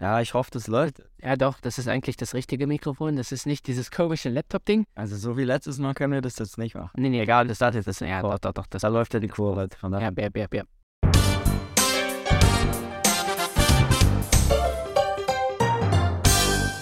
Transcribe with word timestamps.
Ja, 0.00 0.20
ich 0.20 0.32
hoffe, 0.32 0.50
das 0.52 0.68
läuft. 0.68 1.02
Ja, 1.20 1.34
doch, 1.34 1.58
das 1.60 1.76
ist 1.76 1.88
eigentlich 1.88 2.16
das 2.16 2.32
richtige 2.32 2.68
Mikrofon. 2.68 3.16
Das 3.16 3.32
ist 3.32 3.46
nicht 3.46 3.66
dieses 3.66 3.90
komische 3.90 4.28
Laptop-Ding. 4.28 4.84
Also 4.94 5.16
so 5.16 5.36
wie 5.36 5.42
letztes 5.42 5.78
Mal 5.80 5.94
können 5.94 6.12
wir 6.12 6.20
das 6.20 6.38
jetzt 6.38 6.56
nicht 6.56 6.76
machen. 6.76 6.90
Nee, 6.94 7.08
nee, 7.08 7.20
egal, 7.20 7.48
das 7.48 7.60
ist 7.60 7.86
das. 7.88 7.98
Ja, 7.98 8.22
doch, 8.22 8.38
doch, 8.38 8.52
doch. 8.52 8.66
Das, 8.68 8.82
Da 8.82 8.88
läuft 8.88 9.14
ja 9.14 9.20
die 9.20 9.26
Kurve. 9.26 9.68
Von 9.76 9.90
daher. 9.90 10.12
ja, 10.16 10.22
ja, 10.24 10.30
ja, 10.36 10.46
ja. 10.52 10.62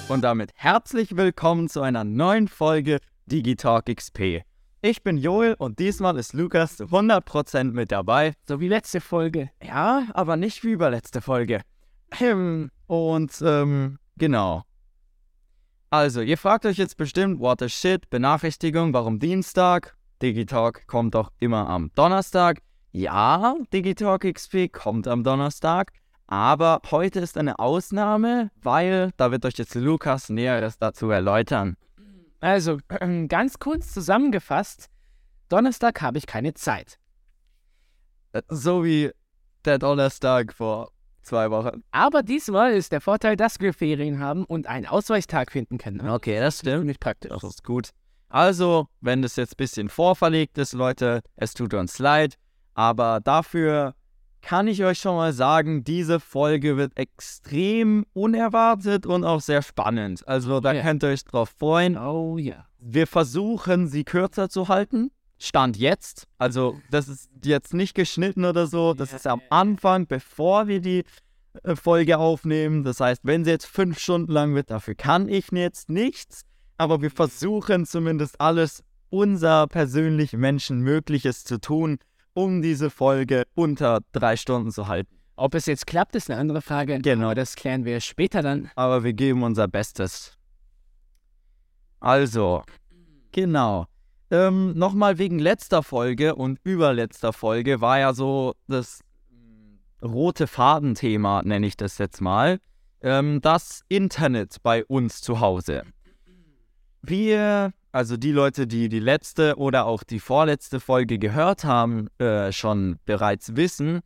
Und 0.09 0.21
damit 0.21 0.51
herzlich 0.55 1.17
willkommen 1.17 1.71
zu 1.71 1.81
einer 1.81 2.05
neuen 2.05 2.49
Folge 2.49 2.99
Digitalk 3.25 3.87
XP. 3.87 4.43
Ich 4.83 5.03
bin 5.03 5.17
Joel 5.17 5.55
und 5.55 5.79
diesmal 5.79 6.19
ist 6.19 6.35
Lukas 6.35 6.77
zu 6.77 6.85
100% 6.85 7.73
mit 7.73 7.93
dabei. 7.93 8.35
So 8.47 8.61
wie 8.61 8.69
letzte 8.69 9.01
Folge. 9.01 9.51
Ja, 9.63 10.07
aber 10.13 10.37
nicht 10.37 10.63
wie 10.65 10.73
über 10.73 10.91
letzte 10.91 11.23
Folge. 11.23 11.63
Ähm, 12.21 12.71
Und 12.87 13.43
ähm, 13.45 13.99
genau. 14.17 14.63
Also, 15.91 16.21
ihr 16.21 16.37
fragt 16.37 16.67
euch 16.67 16.79
jetzt 16.79 16.97
bestimmt, 16.97 17.41
what 17.41 17.61
the 17.61 17.69
shit, 17.69 18.11
Benachrichtigung, 18.11 18.93
warum 18.93 19.19
Dienstag? 19.19 19.97
Digitalk 20.21 20.87
kommt 20.87 21.15
doch 21.15 21.33
immer 21.39 21.69
am 21.69 21.91
Donnerstag. 21.95 22.61
Ja, 22.93 23.55
Digitalk 23.73 24.25
XP 24.25 24.73
kommt 24.73 25.07
am 25.07 25.23
Donnerstag. 25.23 25.93
Aber 26.27 26.81
heute 26.91 27.21
ist 27.21 27.37
eine 27.39 27.59
Ausnahme, 27.59 28.51
weil 28.63 29.13
da 29.17 29.31
wird 29.31 29.45
euch 29.45 29.59
jetzt 29.59 29.75
Lukas 29.75 30.29
Näheres 30.29 30.79
dazu 30.79 31.11
erläutern. 31.11 31.77
Also, 32.41 32.79
ganz 33.29 33.59
kurz 33.59 33.93
zusammengefasst. 33.93 34.89
Donnerstag 35.49 36.03
habe 36.03 36.19
ich 36.19 36.27
keine 36.27 36.55
Zeit. 36.55 36.99
Äh, 38.33 38.43
So 38.49 38.85
wie 38.85 39.13
der 39.65 39.79
Donnerstag 39.79 40.53
vor 40.53 40.91
zwei 41.27 41.51
Wochen. 41.51 41.83
Aber 41.91 42.23
diesmal 42.23 42.73
ist 42.73 42.93
der 42.93 43.01
Vorteil, 43.01 43.37
dass 43.37 43.61
wir 43.61 43.75
Ferien 43.75 44.19
haben 44.21 44.45
und 44.45 44.67
einen 44.67 44.87
Ausweichtag 44.87 45.53
finden 45.53 45.79
können. 45.79 46.09
Okay, 46.09 46.39
das 46.41 46.61
stimmt. 46.61 46.91
Ich 46.91 47.01
praktisch. 47.01 47.31
Das 47.31 47.43
ist 47.45 47.65
gut. 47.65 47.91
Also, 48.29 48.87
wenn 49.01 49.23
das 49.23 49.37
jetzt 49.37 49.53
ein 49.55 49.59
bisschen 49.59 49.89
vorverlegt 49.89 50.59
ist, 50.59 50.73
Leute, 50.73 51.21
es 51.37 51.55
tut 51.55 51.75
uns 51.75 51.99
leid. 51.99 52.35
Aber 52.75 53.21
dafür 53.23 53.95
kann 54.43 54.69
ich 54.69 54.85
euch 54.85 54.99
schon 54.99 55.17
mal 55.17 55.33
sagen, 55.33 55.83
diese 55.85 56.21
Folge 56.21 56.77
wird 56.77 56.97
extrem 56.99 58.05
unerwartet 58.13 59.07
und 59.07 59.25
auch 59.25 59.41
sehr 59.41 59.63
spannend. 59.63 60.27
Also, 60.29 60.61
da 60.61 60.73
Ja. 60.73 60.83
könnt 60.83 61.03
ihr 61.03 61.09
euch 61.11 61.25
drauf 61.25 61.53
freuen. 61.59 61.97
Oh 61.97 62.37
ja. 62.39 62.67
Wir 62.79 63.07
versuchen, 63.07 63.89
sie 63.89 64.05
kürzer 64.05 64.49
zu 64.49 64.69
halten. 64.69 65.11
Stand 65.39 65.77
jetzt. 65.77 66.27
Also, 66.39 66.81
das 66.91 67.09
ist 67.09 67.31
jetzt 67.45 67.75
nicht 67.75 67.95
geschnitten 67.95 68.45
oder 68.45 68.67
so. 68.67 68.95
Das 68.95 69.13
ist 69.13 69.27
am 69.27 69.43
Anfang, 69.51 70.07
bevor 70.07 70.67
wir 70.67 70.81
die 70.81 71.05
äh, 71.63 71.77
Folge 71.77 72.19
aufnehmen. 72.19 72.85
Das 72.85 73.01
heißt, 73.01 73.23
wenn 73.25 73.45
sie 73.45 73.51
jetzt 73.51 73.67
fünf 73.67 73.99
Stunden 73.99 74.33
lang 74.33 74.55
wird, 74.55 74.71
dafür 74.71 74.95
kann 74.95 75.29
ich 75.29 75.51
jetzt 75.53 75.89
nichts. 75.89 76.43
Aber 76.79 77.03
wir 77.03 77.11
versuchen 77.11 77.87
zumindest 77.87 78.41
alles 78.41 78.83
unser 79.11 79.67
persönlich 79.67 80.33
Menschenmögliches 80.33 81.45
zu 81.45 81.61
tun, 81.61 81.99
um 82.35 82.61
diese 82.61 82.91
Folge 82.91 83.45
unter 83.55 84.01
drei 84.13 84.37
Stunden 84.37 84.71
zu 84.71 84.89
halten. 84.89 85.17
Ob 85.37 85.55
es 85.55 85.67
jetzt 85.67 85.87
klappt, 85.87 86.15
ist 86.17 86.31
eine 86.31 86.41
andere 86.41 86.63
Frage. 86.63 86.99
Genau. 86.99 87.27
Aber 87.27 87.35
das 87.35 87.57
klären 87.57 87.85
wir 87.85 88.01
später 88.01 88.43
dann. 88.43 88.71
aber 88.75 89.05
wir 89.05 89.13
geben 89.13 89.43
unser 89.43 89.69
Bestes. 89.69 90.33
Also, 92.01 92.63
genau. 93.33 93.87
Ähm, 94.31 94.75
Nochmal 94.77 95.19
wegen 95.19 95.39
letzter 95.39 95.83
Folge 95.83 96.35
und 96.35 96.59
überletzter 96.65 97.33
Folge 97.33 97.81
war 97.81 97.99
ja 97.99 98.13
so 98.13 98.55
das 98.67 99.01
rote 100.03 100.47
Fadenthema, 100.47 101.43
nenne 101.43 101.67
ich 101.67 101.77
das 101.77 101.99
jetzt 101.99 102.21
mal. 102.21 102.59
Ähm, 103.01 103.41
das 103.41 103.83
Internet 103.89 104.57
bei 104.63 104.85
uns 104.85 105.21
zu 105.21 105.41
Hause. 105.41 105.83
Wir, 107.03 107.73
also 107.93 108.17
die 108.17 108.33
Leute, 108.33 108.67
die 108.67 108.89
die 108.89 108.99
letzte 108.99 109.57
oder 109.57 109.87
auch 109.87 110.03
die 110.03 110.19
vorletzte 110.19 110.81
Folge 110.81 111.19
gehört 111.19 111.65
haben, 111.65 112.09
äh, 112.19 112.51
schon 112.51 112.99
bereits 113.05 113.55
wissen, 113.55 114.01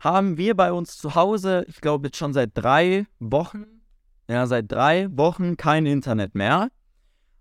haben 0.00 0.38
wir 0.38 0.56
bei 0.56 0.72
uns 0.72 0.96
zu 0.96 1.14
Hause, 1.14 1.64
ich 1.68 1.80
glaube 1.80 2.08
jetzt 2.08 2.16
schon 2.16 2.32
seit 2.32 2.50
drei 2.54 3.06
Wochen, 3.18 3.66
ja, 4.28 4.46
seit 4.46 4.70
drei 4.70 5.08
Wochen 5.10 5.56
kein 5.56 5.84
Internet 5.86 6.34
mehr 6.34 6.68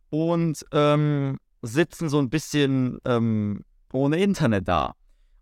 und 0.09 0.65
ähm, 0.71 1.37
sitzen 1.61 2.09
so 2.09 2.19
ein 2.19 2.29
bisschen 2.29 2.99
ähm, 3.05 3.63
ohne 3.91 4.17
Internet 4.17 4.67
da. 4.67 4.93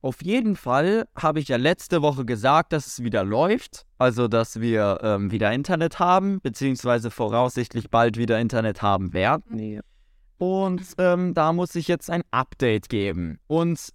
Auf 0.02 0.22
jeden 0.22 0.56
Fall 0.56 1.06
habe 1.16 1.40
ich 1.40 1.48
ja 1.48 1.58
letzte 1.58 2.03
Woche 2.03 2.26
gesagt, 2.26 2.74
dass 2.74 2.86
es 2.86 3.03
wieder 3.03 3.24
läuft, 3.24 3.88
also 3.98 4.28
dass 4.28 4.62
wir 4.62 5.00
ähm, 5.02 5.31
wieder 5.31 5.52
Internet 5.52 5.98
haben, 5.98 6.40
beziehungsweise 6.42 7.09
voraussichtlich 7.09 7.90
bald 7.90 8.18
wieder 8.18 8.40
Internet 8.40 8.84
haben 8.84 9.14
werden. 9.14 9.44
Nee. 9.50 9.80
Und 10.38 10.84
ähm, 11.00 11.34
da 11.34 11.53
muss 11.53 11.74
ich 11.74 11.88
jetzt 11.88 12.12
ein 12.12 12.22
Update 12.30 12.90
geben. 12.90 13.40
Und 13.47 13.90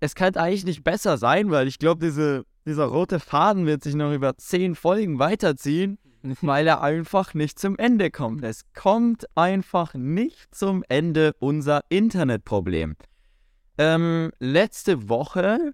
es 0.00 0.14
kann 0.16 0.34
eigentlich 0.34 0.64
nicht 0.64 0.82
besser 0.82 1.18
sein, 1.18 1.50
weil 1.50 1.68
ich 1.68 1.78
glaube, 1.78 2.04
diese, 2.04 2.44
dieser 2.66 2.86
rote 2.86 3.20
Faden 3.20 3.64
wird 3.64 3.84
sich 3.84 3.94
noch 3.94 4.12
über 4.12 4.36
zehn 4.36 4.74
Folgen 4.74 5.20
weiterziehen, 5.20 5.98
weil 6.22 6.66
er 6.66 6.82
einfach 6.82 7.34
nicht 7.34 7.58
zum 7.58 7.76
Ende 7.76 8.10
kommt. 8.10 8.44
Es 8.44 8.64
kommt 8.74 9.26
einfach 9.36 9.94
nicht 9.94 10.54
zum 10.54 10.84
Ende 10.88 11.34
unser 11.38 11.82
Internetproblem. 11.88 12.96
Ähm, 13.78 14.32
letzte 14.38 15.08
Woche 15.08 15.72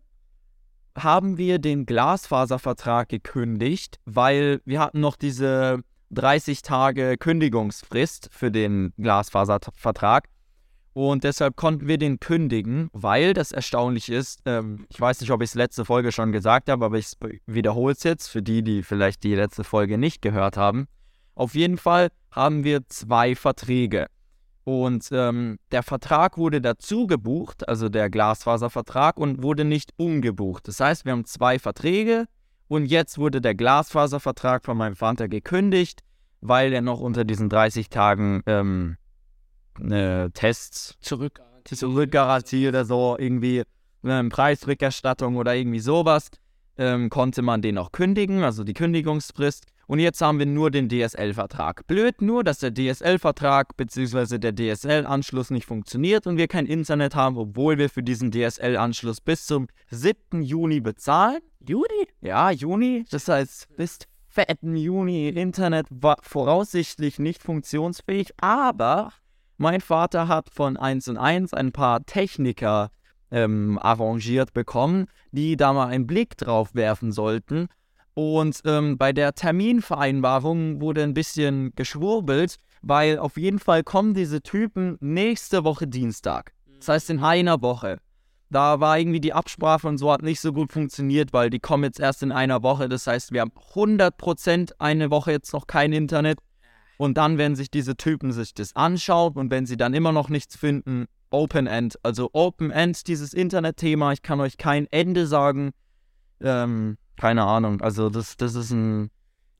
haben 0.96 1.38
wir 1.38 1.58
den 1.58 1.86
Glasfaservertrag 1.86 3.08
gekündigt, 3.08 3.98
weil 4.04 4.60
wir 4.64 4.80
hatten 4.80 5.00
noch 5.00 5.16
diese 5.16 5.82
30 6.10 6.62
Tage 6.62 7.16
Kündigungsfrist 7.18 8.28
für 8.30 8.50
den 8.50 8.92
Glasfaservertrag. 8.98 10.28
Und 10.94 11.24
deshalb 11.24 11.56
konnten 11.56 11.88
wir 11.88 11.98
den 11.98 12.20
kündigen, 12.20 12.88
weil 12.92 13.34
das 13.34 13.50
erstaunlich 13.50 14.08
ist. 14.08 14.40
Ähm, 14.46 14.86
ich 14.88 15.00
weiß 15.00 15.20
nicht, 15.20 15.32
ob 15.32 15.42
ich 15.42 15.50
es 15.50 15.54
letzte 15.54 15.84
Folge 15.84 16.12
schon 16.12 16.30
gesagt 16.30 16.70
habe, 16.70 16.84
aber 16.84 16.96
ich 16.96 17.12
wiederhole 17.46 17.94
es 17.94 18.04
jetzt 18.04 18.28
für 18.28 18.42
die, 18.42 18.62
die 18.62 18.84
vielleicht 18.84 19.24
die 19.24 19.34
letzte 19.34 19.64
Folge 19.64 19.98
nicht 19.98 20.22
gehört 20.22 20.56
haben. 20.56 20.86
Auf 21.34 21.56
jeden 21.56 21.78
Fall 21.78 22.10
haben 22.30 22.62
wir 22.62 22.86
zwei 22.88 23.34
Verträge. 23.34 24.06
Und 24.62 25.08
ähm, 25.10 25.58
der 25.72 25.82
Vertrag 25.82 26.38
wurde 26.38 26.60
dazu 26.60 27.08
gebucht, 27.08 27.68
also 27.68 27.88
der 27.88 28.08
Glasfaservertrag, 28.08 29.18
und 29.18 29.42
wurde 29.42 29.64
nicht 29.64 29.92
umgebucht. 29.96 30.68
Das 30.68 30.78
heißt, 30.78 31.04
wir 31.04 31.12
haben 31.12 31.26
zwei 31.26 31.58
Verträge 31.58 32.26
und 32.68 32.86
jetzt 32.86 33.18
wurde 33.18 33.40
der 33.40 33.56
Glasfaservertrag 33.56 34.64
von 34.64 34.76
meinem 34.76 34.96
Vater 34.96 35.28
gekündigt, 35.28 36.00
weil 36.40 36.72
er 36.72 36.82
noch 36.82 37.00
unter 37.00 37.24
diesen 37.24 37.48
30 37.48 37.90
Tagen 37.90 38.42
ähm, 38.46 38.96
eine 39.80 40.30
Tests 40.32 40.96
Zurück. 41.00 41.40
Zurückgarantie 41.64 42.68
oder 42.68 42.84
so, 42.84 43.16
irgendwie 43.18 43.62
eine 44.02 44.28
Preisrückerstattung 44.28 45.36
oder 45.36 45.54
irgendwie 45.54 45.80
sowas, 45.80 46.30
ähm, 46.76 47.08
konnte 47.08 47.42
man 47.42 47.62
den 47.62 47.78
auch 47.78 47.92
kündigen, 47.92 48.44
also 48.44 48.64
die 48.64 48.74
Kündigungsfrist. 48.74 49.64
Und 49.86 49.98
jetzt 49.98 50.20
haben 50.22 50.38
wir 50.38 50.46
nur 50.46 50.70
den 50.70 50.88
DSL-Vertrag. 50.88 51.86
Blöd 51.86 52.22
nur, 52.22 52.42
dass 52.42 52.58
der 52.58 52.72
DSL-Vertrag 52.72 53.76
bzw. 53.76 54.38
der 54.38 54.54
DSL-Anschluss 54.54 55.50
nicht 55.50 55.66
funktioniert 55.66 56.26
und 56.26 56.38
wir 56.38 56.48
kein 56.48 56.66
Internet 56.66 57.14
haben, 57.14 57.36
obwohl 57.36 57.76
wir 57.76 57.90
für 57.90 58.02
diesen 58.02 58.30
DSL-Anschluss 58.30 59.20
bis 59.20 59.46
zum 59.46 59.66
7. 59.90 60.42
Juni 60.42 60.80
bezahlen. 60.80 61.40
Juni? 61.60 62.08
Ja, 62.22 62.50
Juni. 62.50 63.04
Das 63.10 63.28
heißt, 63.28 63.76
bis 63.76 63.98
fetten 64.28 64.74
Juni 64.74 65.28
Internet 65.28 65.86
war 65.90 66.16
voraussichtlich 66.22 67.18
nicht 67.18 67.42
funktionsfähig, 67.42 68.32
aber 68.38 69.12
mein 69.56 69.80
Vater 69.80 70.28
hat 70.28 70.50
von 70.50 70.76
1 70.76 71.08
und 71.08 71.16
1 71.16 71.54
ein 71.54 71.72
paar 71.72 72.04
Techniker 72.04 72.90
ähm, 73.30 73.78
arrangiert 73.80 74.52
bekommen, 74.52 75.06
die 75.32 75.56
da 75.56 75.72
mal 75.72 75.88
einen 75.88 76.06
Blick 76.06 76.36
drauf 76.36 76.74
werfen 76.74 77.12
sollten. 77.12 77.68
Und 78.14 78.60
ähm, 78.64 78.96
bei 78.96 79.12
der 79.12 79.34
Terminvereinbarung 79.34 80.80
wurde 80.80 81.02
ein 81.02 81.14
bisschen 81.14 81.72
geschwurbelt, 81.74 82.56
weil 82.82 83.18
auf 83.18 83.36
jeden 83.36 83.58
Fall 83.58 83.82
kommen 83.82 84.14
diese 84.14 84.40
Typen 84.40 84.96
nächste 85.00 85.64
Woche 85.64 85.88
Dienstag. 85.88 86.52
Das 86.78 86.88
heißt 86.88 87.10
in 87.10 87.20
einer 87.20 87.60
Woche. 87.62 87.98
Da 88.50 88.78
war 88.78 88.98
irgendwie 88.98 89.20
die 89.20 89.32
Absprache 89.32 89.88
und 89.88 89.98
so 89.98 90.12
hat 90.12 90.22
nicht 90.22 90.40
so 90.40 90.52
gut 90.52 90.70
funktioniert, 90.70 91.32
weil 91.32 91.50
die 91.50 91.58
kommen 91.58 91.82
jetzt 91.82 91.98
erst 91.98 92.22
in 92.22 92.30
einer 92.30 92.62
Woche. 92.62 92.88
Das 92.88 93.06
heißt, 93.06 93.32
wir 93.32 93.40
haben 93.40 93.52
100% 93.72 94.74
eine 94.78 95.10
Woche 95.10 95.32
jetzt 95.32 95.52
noch 95.52 95.66
kein 95.66 95.92
Internet. 95.92 96.38
Und 96.96 97.16
dann, 97.18 97.38
wenn 97.38 97.56
sich 97.56 97.70
diese 97.70 97.96
Typen 97.96 98.32
sich 98.32 98.54
das 98.54 98.74
anschauen 98.76 99.34
und 99.34 99.50
wenn 99.50 99.66
sie 99.66 99.76
dann 99.76 99.94
immer 99.94 100.12
noch 100.12 100.28
nichts 100.28 100.56
finden, 100.56 101.06
Open 101.30 101.66
End. 101.66 101.98
Also 102.02 102.30
Open 102.32 102.70
End, 102.70 103.08
dieses 103.08 103.34
Internetthema, 103.34 104.12
ich 104.12 104.22
kann 104.22 104.40
euch 104.40 104.56
kein 104.56 104.86
Ende 104.92 105.26
sagen. 105.26 105.72
Ähm, 106.40 106.96
keine 107.16 107.44
Ahnung. 107.44 107.80
Also 107.80 108.10
das, 108.10 108.36
das 108.36 108.54
ist 108.54 108.70
ein, 108.70 109.10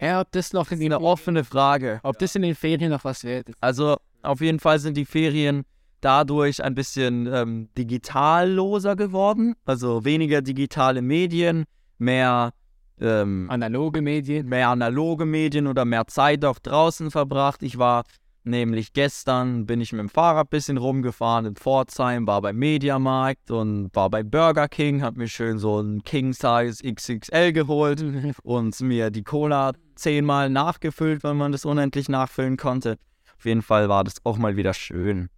Ja, 0.01 0.21
ob 0.21 0.31
das 0.33 0.53
noch 0.53 0.71
in 0.71 0.81
eine 0.83 1.01
offene 1.01 1.45
Frage. 1.45 2.01
ob 2.03 2.19
das 2.19 2.35
in 2.37 2.43
den 2.43 2.55
Ferien 2.55 2.91
noch 2.91 3.05
was 3.05 3.25
wird. 3.25 3.51
Also 3.61 3.97
auf 4.23 4.41
jeden 4.41 4.61
Fall 4.61 4.79
sind 4.79 4.97
die 4.97 5.05
Ferien 5.05 5.65
dadurch 6.01 6.63
ein 6.63 6.75
bisschen 6.75 7.27
ähm, 7.27 7.69
digitalloser 7.77 8.95
geworden. 8.97 9.55
Also 9.65 10.05
weniger 10.05 10.43
digitale 10.43 11.03
Medien, 11.03 11.65
mehr 11.99 12.53
ähm, 13.01 13.47
Analoge 13.51 14.03
Medien. 14.03 14.49
mehr 14.49 14.69
analoge 14.69 15.25
Medien 15.25 15.67
oder 15.67 15.85
mehr 15.85 16.07
Zeit 16.07 16.45
auch 16.45 16.59
draußen 16.59 17.11
verbracht. 17.11 17.63
Ich 17.63 17.79
war 17.79 18.05
nämlich 18.45 18.93
gestern, 18.93 19.67
bin 19.67 19.81
ich 19.81 19.93
mit 19.93 20.01
dem 20.01 20.09
Fahrrad 20.09 20.47
ein 20.47 20.51
bisschen 20.51 20.77
rumgefahren 20.77 21.47
in 21.47 21.57
Pforzheim, 21.57 22.27
war 22.27 22.43
beim 22.43 22.57
Mediamarkt 22.57 23.51
und 23.51 23.91
war 23.95 24.11
bei 24.11 24.23
Burger 24.23 24.69
King, 24.69 25.03
hab 25.03 25.17
mir 25.17 25.29
schön 25.29 25.59
so 25.59 25.81
ein 25.81 26.03
King 26.03 26.33
Size 26.33 26.77
XXL 26.83 27.53
geholt 27.53 28.05
und 28.43 28.79
mir 28.81 29.11
die 29.11 29.25
Cola 29.25 29.73
zehnmal 29.97 30.51
nachgefüllt, 30.51 31.25
weil 31.25 31.35
man 31.35 31.53
das 31.53 31.65
unendlich 31.65 32.09
nachfüllen 32.09 32.57
konnte. 32.57 32.99
Auf 33.37 33.45
jeden 33.47 33.63
Fall 33.63 33.89
war 33.89 34.05
das 34.05 34.17
auch 34.25 34.39
mal 34.39 34.57
wieder 34.57 34.75
schön. 34.75 35.29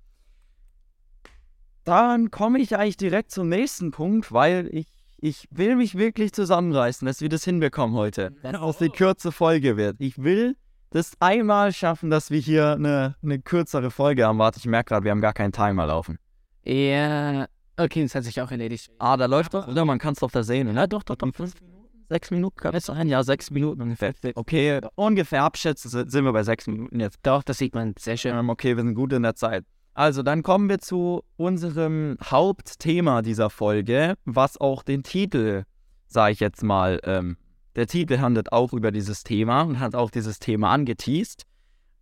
Dann 1.85 2.33
komme 2.33 2.59
ich 2.59 2.77
eigentlich 2.77 2.97
direkt 2.97 3.31
zum 3.31 3.49
nächsten 3.49 3.93
Punkt, 3.93 4.33
weil 4.33 4.69
ich, 4.73 4.89
ich 5.19 5.49
will 5.51 5.77
mich 5.77 5.97
wirklich 5.97 6.33
zusammenreißen, 6.33 7.07
dass 7.07 7.21
wir 7.21 7.29
das 7.29 7.45
hinbekommen 7.45 7.97
heute. 7.97 8.35
Wenn 8.43 8.57
auch 8.57 8.77
die 8.77 8.91
kürze 8.91 9.33
Folge 9.33 9.77
wird. 9.77 9.97
Ich 9.99 10.23
will 10.23 10.57
das 10.91 11.13
einmal 11.21 11.73
schaffen, 11.73 12.11
dass 12.11 12.31
wir 12.31 12.39
hier 12.39 12.73
eine, 12.73 13.17
eine 13.23 13.41
kürzere 13.41 13.91
Folge 13.91 14.27
haben. 14.27 14.39
Warte, 14.39 14.59
ich 14.59 14.67
merke 14.67 14.91
gerade, 14.91 15.05
wir 15.05 15.11
haben 15.11 15.21
gar 15.21 15.33
keinen 15.33 15.53
Timer 15.53 15.87
laufen. 15.87 16.19
Ja. 16.65 17.47
Okay, 17.79 18.03
das 18.03 18.15
hat 18.15 18.25
sich 18.25 18.41
auch 18.41 18.51
erledigt. 18.51 18.91
Ah, 18.99 19.17
da 19.17 19.27
läuft 19.27 19.53
doch, 19.55 19.69
oder? 19.69 19.85
Man 19.85 19.99
kann 19.99 20.15
es 20.15 20.21
doch 20.21 20.31
da 20.31 20.43
sehen. 20.43 20.75
Ja, 20.75 20.87
doch, 20.87 21.03
doch, 21.03 21.17
doch. 21.17 21.35
Fünf 21.35 21.61
Minuten? 21.61 21.77
Sechs 22.09 22.31
Minuten 22.31 22.57
kann 22.57 22.75
es 22.75 22.87
sein? 22.87 23.09
Ja, 23.09 23.23
sechs 23.23 23.51
Minuten 23.51 23.83
ungefähr. 23.83 24.15
Okay, 24.35 24.81
ungefähr 24.95 25.43
abschätzen 25.43 25.91
sind 25.91 26.11
sind 26.11 26.25
wir 26.25 26.33
bei 26.33 26.45
sechs 26.45 26.67
Minuten 26.67 27.01
jetzt. 27.01 27.19
Doch, 27.23 27.43
das 27.43 27.59
sieht 27.59 27.75
man 27.75 27.95
sehr 27.99 28.17
schön. 28.17 28.37
Ähm, 28.37 28.49
okay, 28.49 28.77
wir 28.77 28.85
sind 28.85 28.95
gut 28.95 29.13
in 29.13 29.23
der 29.23 29.35
Zeit. 29.35 29.65
Also, 29.97 30.23
dann 30.23 30.43
kommen 30.43 30.69
wir 30.69 30.79
zu 30.79 31.25
unserem 31.39 32.19
Hauptthema 32.23 33.23
dieser 33.23 33.49
Folge, 33.49 34.17
was 34.27 34.61
auch 34.61 34.83
den 34.83 35.03
Titel, 35.03 35.65
sage 36.07 36.35
ich 36.35 36.41
jetzt 36.41 36.63
mal, 36.63 37.01
ähm, 37.05 37.39
der 37.77 37.87
Titel 37.87 38.19
handelt 38.19 38.53
auch 38.53 38.75
über 38.75 38.93
dieses 38.93 39.25
Thema 39.25 39.63
und 39.63 39.81
hat 39.81 39.95
auch 39.95 40.11
dieses 40.11 40.39
Thema 40.39 40.71
angeteased. 40.71 41.45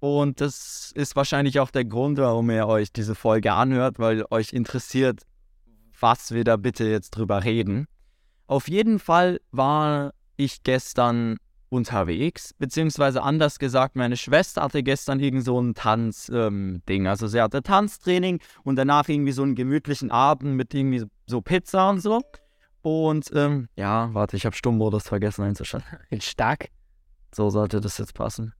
Und 0.00 0.40
das 0.40 0.90
ist 0.96 1.14
wahrscheinlich 1.14 1.60
auch 1.60 1.70
der 1.70 1.84
Grund, 1.84 2.18
warum 2.18 2.50
ihr 2.50 2.66
euch 2.66 2.92
diese 2.92 3.14
Folge 3.14 3.52
anhört, 3.52 4.00
weil 4.00 4.24
euch 4.28 4.52
interessiert, 4.52 5.22
was 6.00 6.32
wir 6.32 6.42
da 6.42 6.56
bitte 6.56 6.86
jetzt 6.86 7.12
drüber 7.12 7.44
reden. 7.44 7.86
Auf 8.48 8.66
jeden 8.66 8.98
Fall 8.98 9.40
war 9.52 10.14
ich 10.34 10.64
gestern 10.64 11.36
unterwegs, 11.74 12.54
beziehungsweise 12.58 13.22
anders 13.22 13.58
gesagt, 13.58 13.96
meine 13.96 14.16
Schwester 14.16 14.62
hatte 14.62 14.82
gestern 14.82 15.20
irgend 15.20 15.44
so 15.44 15.60
ein 15.60 15.74
Tanzding. 15.74 17.06
also 17.06 17.26
sie 17.26 17.42
hatte 17.42 17.62
Tanztraining 17.62 18.40
und 18.62 18.76
danach 18.76 19.08
irgendwie 19.08 19.32
so 19.32 19.42
einen 19.42 19.54
gemütlichen 19.54 20.10
Abend 20.10 20.54
mit 20.54 20.72
irgendwie 20.72 21.04
so 21.26 21.40
Pizza 21.42 21.90
und 21.90 22.00
so. 22.00 22.22
Und 22.82 23.30
ähm, 23.34 23.68
ja, 23.76 24.12
warte, 24.12 24.36
ich 24.36 24.46
habe 24.46 24.54
Stummmodus 24.54 25.08
vergessen 25.08 25.42
einzuschalten. 25.42 25.98
Stark. 26.20 26.68
So 27.34 27.50
sollte 27.50 27.80
das 27.80 27.98
jetzt 27.98 28.14
passen. 28.14 28.54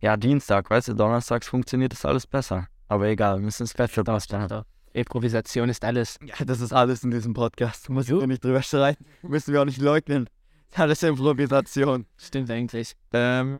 Ja, 0.00 0.16
Dienstag, 0.16 0.70
weißt 0.70 0.88
du, 0.88 0.94
donnerstags 0.94 1.48
funktioniert 1.48 1.92
das 1.92 2.04
alles 2.04 2.26
besser. 2.26 2.68
Aber 2.86 3.06
egal, 3.08 3.36
wir 3.36 3.44
müssen 3.44 3.64
es 3.64 3.74
Bett 3.74 4.08
Ausland. 4.08 4.64
Improvisation 4.92 5.68
ist 5.68 5.84
alles. 5.84 6.18
Ja, 6.24 6.44
das 6.44 6.60
ist 6.60 6.72
alles 6.72 7.04
in 7.04 7.10
diesem 7.10 7.34
Podcast. 7.34 7.88
Jo. 7.88 8.20
wir 8.20 8.26
nicht 8.26 8.42
drüber 8.42 8.62
streiten. 8.62 9.04
Müssen 9.22 9.52
wir 9.52 9.60
auch 9.60 9.66
nicht 9.66 9.80
leugnen. 9.80 10.28
Alles 10.74 11.02
Improvisation. 11.02 12.06
Stimmt 12.16 12.50
eigentlich. 12.50 12.94
Ähm, 13.12 13.58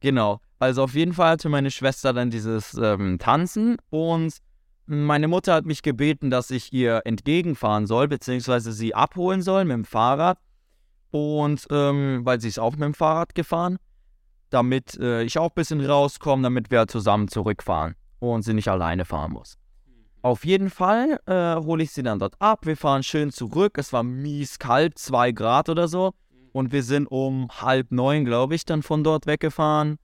genau. 0.00 0.40
Also 0.58 0.84
auf 0.84 0.94
jeden 0.94 1.14
Fall 1.14 1.30
hatte 1.30 1.48
meine 1.48 1.70
Schwester 1.70 2.12
dann 2.12 2.30
dieses 2.30 2.74
ähm, 2.74 3.18
Tanzen 3.18 3.76
und 3.90 4.34
meine 4.86 5.28
Mutter 5.28 5.54
hat 5.54 5.66
mich 5.66 5.82
gebeten, 5.82 6.30
dass 6.30 6.50
ich 6.50 6.72
ihr 6.72 7.02
entgegenfahren 7.04 7.86
soll, 7.86 8.08
beziehungsweise 8.08 8.72
sie 8.72 8.94
abholen 8.94 9.40
soll 9.40 9.64
mit 9.64 9.74
dem 9.74 9.84
Fahrrad. 9.84 10.38
Und 11.12 11.66
ähm, 11.70 12.20
weil 12.24 12.40
sie 12.40 12.48
ist 12.48 12.58
auch 12.58 12.72
mit 12.72 12.82
dem 12.82 12.94
Fahrrad 12.94 13.34
gefahren, 13.34 13.78
damit 14.50 14.98
äh, 14.98 15.22
ich 15.22 15.38
auch 15.38 15.50
ein 15.50 15.54
bisschen 15.54 15.84
rauskomme, 15.84 16.42
damit 16.42 16.70
wir 16.70 16.88
zusammen 16.88 17.28
zurückfahren 17.28 17.94
und 18.18 18.42
sie 18.42 18.52
nicht 18.52 18.68
alleine 18.68 19.04
fahren 19.04 19.32
muss. 19.32 19.58
Auf 20.22 20.44
jeden 20.44 20.70
Fall 20.70 21.20
äh, 21.26 21.56
hole 21.64 21.82
ich 21.82 21.92
sie 21.92 22.02
dann 22.02 22.18
dort 22.18 22.34
ab. 22.40 22.66
Wir 22.66 22.76
fahren 22.76 23.02
schön 23.02 23.30
zurück. 23.30 23.78
Es 23.78 23.92
war 23.92 24.02
mies 24.02 24.58
kalt, 24.58 24.98
zwei 24.98 25.32
Grad 25.32 25.68
oder 25.68 25.88
so. 25.88 26.12
Und 26.52 26.72
wir 26.72 26.82
sind 26.82 27.06
um 27.06 27.48
halb 27.48 27.92
neun, 27.92 28.24
glaube 28.24 28.54
ich, 28.54 28.64
dann 28.64 28.82
von 28.82 29.04
dort 29.04 29.26
weggefahren. 29.26 29.98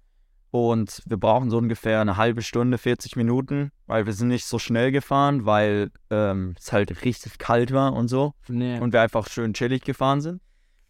Und 0.51 1.03
wir 1.07 1.17
brauchen 1.17 1.51
so 1.51 1.59
ungefähr 1.59 2.01
eine 2.01 2.17
halbe 2.17 2.41
Stunde, 2.41 2.79
40 2.79 3.17
Minuten, 3.17 3.73
weil 3.87 4.07
wir 4.07 4.13
sind 4.13 4.29
nicht 4.29 4.47
so 4.47 4.59
schnell 4.59 4.91
gefahren, 4.93 5.45
weil 5.45 5.91
ähm, 6.09 6.55
es 6.59 6.73
halt 6.73 7.05
richtig 7.05 7.39
kalt 7.39 7.73
war 7.73 7.93
und 7.93 8.09
so. 8.09 8.33
Nee. 8.49 8.79
Und 8.79 8.93
wir 8.93 9.03
einfach 9.03 9.29
schön 9.29 9.55
chillig 9.55 9.83
gefahren 9.83 10.21
sind. 10.21 10.41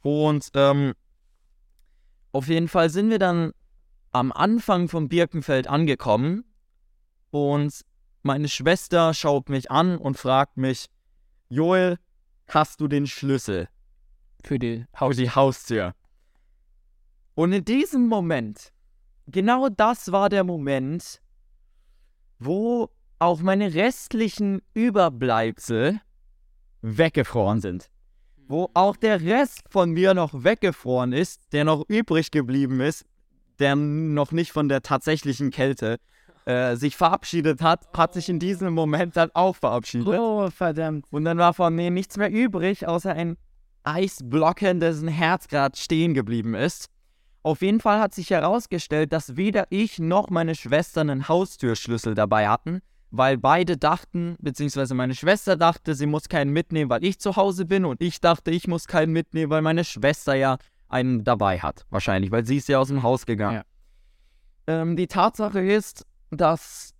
Und 0.03 0.50
ähm, 0.55 0.93
auf 2.32 2.49
jeden 2.49 2.69
Fall 2.69 2.91
sind 2.91 3.11
wir 3.11 3.19
dann 3.19 3.52
am 4.12 4.31
Anfang 4.31 4.88
vom 4.88 5.09
Birkenfeld 5.09 5.67
angekommen. 5.67 6.44
Und 7.31 7.81
meine 8.23 8.49
Schwester 8.49 9.14
schaut 9.14 9.49
mich 9.49 9.70
an 9.70 9.99
und 9.99 10.17
fragt 10.17 10.59
mich, 10.59 10.87
Joel, 11.49 11.99
hast 12.49 12.81
du 12.81 12.88
den 12.88 13.06
Schlüssel? 13.06 13.69
Für 14.46 14.60
die 14.60 14.84
für 14.96 15.10
die 15.10 15.31
Haustür. 15.31 15.93
Und 17.34 17.52
in 17.52 17.64
diesem 17.64 18.06
Moment, 18.06 18.72
genau 19.26 19.69
das 19.69 20.12
war 20.12 20.28
der 20.28 20.44
Moment, 20.44 21.20
wo 22.38 22.88
auch 23.19 23.40
meine 23.40 23.75
restlichen 23.75 24.62
Überbleibsel 24.72 26.00
weggefroren 26.81 27.60
sind. 27.60 27.90
Wo 28.46 28.70
auch 28.75 28.96
der 28.96 29.20
Rest 29.20 29.62
von 29.69 29.90
mir 29.90 30.14
noch 30.14 30.44
weggefroren 30.44 31.12
ist, 31.12 31.52
der 31.52 31.64
noch 31.64 31.84
übrig 31.88 32.31
geblieben 32.31 32.81
ist, 32.81 33.04
der 33.58 33.75
noch 33.75 34.31
nicht 34.31 34.52
von 34.52 34.69
der 34.69 34.82
tatsächlichen 34.82 35.50
Kälte 35.50 35.96
äh, 36.44 36.76
sich 36.76 36.96
verabschiedet 36.96 37.62
hat, 37.62 37.88
hat 37.96 38.14
sich 38.14 38.28
in 38.28 38.38
diesem 38.38 38.72
Moment 38.72 39.16
dann 39.16 39.31
auch 39.34 39.56
verabschiedet. 39.56 40.06
Oh, 40.06 40.49
verdammt. 40.50 41.06
Und 41.10 41.25
dann 41.25 41.38
war 41.38 41.52
von 41.52 41.75
mir 41.75 41.90
nichts 41.90 42.16
mehr 42.16 42.31
übrig, 42.31 42.87
außer 42.87 43.12
ein 43.12 43.37
Eisblocken, 43.87 44.81
dessen 44.81 45.09
Herz 45.09 45.49
gerade 45.49 45.77
stehen 45.77 46.15
geblieben 46.15 46.55
ist. 46.55 46.88
Auf 47.43 47.62
jeden 47.62 47.81
Fall 47.81 48.00
hat 48.00 48.12
sich 48.12 48.31
herausgestellt, 48.31 49.12
dass 49.12 49.37
weder 49.37 49.67
ich 49.71 50.00
noch 50.00 50.31
meine 50.31 50.56
Schwester 50.56 51.00
einen 51.00 51.29
Haustürschlüssel 51.29 52.15
dabei 52.15 52.49
hatten, 52.49 52.81
weil 53.12 53.38
beide 53.38 53.77
dachten, 53.77 54.37
beziehungsweise 54.41 54.94
meine 54.94 55.15
Schwester 55.15 55.56
dachte, 55.56 55.94
sie 55.94 56.06
muss 56.06 56.29
keinen 56.29 56.53
mitnehmen, 56.53 56.91
weil 56.91 57.05
ich 57.05 57.21
zu 57.21 57.37
Hause 57.37 57.65
bin 57.65 57.85
und 57.85 58.03
ich 58.03 58.21
dachte, 58.21 58.50
ich 58.50 58.67
muss 58.67 58.88
keinen 58.88 59.12
mitnehmen, 59.12 59.50
weil 59.50 59.62
meine 59.62 59.85
Schwester 59.85 60.35
ja 60.35 60.59
einen 60.88 61.23
dabei 61.23 61.61
hat. 61.61 61.87
Wahrscheinlich, 61.91 62.33
weil 62.33 62.44
sie 62.44 62.56
ist 62.56 62.69
ja 62.69 62.81
aus 62.81 62.88
dem 62.88 63.05
Haus 63.05 63.27
gegangen. 63.27 63.62
Ähm, 64.67 64.97
die 64.97 65.06
Tatsache 65.06 65.61
ist, 65.61 66.05
dass 66.31 66.96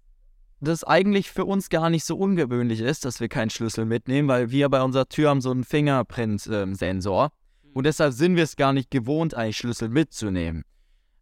das 0.60 0.84
eigentlich 0.84 1.30
für 1.30 1.44
uns 1.44 1.68
gar 1.68 1.90
nicht 1.90 2.04
so 2.04 2.16
ungewöhnlich 2.16 2.80
ist, 2.80 3.04
dass 3.04 3.20
wir 3.20 3.28
keinen 3.28 3.50
Schlüssel 3.50 3.84
mitnehmen, 3.84 4.28
weil 4.28 4.50
wir 4.50 4.68
bei 4.68 4.82
unserer 4.82 5.08
Tür 5.08 5.30
haben 5.30 5.40
so 5.40 5.50
einen 5.50 5.64
Fingerprint-Sensor. 5.64 7.30
Und 7.75 7.84
deshalb 7.84 8.14
sind 8.14 8.36
wir 8.36 8.44
es 8.44 8.56
gar 8.56 8.72
nicht 8.72 8.90
gewohnt, 8.90 9.34
eigentlich 9.34 9.58
Schlüssel 9.58 9.90
mitzunehmen. 9.90 10.64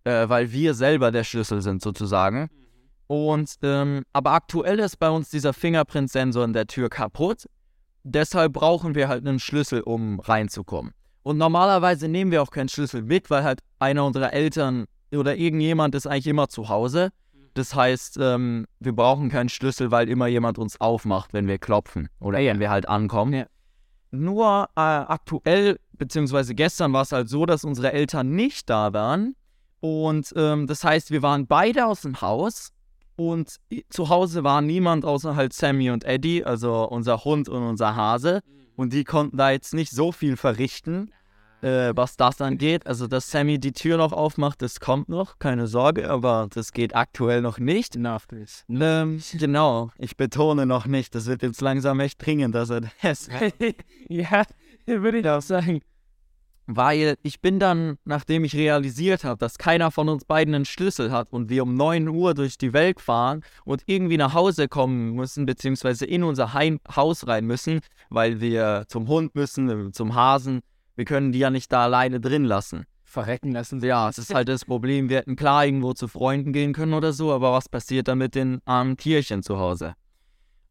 Äh, 0.05 0.29
weil 0.29 0.53
wir 0.53 0.75
selber 0.75 1.11
der 1.11 1.25
Schlüssel 1.25 1.63
sind, 1.63 1.83
sozusagen. 1.83 2.49
Und, 3.07 3.57
ähm, 3.63 4.05
aber 4.13 4.33
aktuell 4.33 4.79
ist 4.79 4.99
bei 4.99 5.11
uns 5.11 5.31
dieser 5.31 5.53
Fingerprint-Sensor 5.53 6.45
in 6.45 6.53
der 6.53 6.67
Tür 6.67 6.89
kaputt. 6.89 7.47
Deshalb 8.05 8.53
brauchen 8.53 8.95
wir 8.95 9.09
halt 9.09 9.27
einen 9.27 9.41
Schlüssel, 9.41 9.81
um 9.81 10.21
reinzukommen. 10.21 10.93
Und 11.23 11.39
normalerweise 11.39 12.07
nehmen 12.07 12.31
wir 12.31 12.43
auch 12.43 12.51
keinen 12.51 12.69
Schlüssel 12.69 13.03
mit, 13.03 13.31
weil 13.31 13.45
halt 13.45 13.61
einer 13.79 14.05
unserer 14.05 14.33
Eltern 14.33 14.85
oder 15.11 15.37
irgendjemand 15.37 15.95
ist 15.95 16.07
eigentlich 16.07 16.27
immer 16.27 16.49
zu 16.49 16.69
Hause. 16.69 17.11
Das 17.55 17.75
heißt, 17.75 18.19
ähm, 18.21 18.67
wir 18.81 18.93
brauchen 18.93 19.31
keinen 19.31 19.49
Schlüssel, 19.49 19.91
weil 19.91 20.09
immer 20.09 20.27
jemand 20.27 20.59
uns 20.59 20.81
aufmacht, 20.81 21.33
wenn 21.33 21.47
wir 21.47 21.59
klopfen 21.59 22.09
oder 22.21 22.39
wenn 22.39 22.59
wir 22.59 22.71
halt 22.71 22.89
ankommen. 22.89 23.33
Ja. 23.33 23.47
Nur 24.11 24.69
äh, 24.77 24.81
aktuell, 24.81 25.79
beziehungsweise 25.93 26.55
gestern 26.55 26.93
war 26.93 27.03
es 27.03 27.13
halt 27.13 27.29
so, 27.29 27.47
dass 27.47 27.65
unsere 27.65 27.93
Eltern 27.93 28.31
nicht 28.31 28.69
da 28.71 28.93
waren. 28.93 29.37
Und 29.81 30.33
ähm, 30.37 30.67
das 30.67 30.83
heißt, 30.83 31.11
wir 31.11 31.23
waren 31.23 31.47
beide 31.47 31.87
aus 31.87 32.03
dem 32.03 32.21
Haus 32.21 32.73
und 33.17 33.61
zu 33.91 34.09
Hause 34.09 34.43
war 34.43 34.61
niemand 34.61 35.05
außer 35.05 35.37
halt 35.37 35.53
Sammy 35.53 35.91
und 35.91 36.05
Eddie, 36.05 36.45
also 36.45 36.89
unser 36.89 37.25
Hund 37.25 37.49
und 37.49 37.63
unser 37.63 37.95
Hase. 37.95 38.41
Und 38.77 38.93
die 38.93 39.05
konnten 39.05 39.37
da 39.37 39.51
jetzt 39.51 39.75
nicht 39.75 39.93
so 39.93 40.11
viel 40.11 40.37
verrichten, 40.37 41.13
äh, 41.65 41.97
was 41.97 42.17
das 42.17 42.41
angeht. 42.41 42.87
Also, 42.87 43.07
dass 43.07 43.31
Sammy 43.31 43.59
die 43.59 43.73
Tür 43.73 43.97
noch 43.97 44.13
aufmacht, 44.13 44.61
das 44.61 44.81
kommt 44.81 45.09
noch, 45.09 45.39
keine 45.39 45.67
Sorge, 45.67 46.11
aber 46.11 46.49
das 46.53 46.73
geht 46.73 46.95
aktuell 46.95 47.41
noch 47.41 47.59
nicht. 47.59 47.97
Enough, 47.97 48.29
please. 48.29 48.65
Ähm, 48.69 49.23
genau, 49.33 49.91
ich 49.99 50.17
betone 50.17 50.67
noch 50.67 50.87
nicht, 50.87 51.15
das 51.15 51.27
wird 51.27 51.43
jetzt 51.43 51.61
langsam 51.61 52.01
echt 52.01 52.25
dringend, 52.25 52.55
dass 52.55 52.71
er 52.71 52.83
das 53.03 53.29
ja, 54.09 54.43
würde 54.87 55.19
ich 55.19 55.29
auch 55.29 55.43
sagen. 55.43 55.81
Weil 56.67 57.17
ich 57.23 57.43
bin 57.43 57.59
dann, 57.59 57.99
nachdem 58.07 58.43
ich 58.45 58.55
realisiert 58.55 59.23
habe, 59.25 59.39
dass 59.39 59.59
keiner 59.59 59.91
von 59.91 60.09
uns 60.09 60.25
beiden 60.25 60.55
einen 60.55 60.65
Schlüssel 60.65 61.13
hat 61.13 61.31
und 61.31 61.51
wir 61.51 61.63
um 61.63 61.75
9 61.75 62.09
Uhr 62.09 62.33
durch 62.33 62.57
die 62.57 62.73
Welt 62.73 63.03
fahren 63.03 63.43
und 63.67 63.83
irgendwie 63.85 64.17
nach 64.17 64.33
Hause 64.33 64.67
kommen 64.67 65.13
müssen, 65.13 65.45
beziehungsweise 65.45 66.07
in 66.07 66.23
unser 66.25 66.55
Heim 66.55 66.81
Haus 66.97 67.27
rein 67.27 67.45
müssen, 67.45 67.81
weil 68.09 68.41
wir 68.41 68.85
zum 68.89 69.09
Hund 69.09 69.35
müssen, 69.35 69.93
zum 69.93 70.15
Hasen, 70.15 70.63
Wir 70.97 71.05
können 71.05 71.33
die 71.33 71.39
ja 71.39 71.51
nicht 71.51 71.73
da 71.73 71.85
alleine 71.85 72.21
drin 72.21 72.45
lassen. 72.45 72.85
Verrecken 73.03 73.53
lassen. 73.53 73.81
Ja, 73.85 74.09
es 74.09 74.19
ist 74.19 74.35
halt 74.35 74.49
das 74.49 74.65
Problem, 74.65 75.09
wir 75.09 75.19
hätten 75.19 75.37
klar 75.37 75.65
irgendwo 75.65 75.93
zu 75.93 76.09
Freunden 76.09 76.53
gehen 76.53 76.73
können 76.73 76.95
oder 76.95 77.13
so, 77.13 77.33
aber 77.33 77.53
was 77.53 77.69
passiert 77.69 78.09
dann 78.09 78.19
mit 78.19 78.35
den 78.35 78.61
armen 78.65 78.97
Tierchen 78.97 79.43
zu 79.43 79.59
Hause? 79.59 79.95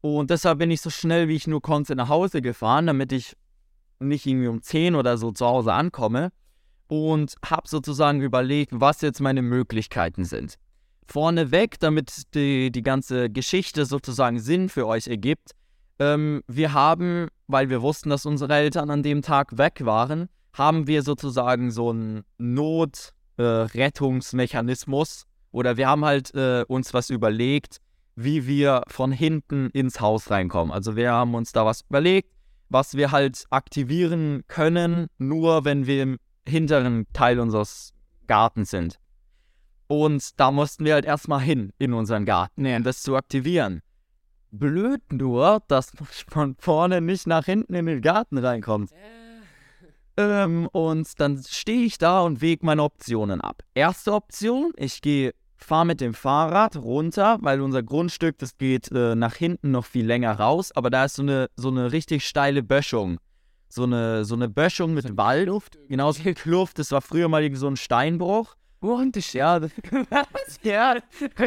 Und 0.01 0.30
deshalb 0.30 0.60
bin 0.60 0.70
ich 0.70 0.82
so 0.82 0.89
schnell 0.89 1.30
wie 1.30 1.36
ich 1.36 1.48
nur 1.48 1.62
konnte 1.62 1.96
nach 1.96 2.10
Hause 2.10 2.42
gefahren, 2.42 2.88
damit 2.88 3.13
ich 3.13 3.38
nicht 4.00 4.25
irgendwie 4.25 4.48
um 4.48 4.62
10 4.62 4.96
oder 4.96 5.18
so 5.18 5.32
zu 5.32 5.46
Hause 5.46 5.72
ankomme 5.74 6.32
und 6.88 7.36
habe 7.46 7.68
sozusagen 7.68 8.22
überlegt, 8.22 8.72
was 8.74 9.01
jetzt 9.01 9.22
meine 9.22 9.42
Möglichkeiten 9.42 10.25
sind. 10.25 10.56
Vorneweg, 11.08 11.80
damit 11.80 12.34
die, 12.34 12.72
die 12.72 12.82
ganze 12.82 13.30
Geschichte 13.30 13.86
sozusagen 13.86 14.39
Sinn 14.39 14.70
für 14.70 14.88
euch 14.88 15.08
ergibt, 15.08 15.51
ähm, 16.04 16.44
wir 16.48 16.74
haben, 16.74 17.30
weil 17.48 17.70
wir 17.70 17.82
wussten, 17.82 18.10
dass 18.10 18.26
unsere 18.26 18.54
Eltern 18.54 18.90
an 18.90 19.04
dem 19.04 19.22
Tag 19.22 19.58
weg 19.58 19.86
waren, 19.86 20.28
haben 20.54 20.88
wir 20.88 21.04
sozusagen 21.04 21.72
so 21.72 21.92
einen 21.92 22.24
Notrettungsmechanismus 22.38 25.22
äh, 25.22 25.26
oder 25.52 25.78
wir 25.78 25.88
haben 25.88 26.04
halt 26.04 26.36
äh, 26.36 26.66
uns 26.68 26.94
was 26.94 27.10
überlegt, 27.10 27.78
wie 28.16 28.46
wir 28.48 28.84
von 28.88 29.12
hinten 29.12 29.70
ins 29.72 30.00
Haus 30.02 30.30
reinkommen. 30.30 30.72
Also 30.74 30.96
wir 30.96 31.12
haben 31.12 31.34
uns 31.36 31.52
da 31.52 31.66
was 31.66 31.82
überlegt, 31.90 32.30
was 32.70 32.96
wir 32.96 33.12
halt 33.12 33.46
aktivieren 33.50 34.44
können, 34.48 35.08
nur 35.18 35.66
wenn 35.66 35.88
wir 35.88 36.04
im 36.04 36.20
hinteren 36.48 37.08
Teil 37.14 37.40
unseres 37.40 37.94
Gartens 38.28 38.70
sind. 38.72 39.00
Und 39.88 40.40
da 40.40 40.52
mussten 40.52 40.86
wir 40.86 40.94
halt 40.96 41.06
erstmal 41.06 41.42
hin 41.42 41.72
in 41.78 41.94
unseren 41.94 42.26
Garten, 42.26 42.66
um 42.66 42.84
das 42.84 43.02
zu 43.02 43.16
aktivieren. 43.16 43.82
Blöd 44.54 45.02
nur, 45.12 45.62
dass 45.68 45.94
man 46.00 46.08
von 46.30 46.56
vorne 46.60 47.02
nicht 47.02 47.28
nach 47.28 47.46
hinten 47.46 47.74
in 47.74 47.86
den 47.88 48.02
Garten 48.02 48.38
reinkommt. 48.38 48.92
Ähm, 50.16 50.70
und 50.72 51.20
dann 51.20 51.44
stehe 51.44 51.86
ich 51.86 51.98
da 51.98 52.22
und 52.22 52.42
wege 52.42 52.66
meine 52.66 52.84
Optionen 52.84 53.42
ab. 53.42 53.64
Erste 53.74 54.14
Option, 54.14 54.72
ich 54.78 55.02
gehe, 55.02 55.34
fahre 55.58 55.88
mit 55.88 56.02
dem 56.02 56.14
Fahrrad 56.14 56.76
runter, 56.76 57.40
weil 57.42 57.62
unser 57.62 57.82
Grundstück, 57.82 58.38
das 58.38 58.58
geht 58.58 58.92
äh, 58.92 59.16
nach 59.16 59.34
hinten 59.34 59.72
noch 59.72 59.86
viel 59.86 60.06
länger 60.06 60.40
raus, 60.40 60.72
aber 60.72 60.92
da 60.92 61.06
ist 61.06 61.16
so 61.16 61.24
eine, 61.24 61.50
so 61.56 61.70
eine 61.70 61.92
richtig 61.92 62.28
steile 62.28 62.62
Böschung. 62.62 63.18
So 63.70 63.86
eine, 63.86 64.24
so 64.24 64.36
eine 64.36 64.50
Böschung 64.50 64.94
mit 64.94 65.18
Wald. 65.18 65.50
Genau, 65.90 66.12
so 66.12 66.22
eine 66.22 66.36
Kluft. 66.36 66.78
Das 66.78 66.92
war 66.92 67.02
früher 67.02 67.28
mal 67.28 67.56
so 67.56 67.68
ein 67.68 67.76
Steinbruch. 67.76 68.56
Und 68.84 69.16
ich, 69.16 69.32
ja, 69.32 69.60
das, 69.60 69.72
ja, 70.63 70.98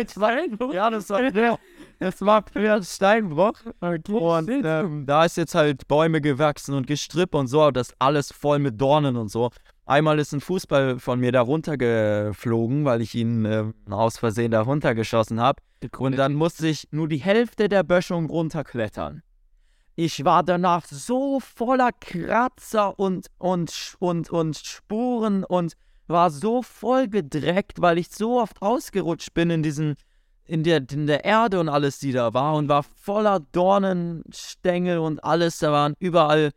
Steinbruch. 0.09 0.73
Ja, 0.73 0.89
das 0.89 1.11
war, 1.11 1.23
ja, 1.35 1.59
das 1.99 2.23
war 2.23 2.43
früher 2.51 2.83
Steinbruch. 2.83 3.59
Okay, 3.81 4.13
und 4.13 4.49
ähm, 4.65 5.05
da 5.05 5.27
ist 5.27 5.37
jetzt 5.37 5.55
halt 5.55 5.87
Bäume 5.87 6.23
gewachsen 6.23 6.75
und 6.75 6.87
Gestrüpp 6.87 7.35
und 7.35 7.49
so, 7.49 7.71
das 7.71 7.93
alles 7.99 8.33
voll 8.33 8.59
mit 8.59 8.81
Dornen 8.81 9.17
und 9.17 9.29
so. 9.29 9.51
Einmal 9.85 10.19
ist 10.19 10.33
ein 10.33 10.41
Fußball 10.41 10.99
von 10.99 11.21
mir 11.21 11.31
da 11.31 11.43
runtergeflogen, 11.43 12.87
weil 12.87 13.03
ich 13.03 13.15
ihn 13.15 13.45
äh, 13.45 13.65
aus 13.91 14.19
Versehen 14.19 14.51
da 14.51 14.63
runtergeschossen 14.63 15.39
habe. 15.39 15.63
Und 15.99 16.17
dann 16.17 16.35
musste 16.35 16.67
ich 16.67 16.89
nur 16.91 17.07
die 17.07 17.19
Hälfte 17.19 17.69
der 17.69 17.83
Böschung 17.83 18.31
runterklettern. 18.31 19.23
Ich 19.95 20.25
war 20.25 20.43
danach 20.43 20.87
so 20.87 21.41
voller 21.41 21.91
Kratzer 21.93 22.99
und, 22.99 23.29
und, 23.39 23.97
und, 23.99 24.31
und 24.31 24.57
Spuren 24.57 25.45
und 25.45 25.77
war 26.07 26.31
so 26.31 26.63
voll 26.63 27.09
gedreckt, 27.09 27.81
weil 27.81 27.99
ich 27.99 28.09
so 28.11 28.41
oft 28.41 28.63
ausgerutscht 28.63 29.35
bin 29.35 29.51
in 29.51 29.63
diesen, 29.63 29.97
in 30.45 30.63
der, 30.63 30.83
in 30.91 31.07
der 31.07 31.25
Erde 31.25 31.61
und 31.61 31.69
alles, 31.69 31.99
die 31.99 32.13
da 32.13 32.35
war 32.35 32.55
und 32.55 32.69
war 32.69 32.83
voller 32.83 33.41
Dornenstängel 33.53 34.99
und 34.99 35.23
alles. 35.25 35.59
Da 35.59 35.73
waren 35.73 35.95
überall, 35.99 36.53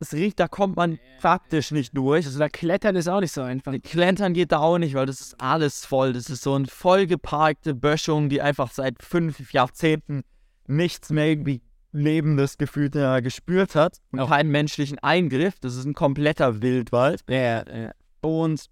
es 0.00 0.12
riecht, 0.12 0.38
da 0.38 0.48
kommt 0.48 0.76
man 0.76 0.98
praktisch 1.20 1.70
nicht 1.70 1.96
durch. 1.96 2.26
Also 2.26 2.38
da 2.38 2.48
klettern 2.48 2.96
ist 2.96 3.08
auch 3.08 3.20
nicht 3.20 3.32
so 3.32 3.42
einfach. 3.42 3.74
Klettern 3.82 4.34
geht 4.34 4.52
da 4.52 4.58
auch 4.58 4.78
nicht, 4.78 4.94
weil 4.94 5.06
das 5.06 5.20
ist 5.20 5.40
alles 5.40 5.84
voll. 5.84 6.12
Das 6.12 6.30
ist 6.30 6.42
so 6.42 6.54
eine 6.54 6.66
vollgeparkte 6.66 7.74
Böschung, 7.74 8.28
die 8.28 8.42
einfach 8.42 8.70
seit 8.70 9.02
fünf 9.02 9.52
Jahrzehnten 9.52 10.22
nichts 10.66 11.10
mehr 11.10 11.26
irgendwie 11.26 11.62
Lebendes 11.92 12.58
gefühlt 12.58 12.94
ja, 12.94 13.20
gespürt 13.20 13.74
hat 13.74 13.98
und 14.12 14.20
auch 14.20 14.28
keinen 14.28 14.50
menschlichen 14.50 14.98
Eingriff. 14.98 15.58
Das 15.58 15.74
ist 15.74 15.86
ein 15.86 15.94
kompletter 15.94 16.60
Wildwald. 16.60 17.22
Ja, 17.28 17.64
ja. 17.66 17.90
Und 18.20 18.66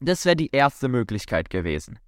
das 0.00 0.24
wäre 0.24 0.36
die 0.36 0.50
erste 0.50 0.88
Möglichkeit 0.88 1.50
gewesen. 1.50 1.98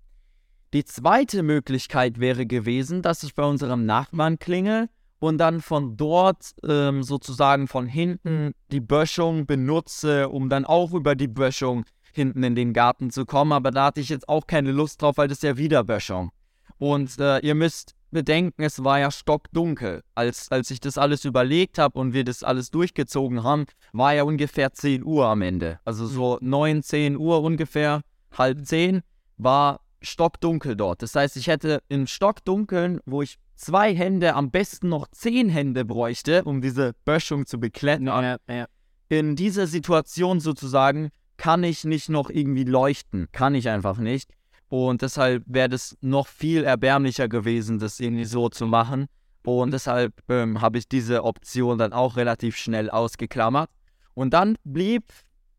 Die 0.73 0.85
zweite 0.85 1.43
Möglichkeit 1.43 2.21
wäre 2.21 2.47
gewesen, 2.47 3.03
dass 3.03 3.23
ich 3.23 3.35
bei 3.35 3.45
unserem 3.45 3.87
Nachbarn 3.87 4.39
klingel 4.39 4.89
und 5.19 5.39
dann 5.39 5.61
von 5.61 5.97
dort 5.97 6.55
ähm, 6.65 7.03
sozusagen 7.03 7.69
von 7.69 7.87
hinten 7.87 8.53
die 8.71 8.81
Böschung 8.81 9.47
benutze, 9.47 10.29
um 10.29 10.49
dann 10.49 10.65
auch 10.65 10.93
über 10.93 11.15
die 11.15 11.29
Böschung 11.29 11.85
hinten 12.13 12.43
in 12.43 12.55
den 12.55 12.73
Garten 12.73 13.11
zu 13.11 13.25
kommen. 13.25 13.53
Aber 13.53 13.71
da 13.71 13.87
hatte 13.87 14.01
ich 14.01 14.09
jetzt 14.09 14.29
auch 14.29 14.47
keine 14.47 14.73
Lust 14.73 15.01
drauf, 15.01 15.17
weil 15.17 15.29
das 15.29 15.39
ist 15.39 15.43
ja 15.43 15.57
wieder 15.57 15.85
Böschung. 15.85 16.31
Und 16.79 17.19
äh, 17.19 17.39
ihr 17.39 17.55
müsst 17.55 17.96
bedenken, 18.17 18.63
es 18.63 18.83
war 18.83 18.99
ja 18.99 19.11
stockdunkel. 19.11 20.03
Als, 20.15 20.51
als 20.51 20.71
ich 20.71 20.81
das 20.81 20.97
alles 20.97 21.27
überlegt 21.27 21.79
habe 21.79 21.99
und 21.99 22.15
wir 22.15 22.25
das 22.25 22.43
alles 22.43 22.71
durchgezogen 22.71 23.43
haben, 23.43 23.67
war 23.93 24.15
ja 24.15 24.23
ungefähr 24.23 24.73
10 24.73 25.05
Uhr 25.05 25.27
am 25.27 25.43
Ende. 25.43 25.79
Also 25.85 26.07
so 26.07 26.39
9, 26.41 26.77
mhm. 26.79 26.83
10 26.83 27.17
Uhr 27.19 27.43
ungefähr, 27.43 28.01
halb 28.33 28.65
10, 28.65 29.03
war 29.37 29.81
stockdunkel 30.01 30.77
dort. 30.77 31.03
Das 31.03 31.15
heißt, 31.15 31.37
ich 31.37 31.47
hätte 31.49 31.83
im 31.89 32.07
Stockdunkeln, 32.07 33.01
wo 33.05 33.21
ich 33.21 33.37
zwei 33.55 33.95
Hände, 33.95 34.35
am 34.35 34.51
besten 34.51 34.89
noch 34.89 35.09
zehn 35.09 35.51
Hände 35.51 35.85
bräuchte, 35.85 36.45
um 36.45 36.63
diese 36.63 36.95
Böschung 37.05 37.45
zu 37.45 37.61
beklettern, 37.61 38.07
ja, 38.07 38.37
ja. 38.49 38.67
in 39.11 39.37
dieser 39.37 39.67
Situation 39.67 40.41
sozusagen 40.41 41.11
kann 41.37 41.65
ich 41.65 41.85
nicht 41.85 42.09
noch 42.09 42.31
irgendwie 42.31 42.65
leuchten. 42.65 43.29
Kann 43.33 43.55
ich 43.55 43.69
einfach 43.69 43.99
nicht. 43.99 44.31
Und 44.69 45.03
deshalb 45.03 45.45
wäre 45.47 45.69
das 45.69 45.97
noch 46.01 46.27
viel 46.27 46.65
erbärmlicher 46.65 47.29
gewesen, 47.29 47.79
das 47.79 48.01
irgendwie 48.01 48.25
so 48.25 48.49
zu 48.49 48.67
machen. 48.67 49.07
Und 49.45 49.73
deshalb 49.73 50.13
ähm, 50.29 50.61
habe 50.61 50.79
ich 50.79 50.89
diese 50.89 51.23
Option 51.23 51.79
dann 51.79 51.93
auch 51.93 52.17
relativ 52.17 52.57
schnell 52.57 52.91
ausgeklammert. 52.91 53.71
Und 54.15 54.35
dann 54.35 54.57
blieb 54.65 55.05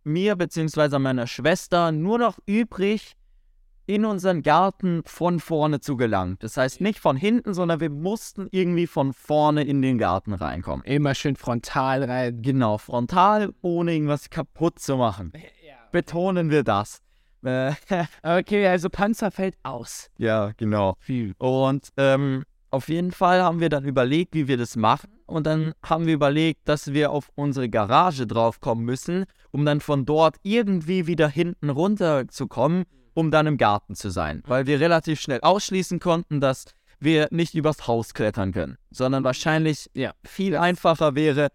mir 0.04 0.36
bzw. 0.36 1.00
meiner 1.00 1.28
Schwester 1.28 1.92
nur 1.92 2.20
noch 2.20 2.38
übrig, 2.46 3.18
in 3.88 4.04
unseren 4.04 4.44
Garten 4.44 5.02
von 5.06 5.40
vorne 5.40 5.80
zu 5.80 5.96
gelangen. 5.96 6.36
Das 6.40 6.58
heißt 6.58 6.82
nicht 6.82 7.00
von 7.00 7.16
hinten, 7.16 7.54
sondern 7.54 7.80
wir 7.80 7.90
mussten 7.90 8.50
irgendwie 8.52 8.86
von 8.86 9.14
vorne 9.14 9.64
in 9.64 9.82
den 9.82 9.98
Garten 9.98 10.34
reinkommen. 10.34 10.86
Immer 10.86 11.16
schön 11.16 11.38
frontal 11.38 12.04
rein. 12.04 12.42
Genau, 12.42 12.78
frontal, 12.78 13.54
ohne 13.62 13.94
irgendwas 13.94 14.30
kaputt 14.30 14.80
zu 14.80 14.98
machen. 14.98 15.32
Ja. 15.36 15.76
Betonen 15.94 16.50
wir 16.50 16.64
das. 16.64 17.02
Okay, 18.24 18.68
also 18.68 18.90
Panzer 18.90 19.32
fällt 19.32 19.56
aus. 19.64 20.10
Ja, 20.18 20.52
genau. 20.58 20.96
Viel. 21.00 21.34
Und 21.38 21.90
ähm, 21.98 22.44
auf 22.70 22.90
jeden 22.90 23.12
Fall 23.12 23.42
haben 23.42 23.60
wir 23.60 23.70
dann 23.70 23.86
überlegt, 23.86 24.34
wie 24.34 24.48
wir 24.48 24.58
das 24.58 24.76
machen. 24.76 25.10
Und 25.26 25.46
dann 25.46 25.74
haben 25.84 26.06
wir 26.06 26.14
überlegt, 26.14 26.68
dass 26.68 26.94
wir 26.94 27.12
auf 27.12 27.30
unsere 27.36 27.70
Garage 27.70 28.28
draufkommen 28.28 28.86
müssen, 28.86 29.26
um 29.52 29.66
dann 29.66 29.82
von 29.82 30.06
dort 30.06 30.38
irgendwie 30.44 31.08
wieder 31.08 31.28
hinten 31.28 31.70
runterzukommen, 31.70 32.84
um 33.14 33.32
dann 33.32 33.48
im 33.48 33.58
Garten 33.58 33.96
zu 33.96 34.10
sein. 34.10 34.44
Weil 34.46 34.68
wir 34.68 34.80
relativ 34.80 35.20
schnell 35.20 35.42
ausschließen 35.42 36.00
konnten, 36.00 36.40
dass 36.40 36.66
wir 37.00 37.28
nicht 37.32 37.56
übers 37.56 37.88
Haus 37.88 38.14
klettern 38.14 38.54
können, 38.54 38.78
sondern 38.92 39.24
wahrscheinlich 39.24 39.90
ja, 39.94 40.14
viel 40.24 40.56
einfacher 40.56 41.16
wäre, 41.16 41.50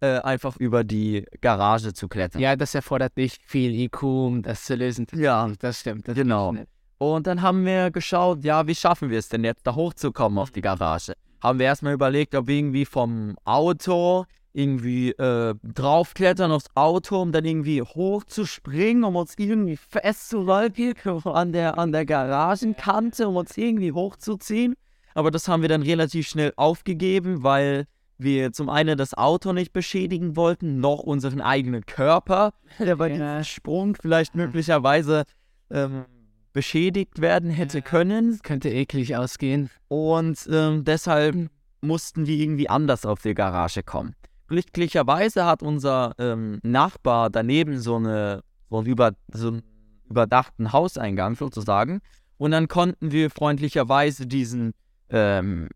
äh, 0.00 0.18
einfach 0.18 0.56
über 0.56 0.84
die 0.84 1.24
Garage 1.40 1.92
zu 1.92 2.08
klettern. 2.08 2.40
Ja, 2.40 2.56
das 2.56 2.74
erfordert 2.74 3.16
nicht 3.16 3.42
viel 3.44 3.74
IQ, 3.74 4.02
um 4.02 4.42
das 4.42 4.64
zu 4.64 4.74
lösen. 4.74 5.06
Ja, 5.14 5.50
das 5.58 5.80
stimmt. 5.80 6.08
Das 6.08 6.14
genau. 6.14 6.54
Und 6.98 7.26
dann 7.26 7.42
haben 7.42 7.64
wir 7.64 7.90
geschaut, 7.90 8.44
ja, 8.44 8.66
wie 8.66 8.74
schaffen 8.74 9.10
wir 9.10 9.18
es 9.18 9.28
denn 9.28 9.44
jetzt, 9.44 9.66
da 9.66 9.74
hochzukommen 9.74 10.38
auf 10.38 10.50
die 10.50 10.60
Garage? 10.60 11.14
Haben 11.42 11.58
wir 11.58 11.66
erstmal 11.66 11.92
überlegt, 11.92 12.34
ob 12.34 12.46
wir 12.46 12.56
irgendwie 12.56 12.84
vom 12.84 13.36
Auto 13.44 14.24
irgendwie 14.54 15.10
äh, 15.10 15.54
draufklettern 15.62 16.52
aufs 16.52 16.68
Auto, 16.74 17.20
um 17.20 17.32
dann 17.32 17.44
irgendwie 17.44 17.82
hochzuspringen, 17.82 19.04
um 19.04 19.16
uns 19.16 19.34
irgendwie 19.36 19.76
festzuhalten 19.76 20.94
an 21.24 21.52
der, 21.52 21.76
an 21.76 21.92
der 21.92 22.06
Garagenkante, 22.06 23.28
um 23.28 23.36
uns 23.36 23.56
irgendwie 23.58 23.92
hochzuziehen. 23.92 24.74
Aber 25.14 25.30
das 25.30 25.48
haben 25.48 25.62
wir 25.62 25.68
dann 25.68 25.82
relativ 25.82 26.28
schnell 26.28 26.52
aufgegeben, 26.56 27.42
weil 27.42 27.86
wir 28.18 28.52
zum 28.52 28.68
einen 28.68 28.96
das 28.96 29.14
Auto 29.14 29.52
nicht 29.52 29.72
beschädigen 29.72 30.36
wollten, 30.36 30.80
noch 30.80 31.00
unseren 31.00 31.40
eigenen 31.40 31.84
Körper, 31.86 32.52
der 32.78 32.96
bei 32.96 33.08
diesem 33.08 33.44
Sprung 33.44 33.96
vielleicht 34.00 34.34
möglicherweise 34.34 35.24
ähm, 35.70 36.04
beschädigt 36.52 37.20
werden 37.20 37.50
hätte 37.50 37.82
können. 37.82 38.32
Das 38.32 38.42
könnte 38.42 38.70
eklig 38.70 39.16
ausgehen. 39.16 39.70
Und 39.88 40.48
ähm, 40.50 40.84
deshalb 40.84 41.50
mussten 41.80 42.26
wir 42.26 42.36
irgendwie 42.36 42.68
anders 42.68 43.04
auf 43.04 43.22
die 43.22 43.34
Garage 43.34 43.82
kommen. 43.82 44.14
Glücklicherweise 44.48 45.44
hat 45.44 45.62
unser 45.62 46.14
ähm, 46.18 46.60
Nachbar 46.62 47.30
daneben 47.30 47.78
so, 47.78 47.96
eine, 47.96 48.42
so, 48.70 48.78
einen 48.78 48.86
über, 48.86 49.12
so 49.32 49.48
einen 49.48 49.62
überdachten 50.08 50.72
Hauseingang 50.72 51.34
sozusagen. 51.34 52.00
Und 52.36 52.52
dann 52.52 52.68
konnten 52.68 53.10
wir 53.10 53.30
freundlicherweise 53.30 54.26
diesen 54.26 54.72
ähm, 55.10 55.68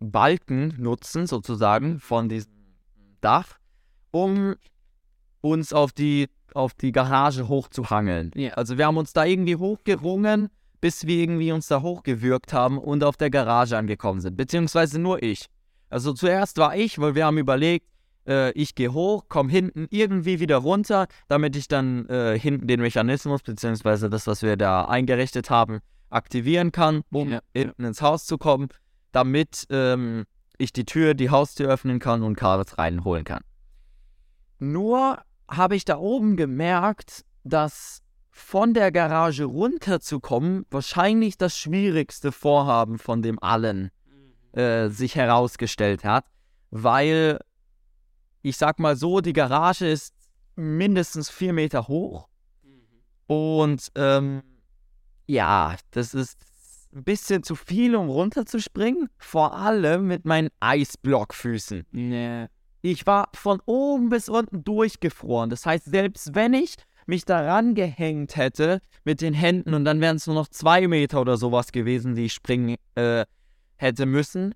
Balken 0.00 0.74
nutzen, 0.78 1.26
sozusagen, 1.26 2.00
von 2.00 2.28
diesem 2.28 2.52
Dach, 3.20 3.58
um 4.10 4.56
uns 5.40 5.72
auf 5.72 5.92
die, 5.92 6.28
auf 6.54 6.74
die 6.74 6.92
Garage 6.92 7.48
hochzuhangeln. 7.48 8.32
Ja. 8.34 8.52
Also 8.54 8.78
wir 8.78 8.86
haben 8.86 8.96
uns 8.96 9.12
da 9.12 9.24
irgendwie 9.24 9.56
hochgerungen, 9.56 10.48
bis 10.80 11.06
wir 11.06 11.16
irgendwie 11.16 11.52
uns 11.52 11.68
da 11.68 11.82
hochgewürgt 11.82 12.52
haben 12.52 12.78
und 12.78 13.04
auf 13.04 13.16
der 13.16 13.30
Garage 13.30 13.76
angekommen 13.76 14.20
sind. 14.20 14.36
Beziehungsweise 14.36 14.98
nur 14.98 15.22
ich. 15.22 15.46
Also 15.90 16.12
zuerst 16.12 16.56
war 16.56 16.76
ich, 16.76 16.98
weil 16.98 17.14
wir 17.14 17.26
haben 17.26 17.38
überlegt, 17.38 17.86
äh, 18.26 18.52
ich 18.52 18.74
gehe 18.74 18.92
hoch, 18.92 19.24
komme 19.28 19.50
hinten 19.50 19.86
irgendwie 19.90 20.40
wieder 20.40 20.56
runter, 20.58 21.08
damit 21.28 21.56
ich 21.56 21.68
dann 21.68 22.06
äh, 22.06 22.38
hinten 22.38 22.66
den 22.66 22.80
Mechanismus, 22.80 23.42
beziehungsweise 23.42 24.08
das, 24.08 24.26
was 24.26 24.42
wir 24.42 24.56
da 24.56 24.84
eingerichtet 24.86 25.50
haben, 25.50 25.80
aktivieren 26.08 26.72
kann, 26.72 27.02
um 27.10 27.32
Ja. 27.32 27.40
hinten 27.54 27.84
ins 27.84 28.00
Haus 28.02 28.24
zu 28.24 28.38
kommen, 28.38 28.68
damit 29.12 29.66
ähm, 29.70 30.24
ich 30.58 30.72
die 30.72 30.84
Tür, 30.84 31.14
die 31.14 31.30
Haustür 31.30 31.68
öffnen 31.70 31.98
kann 31.98 32.22
und 32.22 32.36
Karls 32.36 32.78
reinholen 32.78 33.24
kann. 33.24 33.42
Nur 34.58 35.22
habe 35.48 35.74
ich 35.76 35.84
da 35.84 35.96
oben 35.96 36.36
gemerkt, 36.36 37.24
dass 37.44 38.02
von 38.30 38.74
der 38.74 38.92
Garage 38.92 39.44
runterzukommen 39.44 40.66
wahrscheinlich 40.70 41.36
das 41.36 41.56
schwierigste 41.56 42.32
Vorhaben 42.32 42.98
von 42.98 43.22
dem 43.22 43.42
allen 43.42 43.90
äh, 44.52 44.88
sich 44.88 45.14
herausgestellt 45.14 46.04
hat, 46.04 46.26
weil 46.70 47.38
ich 48.42 48.56
sag 48.56 48.78
mal 48.78 48.96
so, 48.96 49.20
die 49.20 49.32
Garage 49.32 49.86
ist 49.86 50.14
mindestens 50.56 51.28
vier 51.30 51.52
Meter 51.52 51.88
hoch 51.88 52.28
und 53.26 53.92
ähm, 53.94 54.42
ja, 55.26 55.76
das 55.92 56.14
ist 56.14 56.44
ein 56.94 57.04
bisschen 57.04 57.42
zu 57.42 57.54
viel, 57.54 57.94
um 57.96 58.08
runterzuspringen, 58.08 59.08
vor 59.18 59.54
allem 59.54 60.06
mit 60.06 60.24
meinen 60.24 60.48
Eisblockfüßen. 60.60 61.86
Ja. 61.92 62.48
Ich 62.82 63.06
war 63.06 63.28
von 63.34 63.60
oben 63.66 64.08
bis 64.08 64.28
unten 64.28 64.64
durchgefroren. 64.64 65.50
Das 65.50 65.66
heißt, 65.66 65.84
selbst 65.84 66.34
wenn 66.34 66.54
ich 66.54 66.76
mich 67.06 67.24
daran 67.24 67.74
gehängt 67.74 68.36
hätte 68.36 68.80
mit 69.04 69.20
den 69.20 69.34
Händen 69.34 69.74
und 69.74 69.84
dann 69.84 70.00
wären 70.00 70.16
es 70.16 70.26
nur 70.26 70.36
noch 70.36 70.48
zwei 70.48 70.88
Meter 70.88 71.20
oder 71.20 71.36
sowas 71.36 71.72
gewesen, 71.72 72.14
die 72.14 72.26
ich 72.26 72.32
springen 72.32 72.76
äh, 72.94 73.24
hätte 73.76 74.06
müssen, 74.06 74.54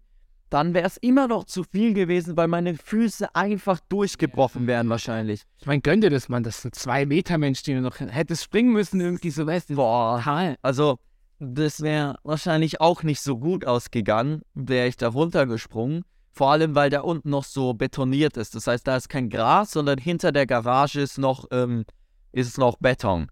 dann 0.50 0.72
wäre 0.72 0.86
es 0.86 0.96
immer 0.98 1.26
noch 1.26 1.44
zu 1.44 1.64
viel 1.64 1.94
gewesen, 1.94 2.36
weil 2.36 2.48
meine 2.48 2.74
Füße 2.74 3.34
einfach 3.34 3.80
durchgebrochen 3.88 4.66
wären 4.66 4.88
wahrscheinlich. 4.88 5.42
Ich 5.58 5.66
meine, 5.66 5.80
gönn 5.80 6.00
dir 6.00 6.10
das, 6.10 6.28
Mann. 6.28 6.44
Das 6.44 6.64
ist 6.64 6.86
ein 6.86 7.06
2-Meter-Mensch, 7.06 7.62
den 7.64 7.76
du 7.76 7.82
noch 7.82 7.98
hättest 7.98 8.44
springen 8.44 8.72
müssen, 8.72 9.00
irgendwie 9.00 9.30
so, 9.30 9.46
weißt 9.46 9.70
du. 9.70 9.74
Boah, 9.74 10.18
Total. 10.18 10.56
also 10.62 10.98
das 11.44 11.80
wäre 11.80 12.16
wahrscheinlich 12.22 12.80
auch 12.80 13.02
nicht 13.02 13.20
so 13.20 13.38
gut 13.38 13.66
ausgegangen, 13.66 14.42
wäre 14.54 14.88
ich 14.88 14.96
da 14.96 15.08
runtergesprungen. 15.08 16.04
Vor 16.32 16.50
allem, 16.50 16.74
weil 16.74 16.90
da 16.90 17.00
unten 17.00 17.30
noch 17.30 17.44
so 17.44 17.74
betoniert 17.74 18.36
ist. 18.36 18.56
Das 18.56 18.66
heißt, 18.66 18.86
da 18.86 18.96
ist 18.96 19.08
kein 19.08 19.28
Gras, 19.28 19.70
sondern 19.70 19.98
hinter 19.98 20.32
der 20.32 20.46
Garage 20.46 21.00
ist 21.00 21.16
noch, 21.16 21.46
ähm, 21.52 21.84
ist 22.32 22.58
noch 22.58 22.76
Beton. 22.80 23.28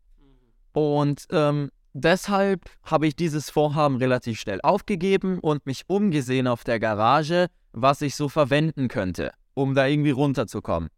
Und 0.73 1.27
ähm, 1.31 1.71
deshalb 1.93 2.71
habe 2.85 3.09
ich 3.09 3.17
dieses 3.17 3.51
Vorhaben 3.51 3.97
relativ 3.97 4.39
schnell 4.39 4.61
aufgegeben 4.63 5.41
und 5.41 5.67
mich 5.67 5.83
umgesehen 5.89 6.47
auf 6.47 6.63
der 6.63 6.79
Garage, 6.79 7.49
was 7.73 8.03
ich 8.03 8.15
so 8.15 8.29
verwenden 8.29 8.87
könnte, 8.89 9.33
um 9.55 9.75
da 9.75 9.87
irgendwie 9.87 10.11
runterzukommen. 10.11 10.89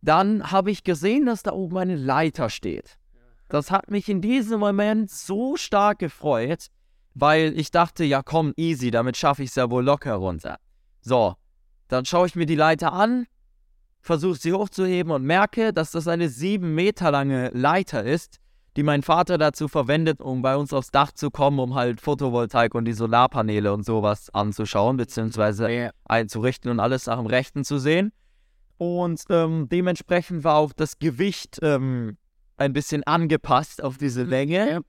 Dann 0.00 0.50
habe 0.50 0.70
ich 0.70 0.84
gesehen, 0.84 1.26
dass 1.26 1.42
da 1.42 1.52
oben 1.52 1.76
eine 1.76 1.96
Leiter 1.96 2.48
steht. 2.48 2.99
Das 3.50 3.72
hat 3.72 3.90
mich 3.90 4.08
in 4.08 4.20
diesem 4.20 4.60
Moment 4.60 5.10
so 5.10 5.56
stark 5.56 5.98
gefreut, 5.98 6.68
weil 7.14 7.58
ich 7.58 7.72
dachte, 7.72 8.04
ja 8.04 8.22
komm, 8.22 8.54
easy, 8.56 8.92
damit 8.92 9.16
schaffe 9.16 9.42
ich 9.42 9.50
es 9.50 9.56
ja 9.56 9.68
wohl 9.70 9.84
locker 9.84 10.14
runter. 10.14 10.56
So, 11.00 11.34
dann 11.88 12.04
schaue 12.04 12.28
ich 12.28 12.36
mir 12.36 12.46
die 12.46 12.54
Leiter 12.54 12.92
an, 12.92 13.26
versuche 14.00 14.36
sie 14.36 14.52
hochzuheben 14.52 15.12
und 15.12 15.24
merke, 15.24 15.72
dass 15.72 15.90
das 15.90 16.06
eine 16.06 16.28
sieben 16.28 16.76
Meter 16.76 17.10
lange 17.10 17.50
Leiter 17.50 18.04
ist, 18.04 18.38
die 18.76 18.84
mein 18.84 19.02
Vater 19.02 19.36
dazu 19.36 19.66
verwendet, 19.66 20.20
um 20.20 20.42
bei 20.42 20.56
uns 20.56 20.72
aufs 20.72 20.92
Dach 20.92 21.10
zu 21.10 21.32
kommen, 21.32 21.58
um 21.58 21.74
halt 21.74 22.00
Photovoltaik 22.00 22.76
und 22.76 22.84
die 22.84 22.92
Solarpaneele 22.92 23.72
und 23.72 23.84
sowas 23.84 24.30
anzuschauen, 24.32 24.96
beziehungsweise 24.96 25.90
einzurichten 26.04 26.70
und 26.70 26.78
alles 26.78 27.06
nach 27.06 27.16
dem 27.18 27.26
Rechten 27.26 27.64
zu 27.64 27.78
sehen. 27.78 28.12
Und 28.78 29.24
ähm, 29.28 29.68
dementsprechend 29.68 30.44
war 30.44 30.54
auch 30.54 30.72
das 30.72 31.00
Gewicht 31.00 31.58
ähm, 31.62 32.16
ein 32.60 32.72
bisschen 32.72 33.02
angepasst 33.04 33.82
auf 33.82 33.96
diese 33.96 34.22
Länge. 34.22 34.70
Ja. 34.70 34.80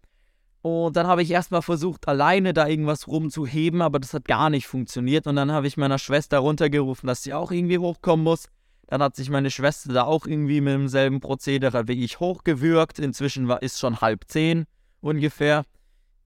Und 0.61 0.95
dann 0.95 1.07
habe 1.07 1.23
ich 1.23 1.31
erstmal 1.31 1.63
versucht, 1.63 2.07
alleine 2.07 2.53
da 2.53 2.67
irgendwas 2.67 3.07
rumzuheben, 3.07 3.81
aber 3.81 3.99
das 3.99 4.13
hat 4.13 4.25
gar 4.25 4.49
nicht 4.49 4.67
funktioniert. 4.67 5.25
Und 5.25 5.37
dann 5.37 5.51
habe 5.51 5.65
ich 5.65 5.77
meiner 5.77 5.97
Schwester 5.97 6.39
runtergerufen, 6.39 7.07
dass 7.07 7.23
sie 7.23 7.33
auch 7.33 7.51
irgendwie 7.51 7.79
hochkommen 7.79 8.23
muss. 8.23 8.47
Dann 8.87 9.01
hat 9.01 9.15
sich 9.15 9.29
meine 9.29 9.49
Schwester 9.49 9.93
da 9.93 10.03
auch 10.03 10.27
irgendwie 10.27 10.59
mit 10.61 10.73
demselben 10.73 11.21
Prozedere 11.21 11.87
wie 11.87 12.03
ich 12.03 12.19
hochgewürgt. 12.19 12.99
Inzwischen 12.99 13.47
war, 13.47 13.61
ist 13.61 13.79
schon 13.79 14.01
halb 14.01 14.25
zehn 14.27 14.65
ungefähr. 14.99 15.63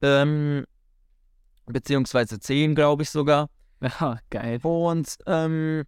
Ähm, 0.02 0.66
beziehungsweise 1.68 2.40
zehn, 2.40 2.76
glaube 2.76 3.04
ich 3.04 3.12
sogar. 3.12 3.50
Ja, 3.82 4.18
geil. 4.32 4.60
Und 4.64 5.16
ähm, 5.28 5.84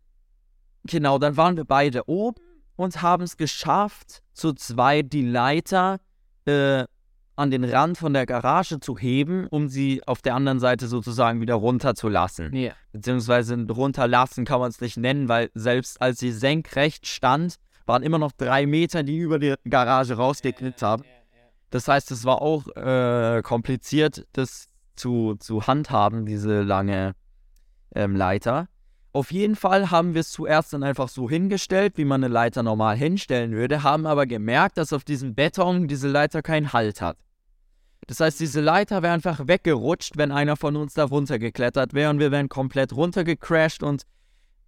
genau, 0.84 1.18
dann 1.18 1.36
waren 1.36 1.58
wir 1.58 1.66
beide 1.66 2.08
oben 2.08 2.47
und 2.78 3.02
haben 3.02 3.24
es 3.24 3.36
geschafft, 3.36 4.24
zu 4.34 4.54
zweit 4.54 5.12
die 5.12 5.26
Leiter 5.26 6.00
äh, 6.46 6.86
an 7.36 7.52
den 7.52 7.64
Rand 7.64 7.98
von 7.98 8.14
der 8.14 8.26
Garage 8.26 8.80
zu 8.80 8.98
heben, 8.98 9.48
um 9.48 9.68
sie 9.68 10.02
auf 10.08 10.22
der 10.22 10.36
anderen 10.36 10.60
Seite 10.60 10.88
sozusagen 10.88 11.42
wieder 11.42 11.56
runterzulassen. 11.56 12.56
Ja. 12.56 12.72
Beziehungsweise 12.94 13.56
runterlassen 13.70 14.46
kann 14.46 14.60
man 14.60 14.70
es 14.70 14.80
nicht 14.80 14.98
nennen, 14.98 15.28
weil 15.28 15.52
selbst 15.54 16.02
als 16.02 16.20
sie 16.20 16.32
senkrecht 16.32 17.06
stand, 17.06 17.56
waren 17.86 18.04
immer 18.04 18.18
noch 18.18 18.32
drei 18.32 18.66
Meter, 18.66 19.04
die 19.04 19.18
über 19.18 19.40
die 19.40 19.56
Garage 19.70 20.16
rausgeknickt 20.16 20.82
haben. 20.82 21.04
Das 21.70 21.88
heißt, 21.88 22.12
es 22.12 22.26
war 22.26 22.42
auch 22.42 22.68
äh, 22.76 23.42
kompliziert, 23.44 24.26
das 24.34 24.68
zu, 24.96 25.36
zu 25.36 25.68
handhaben, 25.68 26.26
diese 26.26 26.62
lange 26.62 27.14
ähm, 27.94 28.16
Leiter. 28.16 28.68
Auf 29.18 29.32
jeden 29.32 29.56
Fall 29.56 29.90
haben 29.90 30.14
wir 30.14 30.22
es 30.22 30.30
zuerst 30.30 30.74
dann 30.74 30.84
einfach 30.84 31.10
so 31.10 31.28
hingestellt, 31.28 31.98
wie 31.98 32.06
man 32.06 32.24
eine 32.24 32.32
Leiter 32.32 32.62
normal 32.62 32.96
hinstellen 32.96 33.52
würde, 33.52 33.82
haben 33.82 34.06
aber 34.06 34.28
gemerkt, 34.28 34.78
dass 34.78 34.94
auf 34.94 35.04
diesem 35.04 35.34
Beton 35.34 35.88
diese 35.88 36.08
Leiter 36.08 36.44
keinen 36.44 36.72
Halt 36.72 37.02
hat. 37.02 37.18
Das 38.06 38.20
heißt, 38.20 38.40
diese 38.40 38.62
Leiter 38.62 39.02
wäre 39.02 39.16
einfach 39.16 39.48
weggerutscht, 39.48 40.18
wenn 40.18 40.32
einer 40.32 40.56
von 40.56 40.76
uns 40.76 40.94
da 40.94 41.06
runtergeklettert 41.06 41.96
wäre 41.96 42.12
und 42.12 42.20
wir 42.20 42.30
wären 42.30 42.48
komplett 42.48 42.96
runtergecrashed 42.96 43.82
und 43.82 44.04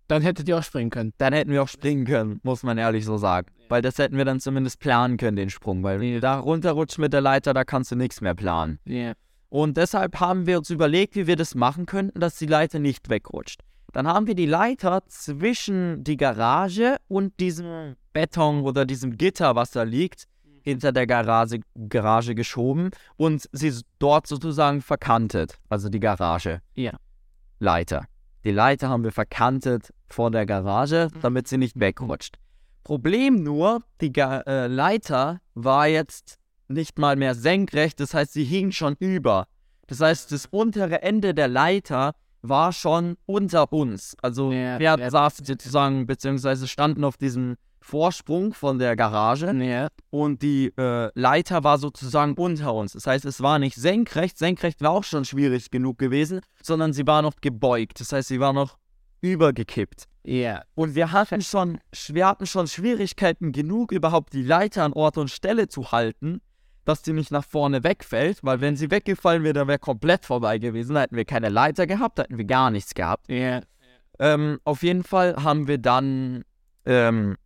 Dann 0.07 0.23
hättet 0.23 0.47
ihr 0.47 0.57
auch 0.57 0.63
springen 0.63 0.89
können. 0.89 1.13
dann 1.19 1.33
hätten 1.33 1.51
wir 1.51 1.61
auch 1.61 1.67
springen 1.67 2.05
können, 2.05 2.39
muss 2.41 2.63
man 2.63 2.79
ehrlich 2.79 3.05
so 3.05 3.17
sagen. 3.17 3.49
Weil 3.67 3.83
das 3.83 3.99
hätten 3.99 4.17
wir 4.17 4.25
dann 4.25 4.39
zumindest 4.39 4.79
planen 4.79 5.17
können, 5.17 5.37
den 5.37 5.51
Sprung. 5.51 5.83
Weil 5.83 5.99
wenn 5.99 6.15
du 6.15 6.21
da 6.21 6.39
runterrutscht 6.39 6.97
mit 6.97 7.13
der 7.13 7.21
Leiter, 7.21 7.53
da 7.53 7.65
kannst 7.65 7.91
du 7.91 7.95
nichts 7.95 8.19
mehr 8.19 8.33
planen. 8.33 8.79
Ja. 8.85 9.13
Und 9.49 9.77
deshalb 9.77 10.19
haben 10.19 10.47
wir 10.47 10.57
uns 10.57 10.71
überlegt, 10.71 11.15
wie 11.15 11.27
wir 11.27 11.35
das 11.35 11.53
machen 11.53 11.85
könnten, 11.85 12.19
dass 12.19 12.39
die 12.39 12.47
Leiter 12.47 12.79
nicht 12.79 13.11
wegrutscht. 13.11 13.61
Dann 13.93 14.07
haben 14.07 14.27
wir 14.27 14.35
die 14.35 14.45
Leiter 14.45 15.01
zwischen 15.07 16.03
die 16.03 16.17
Garage 16.17 16.97
und 17.07 17.39
diesem 17.39 17.95
Beton 18.13 18.61
oder 18.61 18.85
diesem 18.85 19.17
Gitter, 19.17 19.55
was 19.55 19.71
da 19.71 19.83
liegt, 19.83 20.25
hinter 20.61 20.91
der 20.91 21.07
Garage, 21.07 21.61
Garage 21.87 22.35
geschoben 22.35 22.91
und 23.17 23.49
sie 23.51 23.73
dort 23.97 24.27
sozusagen 24.27 24.81
verkantet. 24.81 25.57
Also 25.69 25.89
die 25.89 25.99
Garage. 25.99 26.61
Ja. 26.75 26.93
Leiter. 27.59 28.05
Die 28.43 28.51
Leiter 28.51 28.89
haben 28.89 29.03
wir 29.03 29.11
verkantet 29.11 29.93
vor 30.07 30.31
der 30.31 30.45
Garage, 30.45 31.09
damit 31.21 31.47
sie 31.47 31.57
nicht 31.57 31.79
wegrutscht. 31.79 32.37
Problem 32.83 33.43
nur, 33.43 33.81
die 34.01 34.11
Ga 34.11 34.39
äh, 34.41 34.67
Leiter 34.67 35.41
war 35.53 35.87
jetzt 35.87 36.37
nicht 36.67 36.97
mal 36.97 37.15
mehr 37.15 37.35
senkrecht, 37.35 37.99
das 37.99 38.13
heißt, 38.13 38.33
sie 38.33 38.43
hing 38.43 38.71
schon 38.71 38.95
über. 38.99 39.47
Das 39.87 39.99
heißt, 39.99 40.31
das 40.31 40.45
untere 40.45 41.01
Ende 41.01 41.33
der 41.33 41.47
Leiter 41.47 42.13
war 42.41 42.71
schon 42.73 43.17
unter 43.25 43.71
uns. 43.73 44.15
Also 44.21 44.51
Ja, 44.51 44.79
wir 44.79 44.97
ja. 44.97 45.09
saßen 45.09 45.45
sozusagen, 45.45 46.05
beziehungsweise 46.07 46.67
standen 46.67 47.03
auf 47.03 47.17
diesem 47.17 47.55
Vorsprung 47.81 48.53
von 48.53 48.77
der 48.77 48.95
Garage 48.95 49.51
Ja. 49.51 49.87
und 50.09 50.41
die 50.41 50.71
äh, 50.77 51.09
Leiter 51.15 51.63
war 51.63 51.77
sozusagen 51.77 52.33
unter 52.33 52.73
uns. 52.73 52.93
Das 52.93 53.07
heißt, 53.07 53.25
es 53.25 53.41
war 53.41 53.57
nicht 53.57 53.75
senkrecht, 53.77 54.37
senkrecht 54.37 54.81
war 54.81 54.91
auch 54.91 55.03
schon 55.03 55.25
schwierig 55.25 55.71
genug 55.71 55.97
gewesen, 55.97 56.41
sondern 56.61 56.93
sie 56.93 57.07
war 57.07 57.21
noch 57.21 57.35
gebeugt. 57.41 57.99
Das 57.99 58.11
heißt, 58.11 58.27
sie 58.27 58.39
war 58.39 58.53
noch 58.53 58.77
übergekippt. 59.21 60.05
Ja. 60.23 60.63
Und 60.75 60.95
wir 60.95 61.11
hatten 61.11 61.41
schon, 61.41 61.79
wir 62.09 62.27
hatten 62.27 62.45
schon 62.45 62.67
Schwierigkeiten 62.67 63.51
genug, 63.51 63.91
überhaupt 63.91 64.33
die 64.33 64.43
Leiter 64.43 64.83
an 64.83 64.93
Ort 64.93 65.17
und 65.17 65.29
Stelle 65.29 65.67
zu 65.67 65.91
halten, 65.91 66.41
dass 66.85 67.01
die 67.01 67.13
nicht 67.13 67.31
nach 67.31 67.45
vorne 67.45 67.83
wegfällt, 67.83 68.39
weil 68.41 68.61
wenn 68.61 68.75
sie 68.75 68.89
weggefallen 68.91 69.43
wäre, 69.43 69.53
dann 69.53 69.67
wäre 69.67 69.79
komplett 69.79 70.25
vorbei 70.25 70.57
gewesen. 70.57 70.95
Da 70.95 71.01
hätten 71.01 71.15
wir 71.15 71.25
keine 71.25 71.49
Leiter 71.49 71.87
gehabt, 71.87 72.19
da 72.19 72.23
hätten 72.23 72.37
wir 72.37 72.45
gar 72.45 72.71
nichts 72.71 72.93
gehabt. 72.93 73.29
Ja. 73.29 73.61
Ähm, 74.19 74.59
auf 74.63 74.83
jeden 74.83 75.03
Fall 75.03 75.35
haben 75.37 75.67
wir 75.67 75.77
dann 75.77 76.43
ähm, 76.85 77.37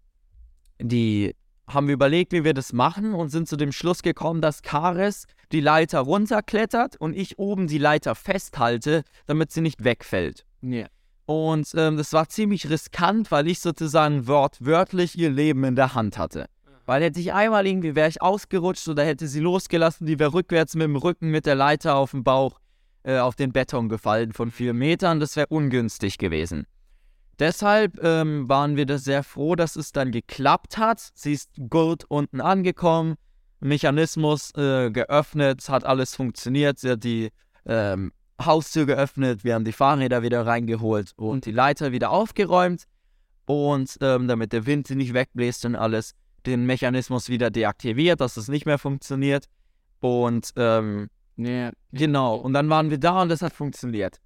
die 0.80 1.36
haben 1.68 1.88
wir 1.88 1.94
überlegt, 1.94 2.34
wie 2.34 2.44
wir 2.44 2.54
das 2.54 2.74
machen 2.74 3.14
und 3.14 3.30
sind 3.30 3.48
zu 3.48 3.56
dem 3.56 3.72
Schluss 3.72 4.02
gekommen, 4.02 4.42
dass 4.42 4.62
Kares 4.62 5.26
die 5.52 5.62
Leiter 5.62 6.00
runterklettert 6.00 6.98
und 6.98 7.16
ich 7.16 7.40
oben 7.40 7.68
die 7.68 7.78
Leiter 7.78 8.16
festhalte, 8.16 9.04
damit 9.28 9.52
sie 9.52 9.62
nicht 9.62 9.84
wegfällt. 9.84 10.46
Ja. 10.62 10.88
Und 11.26 11.70
ähm, 11.76 11.96
das 11.96 12.12
war 12.12 12.28
ziemlich 12.28 12.70
riskant, 12.70 13.32
weil 13.32 13.48
ich 13.48 13.62
sozusagen 13.62 14.28
wortwörtlich 14.28 15.18
ihr 15.18 15.30
Leben 15.30 15.64
in 15.64 15.76
der 15.76 15.96
Hand 15.96 16.18
hatte. 16.18 16.48
Weil 16.86 17.04
hätte 17.04 17.20
ich 17.20 17.34
einmal 17.34 17.66
irgendwie, 17.66 17.96
wäre 17.96 18.10
ich 18.10 18.22
ausgerutscht 18.22 18.88
oder 18.90 19.06
hätte 19.06 19.28
sie 19.28 19.40
losgelassen, 19.40 20.06
die 20.06 20.20
wäre 20.20 20.34
rückwärts 20.34 20.76
mit 20.76 20.84
dem 20.84 20.96
Rücken 20.96 21.32
mit 21.32 21.46
der 21.46 21.56
Leiter 21.56 21.96
auf 21.96 22.12
dem 22.12 22.24
Bauch 22.24 22.60
äh, 23.04 23.20
auf 23.20 23.36
den 23.36 23.52
Beton 23.52 23.90
gefallen 23.90 24.34
von 24.34 24.52
vier 24.52 24.74
Metern. 24.74 25.20
Das 25.20 25.36
wäre 25.36 25.48
ungünstig 25.48 26.18
gewesen. 26.18 26.66
Deshalb 27.40 28.02
ähm, 28.04 28.48
waren 28.48 28.76
wir 28.76 28.86
da 28.86 28.98
sehr 28.98 29.24
froh, 29.24 29.56
dass 29.56 29.76
es 29.76 29.92
dann 29.92 30.12
geklappt 30.12 30.78
hat. 30.78 31.10
Sie 31.14 31.34
ist 31.34 31.50
gut 31.70 32.06
unten 32.08 32.42
angekommen, 32.42 33.16
Mechanismus 33.60 34.52
äh, 34.56 34.92
geöffnet, 34.92 35.68
hat 35.68 35.84
alles 35.84 36.16
funktioniert. 36.16 36.80
Sie 36.80 36.92
hat 36.92 37.04
die 37.04 37.32
ähm, 37.66 38.12
Haustür 38.44 38.86
geöffnet, 38.86 39.44
wir 39.44 39.56
haben 39.56 39.66
die 39.66 39.72
Fahrräder 39.72 40.22
wieder 40.22 40.46
reingeholt 40.46 41.14
und 41.16 41.46
die 41.46 41.52
Leiter 41.52 41.92
wieder 41.92 42.12
aufgeräumt. 42.12 42.84
Und 43.46 43.98
ähm, 44.02 44.28
damit 44.28 44.54
der 44.54 44.66
Wind 44.66 44.88
sie 44.88 44.96
nicht 44.96 45.14
wegbläst 45.14 45.66
und 45.66 45.76
alles, 45.76 46.14
den 46.46 46.66
Mechanismus 46.66 47.30
wieder 47.30 47.50
deaktiviert, 47.52 48.22
dass 48.22 48.38
es 48.38 48.48
nicht 48.48 48.66
mehr 48.66 48.78
funktioniert. 48.78 49.46
Und 50.00 50.52
ähm, 50.58 51.10
Ja. 51.38 51.72
genau, 51.92 52.36
und 52.36 52.54
dann 52.54 52.70
waren 52.70 52.90
wir 52.90 52.98
da 53.00 53.22
und 53.22 53.30
das 53.30 53.42
hat 53.42 53.54
funktioniert. 53.54 54.20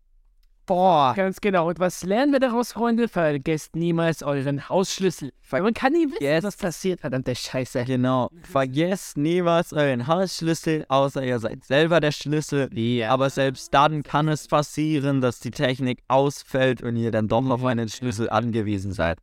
Boah. 0.66 1.14
Ganz 1.16 1.40
genau. 1.40 1.70
Und 1.70 1.80
was 1.80 2.04
lernen 2.04 2.34
wir 2.34 2.42
daraus, 2.42 2.74
Freunde? 2.74 3.08
Vergesst 3.08 3.74
niemals 3.78 4.22
euren 4.22 4.68
Hausschlüssel. 4.68 5.32
Weil 5.50 5.62
man 5.62 5.74
kann 5.74 5.94
nie 5.94 6.08
wissen, 6.08 6.22
Yes. 6.22 6.44
was 6.44 6.58
passiert, 6.58 7.00
verdammte 7.00 7.34
Scheiße. 7.36 7.86
Genau. 7.86 8.30
Vergesst 8.42 9.16
niemals 9.16 9.72
euren 9.72 10.08
Hausschlüssel, 10.08 10.86
außer 10.90 11.24
ihr 11.24 11.40
seid 11.40 11.64
selber 11.64 12.02
der 12.02 12.12
Schlüssel. 12.12 12.68
Ja. 12.78 13.12
Aber 13.12 13.30
selbst 13.30 13.74
dann 13.74 14.04
kann 14.04 14.28
es 14.28 14.50
passieren, 14.50 15.22
dass 15.22 15.40
die 15.40 15.52
Technik 15.52 16.04
ausfällt 16.10 16.82
und 16.84 16.98
ihr 16.98 17.12
dann 17.12 17.30
doch 17.30 17.40
noch 17.42 17.52
auf 17.62 17.64
einen 17.66 17.88
Schlüssel 17.88 18.30
angewiesen 18.30 18.92
seid. 18.92 19.20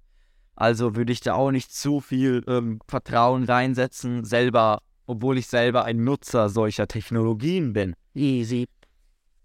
Also 0.57 0.95
würde 0.95 1.12
ich 1.12 1.21
da 1.21 1.35
auch 1.35 1.51
nicht 1.51 1.73
zu 1.73 2.01
viel 2.01 2.45
ähm, 2.47 2.81
Vertrauen 2.88 3.45
reinsetzen, 3.45 4.25
selber, 4.25 4.81
obwohl 5.07 5.38
ich 5.38 5.49
selber 5.49 5.85
ein 5.85 6.05
Nutzer 6.05 6.49
solcher 6.49 6.87
Technologien 6.87 7.73
bin. 7.73 7.95
Easy. 8.14 8.67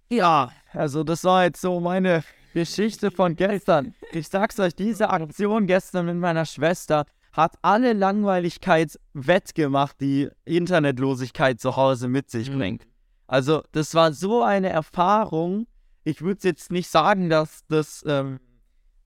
Ja, 0.09 0.51
also 0.73 1.03
das 1.03 1.23
war 1.23 1.45
jetzt 1.45 1.61
so 1.61 1.79
meine 1.79 2.23
Geschichte 2.53 3.11
von 3.11 3.35
gestern. 3.35 3.93
Ich 4.11 4.27
sag's 4.27 4.59
euch, 4.59 4.75
diese 4.75 5.09
Aktion 5.09 5.67
gestern 5.67 6.07
mit 6.07 6.17
meiner 6.17 6.45
Schwester 6.45 7.05
hat 7.31 7.55
alle 7.61 7.93
Langweiligkeit 7.93 8.99
wettgemacht, 9.13 10.01
die 10.01 10.29
Internetlosigkeit 10.45 11.59
zu 11.59 11.75
Hause 11.75 12.07
mit 12.07 12.29
sich 12.29 12.51
bringt. 12.51 12.87
Also 13.27 13.61
das 13.71 13.93
war 13.93 14.13
so 14.13 14.41
eine 14.41 14.69
Erfahrung. 14.69 15.67
Ich 16.03 16.21
würde 16.21 16.47
jetzt 16.47 16.71
nicht 16.71 16.89
sagen, 16.89 17.29
dass 17.29 17.61
das 17.67 18.03
ähm, 18.07 18.39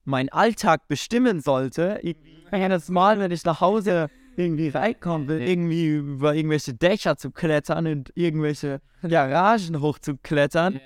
mein 0.04 0.28
Alltag 0.28 0.88
bestimmen 0.88 1.40
sollte. 1.40 2.00
Jedes 2.52 2.88
Mal, 2.88 3.18
wenn 3.18 3.30
ich 3.30 3.44
nach 3.44 3.60
Hause 3.60 4.08
irgendwie 4.36 4.68
reinkommen 4.68 5.28
will, 5.28 5.40
irgendwie 5.40 5.96
über 5.96 6.34
irgendwelche 6.34 6.74
Dächer 6.74 7.16
zu 7.16 7.30
klettern 7.30 7.86
und 7.86 8.12
irgendwelche 8.14 8.80
Garagen 9.02 9.80
hochzuklettern, 9.80 10.80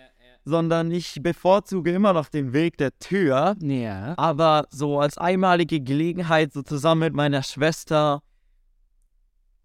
sondern 0.44 0.90
ich 0.90 1.18
bevorzuge 1.22 1.92
immer 1.92 2.12
noch 2.12 2.28
den 2.28 2.52
Weg 2.52 2.78
der 2.78 2.98
Tür. 2.98 3.56
Ja. 3.60 4.14
Aber 4.16 4.66
so 4.70 4.98
als 4.98 5.18
einmalige 5.18 5.80
Gelegenheit, 5.80 6.52
so 6.52 6.62
zusammen 6.62 7.00
mit 7.00 7.14
meiner 7.14 7.42
Schwester, 7.42 8.22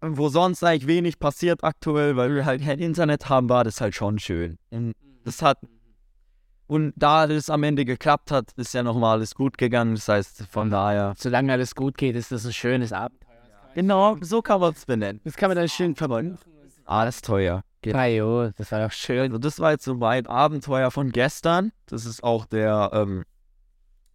wo 0.00 0.28
sonst 0.28 0.62
eigentlich 0.62 0.86
wenig 0.86 1.18
passiert 1.18 1.64
aktuell, 1.64 2.16
weil 2.16 2.34
wir 2.34 2.44
halt 2.44 2.62
kein 2.62 2.78
Internet 2.78 3.28
haben, 3.28 3.48
war 3.48 3.64
das 3.64 3.80
halt 3.80 3.94
schon 3.94 4.18
schön. 4.18 4.58
Und 4.70 4.94
das 5.24 5.40
hat, 5.40 5.58
und 6.74 6.92
da 6.96 7.28
das 7.28 7.50
am 7.50 7.62
Ende 7.62 7.84
geklappt 7.84 8.32
hat, 8.32 8.50
ist 8.56 8.74
ja 8.74 8.82
nochmal 8.82 9.18
alles 9.18 9.36
gut 9.36 9.56
gegangen. 9.58 9.94
Das 9.94 10.08
heißt, 10.08 10.46
von 10.50 10.70
daher. 10.70 11.14
Solange 11.16 11.52
alles 11.52 11.76
gut 11.76 11.96
geht, 11.96 12.16
ist 12.16 12.32
das 12.32 12.44
ein 12.44 12.52
schönes 12.52 12.92
Abenteuer. 12.92 13.30
Genau, 13.76 14.16
so 14.20 14.42
kann 14.42 14.60
man 14.60 14.72
es 14.72 14.84
benennen. 14.84 15.20
Das 15.22 15.36
kann 15.36 15.50
man 15.50 15.56
dann 15.56 15.68
schön 15.68 15.94
verbinden. 15.94 16.36
Alles 16.84 17.22
teuer. 17.22 17.62
Ah, 17.92 18.06
jo, 18.06 18.48
das 18.56 18.72
war 18.72 18.80
doch 18.80 18.90
schön. 18.90 19.30
Also 19.30 19.38
das 19.38 19.60
war 19.60 19.70
jetzt 19.70 19.84
so 19.84 19.94
mein 19.94 20.26
Abenteuer 20.26 20.90
von 20.90 21.12
gestern. 21.12 21.70
Das 21.86 22.06
ist 22.06 22.24
auch 22.24 22.44
der 22.44 22.90
ähm, 22.92 23.22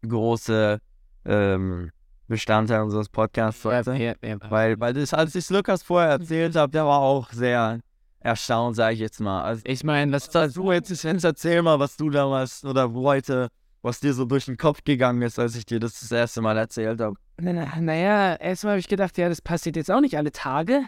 große 0.06 0.80
ähm, 1.26 1.92
Bestandteil 2.28 2.82
unseres 2.82 3.08
Podcasts 3.08 3.64
heute. 3.64 3.94
ja, 3.94 4.16
ja. 4.22 4.38
Weil, 4.50 4.78
weil 4.82 4.94
das, 4.94 5.14
als 5.14 5.34
ich 5.34 5.50
Lukas 5.50 5.82
vorher 5.82 6.10
erzählt 6.10 6.58
habe, 6.58 6.74
der 6.74 6.86
war 6.86 7.00
auch 7.00 7.32
sehr 7.32 7.80
erstaunt, 8.20 8.76
sage 8.76 8.96
ich 8.96 9.00
jetzt 9.00 9.20
mal. 9.20 9.44
Also, 9.44 9.62
Ich 9.66 9.84
meine, 9.84 10.12
was 10.12 10.34
was 10.34 10.54
du 10.54 10.72
jetzt, 10.72 10.90
jetzt 11.04 11.24
erzähl 11.24 11.62
mal, 11.62 11.80
was 11.80 11.98
du 11.98 12.10
damals 12.10 12.64
oder 12.66 12.92
heute, 12.94 13.48
was 13.82 14.00
dir 14.00 14.14
so 14.14 14.26
durch 14.26 14.46
den 14.46 14.58
Kopf 14.58 14.84
gegangen 14.84 15.22
ist, 15.22 15.40
als 15.40 15.56
ich 15.56 15.66
dir 15.66 15.80
das 15.80 16.00
das 16.00 16.12
erste 16.12 16.42
Mal 16.42 16.58
erzählt 16.58 17.00
habe. 17.00 17.16
Na- 17.40 17.80
Naja, 17.80 18.36
erstmal 18.36 18.72
habe 18.74 18.80
ich 18.80 18.88
gedacht, 18.88 19.18
ja, 19.18 19.30
das 19.30 19.42
passiert 19.42 19.76
jetzt 19.76 19.90
auch 19.90 20.02
nicht 20.02 20.18
alle 20.18 20.32
Tage. 20.32 20.82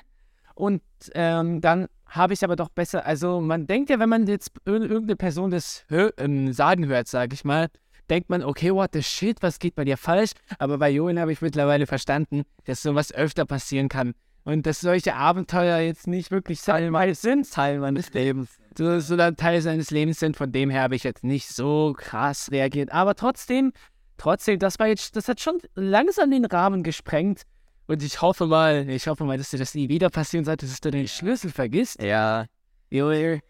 Und 0.56 0.82
ähm, 1.14 1.62
dann 1.62 1.88
habe 2.06 2.34
ich 2.34 2.44
aber 2.44 2.58
doch 2.58 2.68
besser, 2.70 3.06
also 3.06 3.40
man 3.40 3.68
denkt 3.68 3.90
ja, 3.90 3.98
wenn 4.00 4.10
man 4.10 4.28
jetzt 4.28 4.52
ir 4.68 4.74
irgendeine 4.82 5.16
Person 5.16 5.50
das 5.50 5.86
hö 5.88 6.10
ähm, 6.18 6.52
sagen 6.52 6.86
hört, 6.88 7.08
sage 7.08 7.34
ich 7.34 7.46
mal, 7.46 7.70
denkt 8.10 8.30
man, 8.30 8.44
okay, 8.44 8.74
what 8.74 8.90
the 8.92 9.02
shit, 9.02 9.38
was 9.42 9.60
geht 9.60 9.76
bei 9.76 9.86
dir 9.86 9.96
falsch? 9.96 10.32
Aber 10.60 10.78
bei 10.78 10.90
Joel 10.90 11.18
habe 11.22 11.32
ich 11.32 11.42
mittlerweile 11.42 11.88
verstanden, 11.88 12.44
dass 12.66 12.82
sowas 12.84 13.14
öfter 13.14 13.46
passieren 13.46 13.88
kann. 13.88 14.14
Und 14.44 14.66
dass 14.66 14.82
solche 14.82 15.16
Abenteuer 15.16 15.80
jetzt 15.80 16.08
nicht 16.08 16.32
wirklich 16.32 16.62
Teil 16.62 16.90
meines 16.90 17.22
sind, 17.22 17.52
Teil 17.52 17.80
meines 17.80 18.12
Lebens, 18.14 18.50
so- 18.76 19.00
sondern 19.00 19.36
Teil 19.36 19.62
seines 19.62 19.92
Lebens 19.92 20.20
sind. 20.20 20.36
Von 20.36 20.52
dem 20.52 20.70
her 20.72 20.82
habe 20.82 20.96
ich 20.96 21.04
jetzt 21.04 21.24
nicht 21.24 21.48
so 21.48 21.94
krass 21.96 22.50
reagiert. 22.52 22.92
Aber 22.92 23.14
trotzdem, 23.16 23.72
trotzdem, 24.18 24.58
das 24.58 24.80
war 24.80 24.88
jetzt, 24.88 25.16
das 25.16 25.28
hat 25.28 25.40
schon 25.42 25.60
langsam 25.76 26.32
den 26.32 26.46
Rahmen 26.46 26.82
gesprengt. 26.82 27.44
Und 27.88 28.02
ich 28.02 28.22
hoffe 28.22 28.48
mal, 28.48 28.90
ich 28.90 29.08
hoffe 29.08 29.26
mal, 29.26 29.38
dass 29.38 29.52
dir 29.52 29.60
das 29.60 29.76
nie 29.76 29.90
wieder 29.90 30.10
passieren 30.10 30.46
sollte, 30.46 30.66
dass 30.66 30.80
du 30.82 30.90
den 30.92 31.08
Schlüssel 31.08 31.52
vergisst. 31.52 32.02
Ja, 32.02 32.46
Joel. 32.90 33.42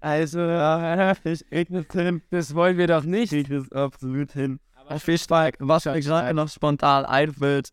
Also, 0.00 0.40
äh, 0.40 1.14
ich 1.24 1.44
hin. 1.92 2.22
Das 2.30 2.54
wollen 2.54 2.76
wir 2.78 2.86
doch 2.86 3.04
nicht. 3.04 3.30
krieg 3.30 3.50
es 3.50 3.70
absolut 3.72 4.32
hin. 4.32 4.60
Auf 4.86 5.06
jeden 5.06 5.18
Fall, 5.26 5.52
was 5.60 5.84
mir 5.86 6.00
gerade 6.00 6.34
noch 6.34 6.48
spontan 6.48 7.04
einfällt, 7.06 7.70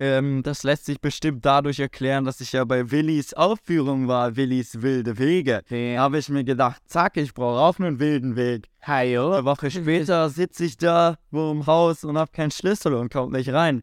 ähm, 0.00 0.42
das 0.42 0.62
lässt 0.64 0.86
sich 0.86 1.00
bestimmt 1.00 1.44
dadurch 1.44 1.78
erklären, 1.78 2.24
dass 2.24 2.40
ich 2.40 2.52
ja 2.52 2.64
bei 2.64 2.90
Willis 2.90 3.32
Aufführung 3.34 4.08
war, 4.08 4.36
Willis 4.36 4.82
wilde 4.82 5.18
Wege. 5.18 5.62
Da 5.68 6.02
habe 6.02 6.18
ich 6.18 6.28
mir 6.28 6.44
gedacht, 6.44 6.82
zack, 6.86 7.16
ich 7.16 7.32
brauche 7.32 7.60
auch 7.60 7.78
einen 7.78 8.00
wilden 8.00 8.34
Weg. 8.34 8.68
Hajo. 8.82 9.32
Eine 9.32 9.44
Woche 9.44 9.70
später 9.70 10.28
sitze 10.30 10.64
ich 10.64 10.76
da 10.76 11.16
wo 11.30 11.50
im 11.52 11.66
Haus 11.66 12.04
und 12.04 12.18
habe 12.18 12.30
keinen 12.32 12.50
Schlüssel 12.50 12.94
und 12.94 13.12
komme 13.12 13.36
nicht 13.36 13.52
rein. 13.52 13.82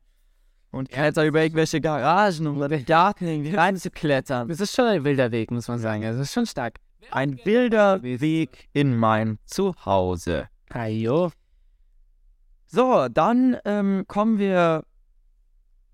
Und 0.71 0.89
kletter 0.89 1.25
über 1.25 1.41
irgendwelche 1.41 1.81
Garagen, 1.81 2.47
um 2.47 2.67
den 2.67 2.85
Garten 2.85 3.27
irgendwie 3.27 3.55
reinzuklettern. 3.55 4.47
Das 4.47 4.61
ist 4.61 4.73
schon 4.73 4.85
ein 4.85 5.03
wilder 5.03 5.31
Weg, 5.31 5.51
muss 5.51 5.67
man 5.67 5.79
sagen. 5.79 6.01
Das 6.01 6.17
ist 6.17 6.31
schon 6.31 6.45
stark. 6.45 6.75
Ein 7.11 7.39
wilder 7.43 8.01
Weg 8.03 8.69
in 8.73 8.95
mein 8.95 9.37
Zuhause. 9.45 10.47
Hajo. 10.73 11.31
So, 12.67 13.07
dann 13.09 13.57
ähm, 13.65 14.05
kommen 14.07 14.39
wir, 14.39 14.85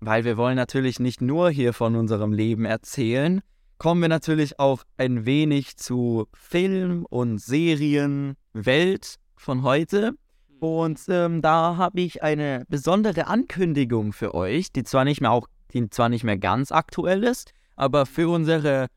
weil 0.00 0.24
wir 0.24 0.36
wollen 0.36 0.56
natürlich 0.56 1.00
nicht 1.00 1.20
nur 1.20 1.50
hier 1.50 1.72
von 1.72 1.96
unserem 1.96 2.32
Leben 2.32 2.64
erzählen, 2.64 3.40
kommen 3.78 4.02
wir 4.02 4.08
natürlich 4.08 4.58
auch 4.58 4.82
ein 4.96 5.24
wenig 5.24 5.76
zu 5.76 6.26
Film 6.34 7.06
und 7.08 7.38
Serienwelt 7.38 9.14
von 9.36 9.62
heute. 9.62 10.14
Und 10.60 11.00
ähm, 11.08 11.40
da 11.40 11.76
habe 11.76 12.00
ich 12.00 12.20
eine 12.22 12.64
besondere 12.68 13.28
Ankündigung 13.28 14.12
für 14.12 14.34
euch, 14.34 14.72
die 14.72 14.82
zwar 14.82 15.04
nicht 15.04 15.20
mehr 15.20 15.30
auch, 15.30 15.46
die 15.72 15.88
zwar 15.90 16.08
nicht 16.08 16.24
mehr 16.24 16.38
ganz 16.38 16.72
aktuell 16.72 17.22
ist, 17.22 17.52
aber 17.76 18.06
für 18.06 18.28
unsere 18.28 18.88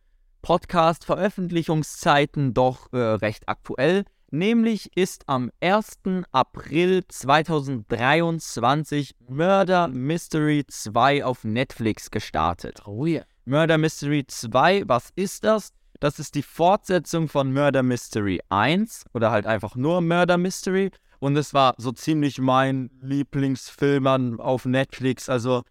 Podcast-Veröffentlichungszeiten 0.41 2.55
doch 2.55 2.91
äh, 2.93 2.97
recht 2.97 3.47
aktuell. 3.47 4.05
Nämlich 4.33 4.95
ist 4.95 5.27
am 5.27 5.51
1. 5.59 5.99
April 6.31 7.03
2023 7.05 9.13
Murder 9.27 9.89
Mystery 9.89 10.63
2 10.65 11.25
auf 11.25 11.43
Netflix 11.43 12.09
gestartet. 12.09 12.87
Oh 12.87 13.05
ja. 13.05 13.23
Murder 13.43 13.77
Mystery 13.77 14.23
2, 14.25 14.83
was 14.87 15.09
ist 15.17 15.43
das? 15.43 15.73
Das 15.99 16.17
ist 16.17 16.35
die 16.35 16.43
Fortsetzung 16.43 17.27
von 17.27 17.51
Murder 17.51 17.83
Mystery 17.83 18.39
1 18.47 19.03
oder 19.13 19.31
halt 19.31 19.45
einfach 19.45 19.75
nur 19.75 19.99
Murder 19.99 20.37
Mystery. 20.37 20.91
Und 21.19 21.35
es 21.35 21.53
war 21.53 21.73
so 21.77 21.91
ziemlich 21.91 22.39
mein 22.39 22.89
Lieblingsfilm 23.01 24.07
an, 24.07 24.39
auf 24.39 24.63
Netflix. 24.63 25.27
Also 25.27 25.63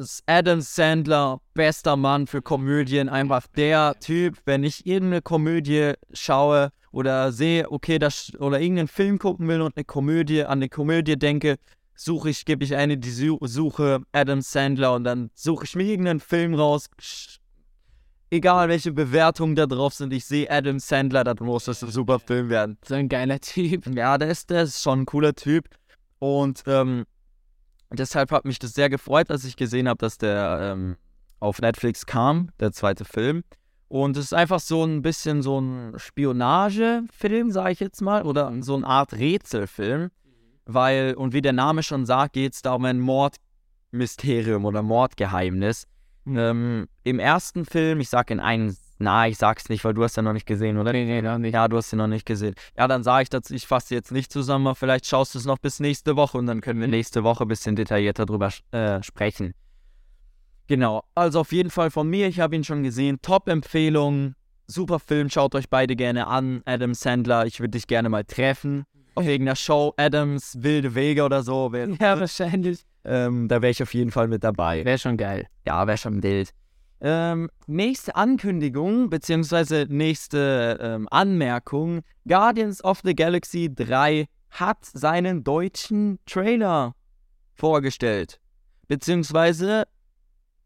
das 0.00 0.12
ist 0.12 0.22
Adam 0.24 0.62
Sandler, 0.62 1.42
bester 1.52 1.94
Mann 1.94 2.26
für 2.26 2.40
Komödien, 2.40 3.10
einfach 3.10 3.46
der 3.48 3.94
Typ, 4.00 4.38
wenn 4.46 4.64
ich 4.64 4.86
irgendeine 4.86 5.20
Komödie 5.20 5.92
schaue 6.14 6.70
oder 6.90 7.32
sehe, 7.32 7.70
okay, 7.70 7.98
das 7.98 8.32
oder 8.38 8.62
irgendeinen 8.62 8.88
Film 8.88 9.18
gucken 9.18 9.46
will 9.46 9.60
und 9.60 9.76
eine 9.76 9.84
Komödie, 9.84 10.44
an 10.44 10.52
eine 10.52 10.70
Komödie 10.70 11.18
denke, 11.18 11.56
suche 11.94 12.30
ich, 12.30 12.46
gebe 12.46 12.64
ich 12.64 12.74
eine 12.74 12.96
die 12.96 13.10
Su 13.10 13.36
Suche 13.42 14.00
Adam 14.12 14.40
Sandler 14.40 14.94
und 14.94 15.04
dann 15.04 15.30
suche 15.34 15.66
ich 15.66 15.76
mir 15.76 15.84
irgendeinen 15.84 16.20
Film 16.20 16.54
raus, 16.54 16.86
egal 18.30 18.70
welche 18.70 18.92
Bewertungen 18.92 19.54
da 19.54 19.66
drauf 19.66 19.92
sind, 19.92 20.14
ich 20.14 20.24
sehe 20.24 20.50
Adam 20.50 20.78
Sandler, 20.78 21.24
das 21.24 21.40
muss 21.40 21.66
das 21.66 21.84
ein 21.84 21.90
super 21.90 22.20
Film 22.20 22.48
werden. 22.48 22.78
So 22.86 22.94
ein 22.94 23.10
geiler 23.10 23.38
Typ. 23.38 23.86
Ja, 23.94 24.16
der 24.16 24.30
ist, 24.30 24.48
der 24.48 24.62
ist 24.62 24.82
schon 24.82 25.00
ein 25.00 25.06
cooler 25.06 25.34
Typ. 25.34 25.68
Und 26.20 26.62
ähm, 26.66 27.04
deshalb 27.98 28.30
hat 28.30 28.44
mich 28.44 28.58
das 28.58 28.72
sehr 28.72 28.88
gefreut, 28.88 29.30
als 29.30 29.44
ich 29.44 29.56
gesehen 29.56 29.88
habe, 29.88 29.98
dass 29.98 30.18
der 30.18 30.58
ähm, 30.60 30.96
auf 31.40 31.60
Netflix 31.60 32.06
kam, 32.06 32.50
der 32.60 32.72
zweite 32.72 33.04
Film. 33.04 33.42
Und 33.88 34.16
es 34.16 34.26
ist 34.26 34.34
einfach 34.34 34.60
so 34.60 34.84
ein 34.84 35.02
bisschen 35.02 35.42
so 35.42 35.60
ein 35.60 35.94
Spionagefilm, 35.96 37.50
sage 37.50 37.72
ich 37.72 37.80
jetzt 37.80 38.00
mal, 38.00 38.22
oder 38.22 38.52
so 38.60 38.76
eine 38.76 38.86
Art 38.86 39.14
Rätselfilm. 39.14 40.10
Weil, 40.64 41.14
und 41.14 41.32
wie 41.32 41.42
der 41.42 41.52
Name 41.52 41.82
schon 41.82 42.06
sagt, 42.06 42.34
geht 42.34 42.54
es 42.54 42.62
da 42.62 42.74
um 42.74 42.84
ein 42.84 43.00
Mordmysterium 43.00 44.64
oder 44.64 44.82
Mordgeheimnis. 44.82 45.88
Ähm, 46.24 46.86
Im 47.02 47.18
ersten 47.18 47.64
Film, 47.64 47.98
ich 47.98 48.08
sag 48.08 48.30
in 48.30 48.38
einem, 48.38 48.76
na, 49.00 49.26
ich 49.26 49.38
sag's 49.38 49.70
nicht, 49.70 49.82
weil 49.84 49.94
du 49.94 50.04
hast 50.04 50.16
ja 50.16 50.22
noch 50.22 50.34
nicht 50.34 50.46
gesehen, 50.46 50.76
oder? 50.76 50.92
Nee, 50.92 51.06
nee, 51.06 51.22
noch 51.22 51.38
nicht. 51.38 51.54
Ja, 51.54 51.68
du 51.68 51.78
hast 51.78 51.90
ihn 51.92 51.96
noch 51.96 52.06
nicht 52.06 52.26
gesehen. 52.26 52.54
Ja, 52.76 52.86
dann 52.86 53.02
sage 53.02 53.22
ich 53.22 53.30
dazu, 53.30 53.54
ich 53.54 53.66
fasse 53.66 53.94
jetzt 53.94 54.12
nicht 54.12 54.30
zusammen, 54.30 54.66
aber 54.66 54.74
vielleicht 54.74 55.06
schaust 55.06 55.34
du 55.34 55.38
es 55.38 55.46
noch 55.46 55.58
bis 55.58 55.80
nächste 55.80 56.16
Woche 56.16 56.36
und 56.36 56.46
dann 56.46 56.60
können 56.60 56.80
wir 56.80 56.86
nächste 56.86 57.24
Woche 57.24 57.44
ein 57.44 57.48
bisschen 57.48 57.76
detaillierter 57.76 58.26
drüber 58.26 58.50
äh, 58.72 59.02
sprechen. 59.02 59.54
Genau, 60.66 61.02
also 61.14 61.40
auf 61.40 61.50
jeden 61.50 61.70
Fall 61.70 61.90
von 61.90 62.08
mir, 62.08 62.28
ich 62.28 62.40
habe 62.40 62.54
ihn 62.54 62.62
schon 62.62 62.82
gesehen. 62.82 63.18
Top-Empfehlung, 63.22 64.34
super 64.66 64.98
Film, 64.98 65.30
schaut 65.30 65.54
euch 65.54 65.70
beide 65.70 65.96
gerne 65.96 66.26
an. 66.26 66.60
Adam 66.66 66.92
Sandler, 66.92 67.46
ich 67.46 67.58
würde 67.58 67.70
dich 67.70 67.86
gerne 67.86 68.10
mal 68.10 68.24
treffen. 68.24 68.84
Auf 69.14 69.24
irgendeiner 69.26 69.56
Show, 69.56 69.94
Adams 69.96 70.62
Wilde 70.62 70.94
Wege 70.94 71.24
oder 71.24 71.42
so. 71.42 71.72
Ja, 71.74 72.20
wahrscheinlich. 72.20 72.84
ähm, 73.04 73.48
da 73.48 73.62
wäre 73.62 73.70
ich 73.70 73.82
auf 73.82 73.94
jeden 73.94 74.10
Fall 74.10 74.28
mit 74.28 74.44
dabei. 74.44 74.84
Wäre 74.84 74.98
schon 74.98 75.16
geil. 75.16 75.46
Ja, 75.66 75.86
wäre 75.86 75.96
schon 75.96 76.22
wild. 76.22 76.52
Ähm, 77.02 77.50
nächste 77.66 78.14
Ankündigung, 78.14 79.08
beziehungsweise 79.08 79.86
nächste 79.88 80.78
ähm, 80.80 81.08
Anmerkung. 81.10 82.02
Guardians 82.26 82.84
of 82.84 83.00
the 83.04 83.14
Galaxy 83.14 83.72
3 83.74 84.26
hat 84.50 84.84
seinen 84.84 85.42
deutschen 85.42 86.18
Trailer 86.26 86.94
vorgestellt. 87.54 88.40
Beziehungsweise 88.88 89.84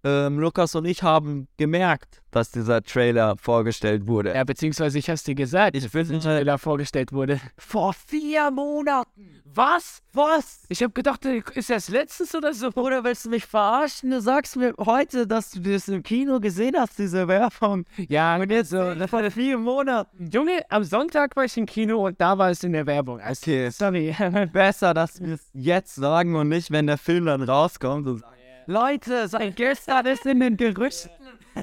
ähm, 0.05 0.39
Lukas 0.39 0.75
und 0.75 0.85
ich 0.85 1.03
haben 1.03 1.49
gemerkt, 1.57 2.21
dass 2.31 2.51
dieser 2.51 2.83
Trailer 2.83 3.37
vorgestellt 3.37 4.07
wurde. 4.07 4.35
Ja, 4.35 4.45
beziehungsweise 4.45 4.99
ich 4.99 5.09
hab's 5.09 5.23
dir 5.25 5.35
gesagt, 5.35 5.77
Ich 5.77 5.85
ich 5.85 5.91
finde- 5.91 6.23
will, 6.23 6.45
da 6.45 6.59
vorgestellt 6.59 7.13
wurde. 7.13 7.41
Vor 7.57 7.93
vier 7.93 8.51
Monaten. 8.51 9.41
Was? 9.57 10.03
Was? 10.13 10.65
Ich 10.69 10.83
hab 10.83 10.95
gedacht, 10.97 11.25
ist 11.25 11.71
das 11.71 11.89
letztes 11.89 12.35
oder 12.35 12.53
so? 12.53 12.71
Oder 12.75 13.05
willst 13.05 13.25
du 13.25 13.31
mich 13.31 13.47
verarschen? 13.47 14.11
Du 14.11 14.21
sagst 14.21 14.57
mir 14.57 14.75
heute, 14.81 15.29
dass 15.29 15.53
du 15.53 15.61
das 15.61 15.87
im 15.87 16.03
Kino 16.03 16.41
gesehen 16.41 16.75
hast, 16.77 16.99
diese 16.99 17.29
Werbung. 17.29 17.85
Ja, 18.09 18.37
und 18.37 18.51
jetzt 18.51 18.71
so. 18.71 18.83
Vor 19.07 19.31
vier 19.31 19.57
Monaten. 19.59 20.29
Junge, 20.33 20.61
am 20.71 20.83
Sonntag 20.83 21.37
war 21.37 21.45
ich 21.45 21.57
im 21.57 21.67
Kino 21.67 22.05
und 22.07 22.21
da 22.21 22.37
war 22.37 22.51
es 22.51 22.65
in 22.65 22.73
der 22.73 22.87
Werbung. 22.87 23.21
Also, 23.21 23.43
Okay. 23.43 23.71
sorry. 23.71 24.15
besser, 24.53 24.93
dass 24.93 25.21
wir 25.21 25.35
es 25.35 25.49
jetzt 25.53 25.95
sagen 25.95 26.35
und 26.35 26.49
nicht, 26.49 26.73
wenn 26.73 26.89
der 26.89 26.99
Film 26.99 27.27
dann 27.27 27.43
rauskommt 27.43 28.09
und 28.09 28.19
sagen, 28.19 28.34
Leute, 28.67 29.29
seit 29.29 29.57
gestern 29.57 30.07
ist 30.07 30.25
in 30.25 30.41
den 30.41 30.57
Gerüchten, 30.57 31.11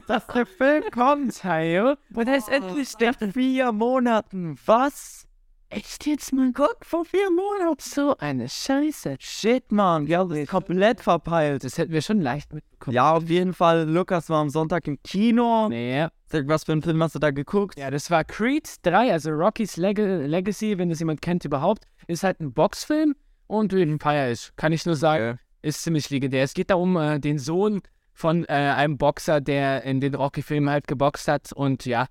dass 0.07 0.27
der 0.27 0.45
Film 0.45 0.83
kommt. 0.91 1.43
Hajo. 1.43 1.95
Und 2.13 2.27
er 2.27 2.37
ist 2.37 2.49
endlich 2.49 2.95
Der 2.97 3.13
vier 3.13 3.71
Monaten. 3.71 4.57
Was? 4.65 5.25
Echt 5.69 6.05
jetzt, 6.05 6.33
mein 6.33 6.51
Gott, 6.51 6.77
vor 6.83 7.05
vier 7.05 7.31
Monaten. 7.31 7.79
So 7.79 8.17
eine 8.17 8.49
Scheiße. 8.49 9.15
Shit, 9.19 9.71
Mann. 9.71 10.05
Ja, 10.05 10.25
das 10.25 10.37
ist 10.37 10.49
komplett 10.49 10.99
verpeilt. 10.99 11.63
Das 11.63 11.77
hätten 11.77 11.93
wir 11.93 12.01
schon 12.01 12.19
leicht 12.19 12.53
mitbekommen. 12.53 12.93
Ja, 12.93 13.13
auf 13.13 13.29
jeden 13.29 13.53
Fall. 13.53 13.89
Lukas 13.89 14.29
war 14.29 14.41
am 14.41 14.49
Sonntag 14.49 14.85
im 14.87 15.01
Kino. 15.01 15.69
Nee. 15.69 16.07
Was 16.29 16.65
für 16.65 16.73
einen 16.73 16.81
Film 16.81 17.01
hast 17.01 17.15
du 17.15 17.19
da 17.19 17.31
geguckt? 17.31 17.79
Ja, 17.79 17.89
das 17.89 18.11
war 18.11 18.23
Creed 18.25 18.69
3, 18.83 19.11
also 19.11 19.31
Rocky's 19.31 19.77
Leg 19.77 19.97
Legacy, 19.97 20.77
wenn 20.77 20.89
das 20.89 20.99
jemand 20.99 21.21
kennt 21.21 21.45
überhaupt. 21.45 21.85
Ist 22.07 22.23
halt 22.23 22.41
ein 22.41 22.53
Boxfilm 22.53 23.15
und 23.47 23.71
den 23.71 23.99
feier 23.99 24.31
ich. 24.31 24.51
Kann 24.57 24.73
ich 24.73 24.85
nur 24.85 24.95
sagen, 24.95 25.39
ist 25.61 25.83
ziemlich 25.83 26.09
legendär. 26.09 26.43
Es 26.43 26.53
geht 26.53 26.69
da 26.69 26.75
um 26.75 26.97
äh, 26.97 27.19
den 27.19 27.39
Sohn 27.39 27.81
von 28.13 28.45
äh, 28.45 28.53
einem 28.53 28.97
Boxer, 28.97 29.41
der 29.41 29.83
in 29.83 29.99
den 29.99 30.15
Rocky-Filmen 30.15 30.69
halt 30.69 30.87
geboxt 30.87 31.27
hat. 31.27 31.53
Und 31.53 31.85
ja, 31.85 32.07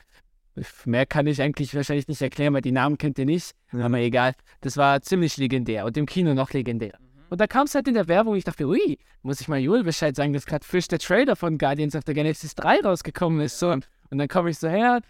mehr 0.85 1.07
kann 1.07 1.27
ich 1.27 1.41
eigentlich 1.41 1.75
wahrscheinlich 1.75 2.09
nicht 2.09 2.23
erklären, 2.23 2.55
weil 2.55 2.63
die 2.63 2.73
Namen 2.73 2.99
kennt 2.99 3.19
ihr 3.19 3.27
nicht. 3.27 3.53
Ja. 3.73 3.85
Aber 3.85 3.99
egal. 3.99 4.35
Das 4.61 4.77
war 4.77 5.01
ziemlich 5.03 5.37
legendär 5.37 5.85
und 5.85 5.97
im 5.97 6.07
Kino 6.07 6.35
noch 6.35 6.53
legendär. 6.53 6.93
Und 7.29 7.41
da 7.41 7.47
kam 7.47 7.67
es 7.67 7.75
halt 7.77 7.87
in 7.87 7.95
der 7.95 8.09
Werbung, 8.09 8.35
ich 8.35 8.45
dachte, 8.45 8.67
ui, 8.67 8.99
muss 9.23 9.41
ich 9.41 9.47
mal 9.47 9.61
Joel 9.61 9.85
Bescheid 9.85 10.17
sagen, 10.17 10.33
dass 10.33 10.47
gerade 10.47 10.65
frisch 10.65 10.89
der 10.89 10.99
Trailer 10.99 11.37
von 11.37 11.59
Guardians 11.59 11.95
of 11.95 12.03
the 12.05 12.13
Galaxy 12.13 12.49
3 12.55 12.81
rausgekommen 12.81 13.41
ist. 13.41 13.59
So. 13.59 13.71
Und 13.71 13.85
dann 14.11 14.27
komme 14.27 14.51
ich 14.51 14.59
so 14.59 14.69
her, 14.69 15.01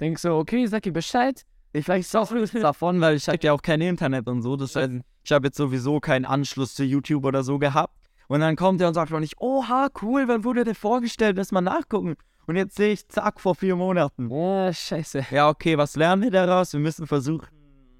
denk 0.00 0.18
so, 0.18 0.36
okay, 0.36 0.66
sag 0.66 0.84
ihr 0.86 0.92
Bescheid. 0.92 1.44
Ich 1.72 1.88
weiß 1.88 2.14
auch 2.16 2.30
nichts 2.30 2.52
davon, 2.52 3.00
weil 3.00 3.16
ich 3.16 3.28
habe 3.28 3.38
ja 3.42 3.52
auch 3.52 3.62
kein 3.62 3.80
Internet 3.80 4.28
und 4.28 4.42
so. 4.42 4.56
Das 4.56 4.74
heißt, 4.76 4.92
ich 5.24 5.32
habe 5.32 5.48
jetzt 5.48 5.56
sowieso 5.56 6.00
keinen 6.00 6.24
Anschluss 6.24 6.74
zu 6.74 6.84
YouTube 6.84 7.24
oder 7.24 7.42
so 7.42 7.58
gehabt. 7.58 7.94
Und 8.28 8.40
dann 8.40 8.56
kommt 8.56 8.80
er 8.80 8.88
und 8.88 8.94
sagt 8.94 9.12
auch 9.12 9.20
nicht, 9.20 9.40
oha, 9.40 9.88
cool, 10.02 10.28
wann 10.28 10.44
wurde 10.44 10.64
der 10.64 10.74
vorgestellt? 10.74 11.36
Lass 11.36 11.50
mal 11.50 11.60
nachgucken. 11.60 12.16
Und 12.46 12.56
jetzt 12.56 12.76
sehe 12.76 12.92
ich, 12.92 13.06
zack, 13.08 13.40
vor 13.40 13.54
vier 13.54 13.76
Monaten. 13.76 14.30
Ja, 14.30 14.72
scheiße. 14.72 15.26
Ja, 15.30 15.48
okay, 15.48 15.76
was 15.76 15.96
lernen 15.96 16.22
wir 16.22 16.30
daraus? 16.30 16.72
Wir 16.72 16.80
müssen 16.80 17.06
versuchen, 17.06 17.46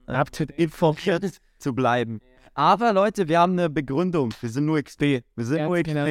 Up 0.07 0.33
to 0.33 0.45
informiert 0.57 1.39
zu 1.59 1.75
bleiben. 1.75 2.21
Aber 2.55 2.93
Leute, 2.93 3.29
wir 3.29 3.41
haben 3.41 3.53
eine 3.53 3.69
Begründung. 3.69 4.35
Wir 4.41 4.49
sind 4.49 4.65
nur 4.65 4.83
XP. 4.83 5.23
Wir 5.37 5.45
sind 5.45 5.59
Ja, 5.59 5.67
nur 5.67 5.83
genau. 5.83 6.07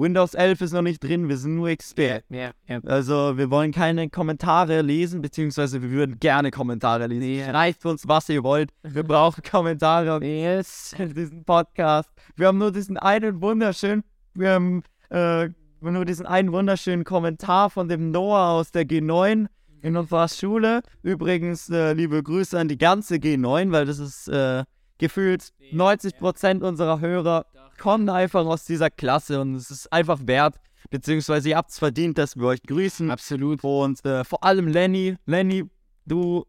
Windows 0.00 0.32
11 0.32 0.62
ist 0.62 0.72
noch 0.72 0.80
nicht 0.80 1.04
drin, 1.04 1.28
wir 1.28 1.36
sind 1.36 1.56
nur 1.56 1.68
XP. 1.76 2.22
Ja, 2.30 2.52
ja. 2.66 2.80
Also, 2.86 3.36
wir 3.36 3.50
wollen 3.50 3.70
keine 3.70 4.08
Kommentare 4.08 4.80
lesen, 4.80 5.20
beziehungsweise 5.20 5.82
wir 5.82 5.90
würden 5.90 6.18
gerne 6.18 6.50
Kommentare 6.50 7.06
lesen. 7.06 7.50
Schreibt 7.50 7.84
uns, 7.84 8.08
was 8.08 8.30
ihr 8.30 8.42
wollt. 8.42 8.70
Wir 8.82 9.02
brauchen 9.02 9.42
Kommentare 9.42 10.24
Yes. 10.24 10.94
in 10.98 11.12
diesem 11.12 11.44
Podcast. 11.44 12.08
Wir 12.34 12.46
haben 12.46 12.56
nur 12.56 12.72
diesen 12.72 12.96
einen 12.96 13.42
wunderschönen, 13.42 14.02
wir 14.32 14.52
haben 14.52 14.82
äh, 15.10 15.50
nur 15.82 16.06
diesen 16.06 16.24
einen 16.24 16.50
wunderschönen 16.50 17.04
Kommentar 17.04 17.68
von 17.68 17.86
dem 17.86 18.10
Noah 18.10 18.52
aus 18.52 18.70
der 18.70 18.84
G9 18.84 19.48
in 19.82 19.96
unserer 19.98 20.28
Schule. 20.28 20.80
Übrigens, 21.02 21.68
äh, 21.68 21.92
liebe 21.92 22.22
Grüße 22.22 22.58
an 22.58 22.68
die 22.68 22.78
ganze 22.78 23.16
G9, 23.16 23.70
weil 23.70 23.84
das 23.84 23.98
ist 23.98 24.28
äh, 24.28 24.64
gefühlt 25.00 25.52
90% 25.72 26.62
unserer 26.62 27.00
Hörer 27.00 27.46
kommen 27.78 28.08
einfach 28.08 28.44
aus 28.46 28.64
dieser 28.64 28.90
Klasse 28.90 29.40
und 29.40 29.54
es 29.54 29.70
ist 29.70 29.92
einfach 29.92 30.20
wert, 30.24 30.56
beziehungsweise 30.90 31.48
ihr 31.48 31.56
habt 31.56 31.70
es 31.70 31.78
verdient, 31.78 32.18
dass 32.18 32.36
wir 32.36 32.46
euch 32.46 32.62
grüßen. 32.62 33.10
Absolut. 33.10 33.64
Und 33.64 34.04
äh, 34.04 34.22
vor 34.22 34.44
allem 34.44 34.68
Lenny, 34.68 35.16
Lenny, 35.26 35.64
du 36.06 36.44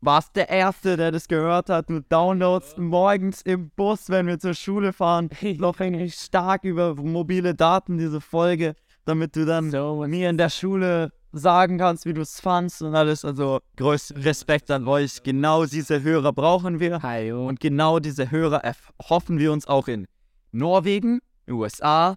warst 0.00 0.34
der 0.36 0.48
Erste, 0.48 0.96
der 0.96 1.12
das 1.12 1.28
gehört 1.28 1.68
hat. 1.68 1.90
Du 1.90 2.00
downloadst 2.00 2.78
morgens 2.78 3.42
im 3.42 3.70
Bus, 3.70 4.08
wenn 4.08 4.26
wir 4.26 4.38
zur 4.38 4.54
Schule 4.54 4.92
fahren, 4.92 5.28
noch 5.58 5.76
stark 6.08 6.64
über 6.64 6.94
mobile 6.94 7.54
Daten 7.54 7.98
diese 7.98 8.20
Folge, 8.20 8.74
damit 9.04 9.36
du 9.36 9.44
dann 9.44 9.70
So, 9.70 10.06
mir 10.06 10.30
in 10.30 10.38
der 10.38 10.48
Schule 10.48 11.12
sagen 11.32 11.78
kannst, 11.78 12.06
wie 12.06 12.12
du 12.12 12.22
es 12.22 12.40
fandst 12.40 12.82
und 12.82 12.94
alles. 12.94 13.24
Also 13.24 13.60
größten 13.76 14.22
Respekt 14.22 14.70
an 14.70 14.86
euch. 14.86 15.22
Genau 15.22 15.64
diese 15.66 16.02
Hörer 16.02 16.32
brauchen 16.32 16.80
wir. 16.80 17.02
Hi, 17.02 17.32
und 17.32 17.60
genau 17.60 17.98
diese 17.98 18.30
Hörer 18.30 18.62
erhoffen 18.64 19.38
wir 19.38 19.52
uns 19.52 19.66
auch 19.66 19.88
in 19.88 20.06
Norwegen, 20.52 21.20
USA, 21.48 22.16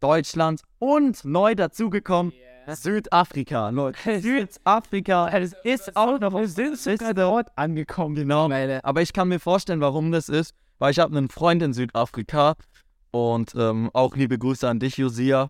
Deutschland 0.00 0.62
und 0.78 1.24
neu 1.24 1.54
dazugekommen 1.54 2.32
Südafrika. 2.68 3.70
Leute, 3.70 4.20
Südafrika 4.20 5.28
es 5.38 5.54
ist 5.64 5.96
auch 5.96 6.18
noch 6.18 6.32
wir 6.32 6.48
sind 6.48 6.78
sogar 6.78 7.14
dort 7.14 7.48
angekommen. 7.56 8.14
Genau. 8.14 8.50
Aber 8.82 9.02
ich 9.02 9.12
kann 9.12 9.28
mir 9.28 9.40
vorstellen, 9.40 9.80
warum 9.80 10.12
das 10.12 10.28
ist, 10.28 10.54
weil 10.78 10.92
ich 10.92 10.98
habe 10.98 11.16
einen 11.16 11.28
Freund 11.28 11.62
in 11.62 11.72
Südafrika 11.72 12.54
und 13.10 13.54
ähm, 13.56 13.90
auch 13.92 14.16
liebe 14.16 14.38
Grüße 14.38 14.68
an 14.68 14.78
dich, 14.78 14.96
Josia. 14.96 15.48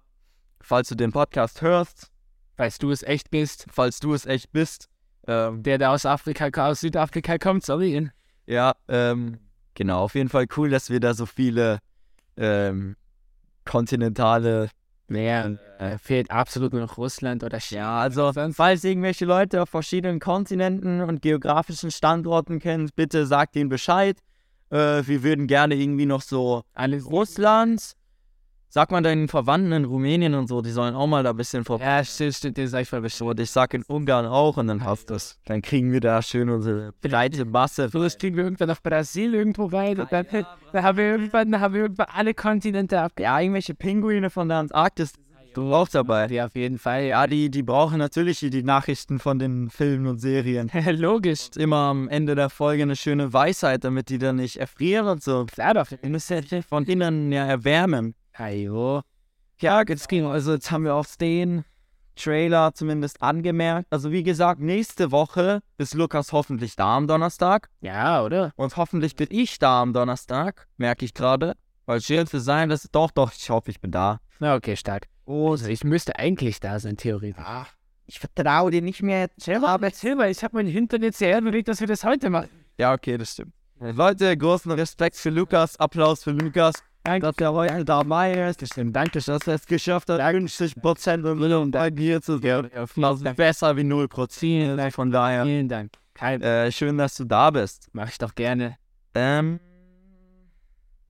Falls 0.61 0.89
du 0.89 0.95
den 0.95 1.13
Podcast 1.13 1.61
hörst, 1.61 2.12
Weißt 2.57 2.83
du 2.83 2.91
es 2.91 3.03
echt 3.03 3.31
bist, 3.31 3.67
falls 3.71 4.01
du 4.01 4.15
es 4.15 4.27
echt 4.27 4.53
bist, 4.53 4.89
ähm, 5.27 5.63
der 5.63 5.79
da 5.79 5.93
aus 5.93 6.07
Afrika, 6.07 6.51
aus 6.69 6.81
Südafrika 6.81 7.39
kommt, 7.39 7.65
sorry. 7.65 8.11
Ja, 8.47 8.75
ähm, 8.89 9.39
genau, 9.75 10.03
auf 10.05 10.15
jeden 10.15 10.29
Fall 10.29 10.47
cool, 10.57 10.71
dass 10.71 10.91
wir 10.91 11.01
da 11.01 11.15
so 11.15 11.27
viele 11.27 11.79
ähm, 12.37 12.97
kontinentale. 13.65 14.69
Naja, 15.09 15.57
äh, 15.79 15.99
fehlt 15.99 16.31
absolut 16.31 16.73
nur 16.73 16.83
noch 16.83 16.97
Russland 16.97 17.45
oder 17.45 17.61
China. 17.61 17.81
Ja, 17.81 17.99
also, 17.99 18.33
falls 18.53 18.85
irgendwelche 18.85 19.25
Leute 19.25 19.63
auf 19.63 19.69
verschiedenen 19.69 20.21
Kontinenten 20.21 21.03
und 21.03 21.23
geografischen 21.23 21.91
Standorten 21.91 22.61
kennt, 22.61 22.95
bitte 22.95 23.27
sagt 23.27 23.57
ihnen 23.57 23.69
Bescheid. 23.69 24.19
Äh, 24.71 25.03
wir 25.07 25.23
würden 25.23 25.47
gerne 25.47 25.75
irgendwie 25.75 26.07
noch 26.07 26.23
so 26.23 26.63
Alles 26.73 27.07
Russland. 27.07 27.93
Sag 28.75 28.91
mal 28.91 29.03
deinen 29.03 29.29
Verwandten 29.29 29.71
in 29.73 29.85
Rumänien 29.85 30.33
und 30.33 30.49
so, 30.49 30.63
die 30.63 30.71
sollen 30.71 30.95
auch 30.95 31.07
mal 31.07 31.23
da 31.23 31.33
ein 31.33 31.37
bisschen 31.37 31.63
vorbei. 31.63 31.85
Ja, 31.85 32.03
stimmt, 32.03 32.37
stimmt, 32.37 32.57
dir 32.57 32.67
sag 32.67 32.81
ich 32.81 32.91
mal 32.91 33.03
Bescheid. 33.03 33.29
Und 33.29 33.39
ich 33.39 33.51
sag 33.51 33.75
in 33.75 33.83
Ungarn 33.83 34.25
auch 34.25 34.57
und 34.57 34.67
dann 34.67 34.79
passt 34.79 35.11
das. 35.11 35.39
Dann 35.45 35.61
kriegen 35.61 35.93
wir 35.93 36.01
da 36.01 36.23
schön 36.23 36.49
unsere 36.49 36.95
breite 37.03 37.45
Masse. 37.45 37.91
Vielleicht 37.91 38.19
kriegen 38.19 38.35
wir 38.35 38.45
irgendwann 38.45 38.69
nach 38.69 38.81
Brasil 38.81 39.35
irgendwo 39.35 39.67
rein 39.67 40.01
und 40.01 40.11
dann, 40.11 40.27
dann 40.73 40.83
haben 40.83 40.97
wir 40.97 41.05
irgendwann, 41.05 41.53
dann 41.53 41.61
haben 41.61 41.75
wir 41.75 41.83
irgendwann 41.83 42.07
alle 42.15 42.33
Kontinente 42.33 42.99
ab. 42.99 43.13
Ja, 43.19 43.39
irgendwelche 43.39 43.75
Pinguine 43.75 44.31
von 44.31 44.49
der 44.49 44.57
Antarktis. 44.57 45.13
du 45.53 45.75
auch 45.75 45.89
dabei. 45.89 46.29
Ja, 46.29 46.47
auf 46.47 46.57
jeden 46.57 46.79
Fall. 46.79 47.05
Ja, 47.05 47.27
die, 47.27 47.51
die 47.51 47.63
brauchen 47.63 47.99
natürlich 47.99 48.41
die 48.41 48.63
Nachrichten 48.63 49.19
von 49.19 49.39
den 49.39 49.69
Filmen 49.69 50.07
und 50.07 50.19
Serien. 50.19 50.71
Logisch. 50.93 51.51
Immer 51.59 51.77
am 51.77 52.09
Ende 52.09 52.35
der 52.35 52.49
Folge 52.49 52.85
eine 52.85 52.97
schöne 52.97 53.35
Weisheit, 53.35 53.85
damit 53.85 54.09
die 54.09 54.17
dann 54.17 54.37
nicht 54.37 54.57
erfrieren 54.57 55.09
und 55.09 55.23
so. 55.23 55.45
Klar 55.45 55.75
doch. 55.75 55.89
Die 55.89 56.09
müssen 56.09 56.43
ja 56.49 56.63
von 56.63 56.87
innen 56.87 57.33
ja 57.33 57.45
erwärmen. 57.45 58.15
Ajo. 58.35 59.03
Ja, 59.61 59.83
jetzt 59.87 60.09
ging, 60.09 60.27
also 60.27 60.55
jetzt 60.55 60.71
haben 60.71 60.85
wir 60.85 60.95
auch 60.95 61.07
den 61.21 61.65
Trailer 62.17 62.75
zumindest 62.75 63.23
angemerkt. 63.23 63.87
Also 63.91 64.11
wie 64.11 64.23
gesagt, 64.23 64.61
nächste 64.61 65.13
Woche 65.13 65.61
ist 65.79 65.95
Lukas 65.95 66.33
hoffentlich 66.33 66.77
da 66.77 66.97
am 66.97 67.07
Donnerstag. 67.07 67.69
Ja, 67.81 68.23
oder? 68.23 68.53
Und 68.57 68.77
hoffentlich 68.77 69.17
bin 69.17 69.29
ich 69.31 69.59
da 69.59 69.83
am 69.83 69.93
Donnerstag, 69.93 70.67
merke 70.77 71.05
ich 71.05 71.15
gerade. 71.15 71.55
Weil 71.87 71.99
es 71.99 72.05
schön 72.05 72.27
zu 72.27 72.39
sein, 72.41 72.69
dass 72.69 72.89
doch, 72.93 73.11
doch, 73.11 73.33
ich 73.33 73.51
hoffe, 73.51 73.71
ich 73.71 73.81
bin 73.81 73.91
da. 73.91 74.21
Na, 74.41 74.55
okay, 74.55 74.77
stark. 74.77 75.07
Oh, 75.25 75.53
Also 75.53 75.69
ich 75.69 75.85
müsste 75.85 76.17
eigentlich 76.19 76.61
da 76.61 76.79
sein, 76.79 76.97
theoretisch. 76.97 77.43
ich 78.07 78.19
vertraue 78.21 78.71
dir 78.71 78.83
nicht 78.83 79.03
mehr. 79.03 79.29
Aber 79.65 79.87
erzähl 79.87 80.15
mal, 80.15 80.31
ich 80.31 80.43
habe 80.45 80.57
meinen 80.57 80.69
Hintern 80.69 81.03
jetzt 81.03 81.19
hierher 81.19 81.41
bewegt, 81.41 81.69
dass 81.69 81.81
wir 81.81 81.87
das 81.87 82.05
heute 82.05 82.31
machen. 82.31 82.49
Ja, 82.79 82.93
okay, 82.93 83.17
das 83.19 83.33
stimmt. 83.33 83.53
Leute, 83.79 84.37
großen 84.37 84.71
Respekt 84.73 85.17
für 85.17 85.31
Lukas, 85.31 85.77
Applaus 85.79 86.23
für 86.23 86.31
Lukas. 86.31 86.75
Dass 87.05 87.37
er 87.39 87.53
heute 87.53 87.85
dabei 87.85 88.33
ist. 88.49 88.67
Stimmt, 88.67 88.95
danke. 88.95 89.21
Dass 89.21 89.47
er 89.47 89.55
es 89.55 89.67
geschafft 89.67 90.09
hat, 90.09 90.21
50 90.21 90.77
Prozent 90.77 91.25
und 91.25 91.71
bei 91.73 91.91
dir 91.91 92.23
zu 92.23 92.39
sein. 92.39 92.71
Das 92.97 93.21
ist 93.21 93.37
besser 93.37 93.77
wie 93.77 93.85
0 93.85 94.09
Prozent. 94.09 94.93
Von 94.95 95.11
daher, 95.11 95.45
Vielen 95.45 95.69
Dank. 95.69 95.93
Kein, 96.15 96.43
äh, 96.43 96.71
schön, 96.71 96.99
dass 96.99 97.17
du 97.17 97.25
da 97.25 97.51
bist. 97.51 97.89
mach 97.93 98.09
ich 98.09 98.19
doch 98.19 98.35
gerne. 98.35 98.77
Ähm, 99.15 99.59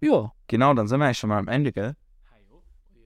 Jo. 0.00 0.30
genau, 0.46 0.74
dann 0.74 0.88
sind 0.88 0.98
wir 1.00 1.06
eigentlich 1.06 1.18
schon 1.18 1.28
mal 1.28 1.38
am 1.38 1.48
Ende, 1.48 1.72
gell? 1.72 1.94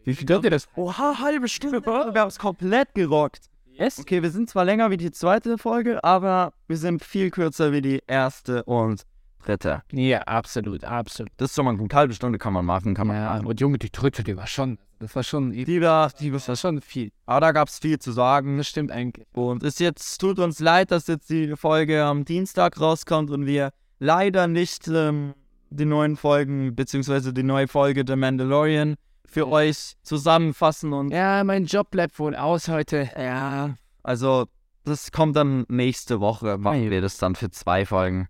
Wie 0.04 0.14
viel 0.14 0.24
dürft 0.26 0.44
ihr 0.44 0.50
das? 0.50 0.68
Oha, 0.76 1.18
halbe 1.18 1.48
Stunde. 1.48 1.84
Wir 1.84 2.20
haben 2.20 2.28
es 2.28 2.38
komplett 2.38 2.94
gerockt. 2.94 3.50
Yes? 3.72 3.98
Okay, 3.98 4.22
wir 4.22 4.30
sind 4.30 4.48
zwar 4.48 4.64
länger 4.64 4.90
wie 4.90 4.96
die 4.96 5.10
zweite 5.10 5.58
Folge, 5.58 6.02
aber 6.04 6.52
wir 6.68 6.76
sind 6.76 7.02
viel 7.04 7.30
kürzer 7.30 7.72
wie 7.72 7.82
die 7.82 8.00
erste 8.06 8.62
und 8.64 9.02
dritte. 9.48 9.82
Ja, 9.92 10.20
absolut, 10.22 10.84
absolut. 10.84 11.30
Das 11.36 11.50
ist 11.50 11.56
schon 11.56 11.64
mal 11.64 11.74
eine 11.78 11.88
halbe 11.92 12.14
Stunde 12.14 12.38
kann 12.38 12.52
man 12.52 12.64
machen, 12.64 12.94
kann 12.94 13.06
man 13.06 13.16
Ja, 13.16 13.34
machen. 13.34 13.46
und 13.46 13.60
Junge, 13.60 13.78
die 13.78 13.90
dritte, 13.90 14.22
die 14.24 14.36
war 14.36 14.46
schon, 14.46 14.78
das 14.98 15.14
war 15.14 15.22
schon, 15.22 15.52
Die 15.52 15.80
da, 15.80 16.08
die 16.18 16.30
das 16.30 16.48
war 16.48 16.56
schon 16.56 16.80
viel. 16.80 17.10
aber 17.26 17.40
da 17.40 17.52
gab 17.52 17.68
es 17.68 17.78
viel 17.78 17.98
zu 17.98 18.12
sagen. 18.12 18.58
Das 18.58 18.68
stimmt 18.68 18.90
eigentlich. 18.90 19.26
Und 19.34 19.62
es 19.62 19.78
jetzt 19.78 20.18
tut 20.18 20.38
uns 20.38 20.58
leid, 20.60 20.90
dass 20.90 21.06
jetzt 21.06 21.30
die 21.30 21.54
Folge 21.56 22.04
am 22.04 22.24
Dienstag 22.24 22.80
rauskommt 22.80 23.30
und 23.30 23.46
wir 23.46 23.70
leider 23.98 24.46
nicht 24.48 24.88
ähm, 24.88 25.34
die 25.70 25.84
neuen 25.84 26.16
Folgen 26.16 26.74
beziehungsweise 26.74 27.32
die 27.32 27.42
neue 27.42 27.68
Folge 27.68 28.04
The 28.06 28.16
Mandalorian 28.16 28.96
für 29.28 29.48
euch 29.48 29.94
zusammenfassen 30.02 30.92
und 30.92 31.10
Ja, 31.10 31.42
mein 31.44 31.64
Job 31.66 31.90
bleibt 31.90 32.18
wohl 32.18 32.34
aus 32.36 32.68
heute. 32.68 33.10
ja, 33.18 33.74
also 34.02 34.46
das 34.84 35.10
kommt 35.10 35.34
dann 35.34 35.64
nächste 35.68 36.20
Woche, 36.20 36.58
machen 36.58 36.90
wir 36.90 37.00
das 37.00 37.18
dann 37.18 37.34
für 37.34 37.50
zwei 37.50 37.84
Folgen. 37.84 38.28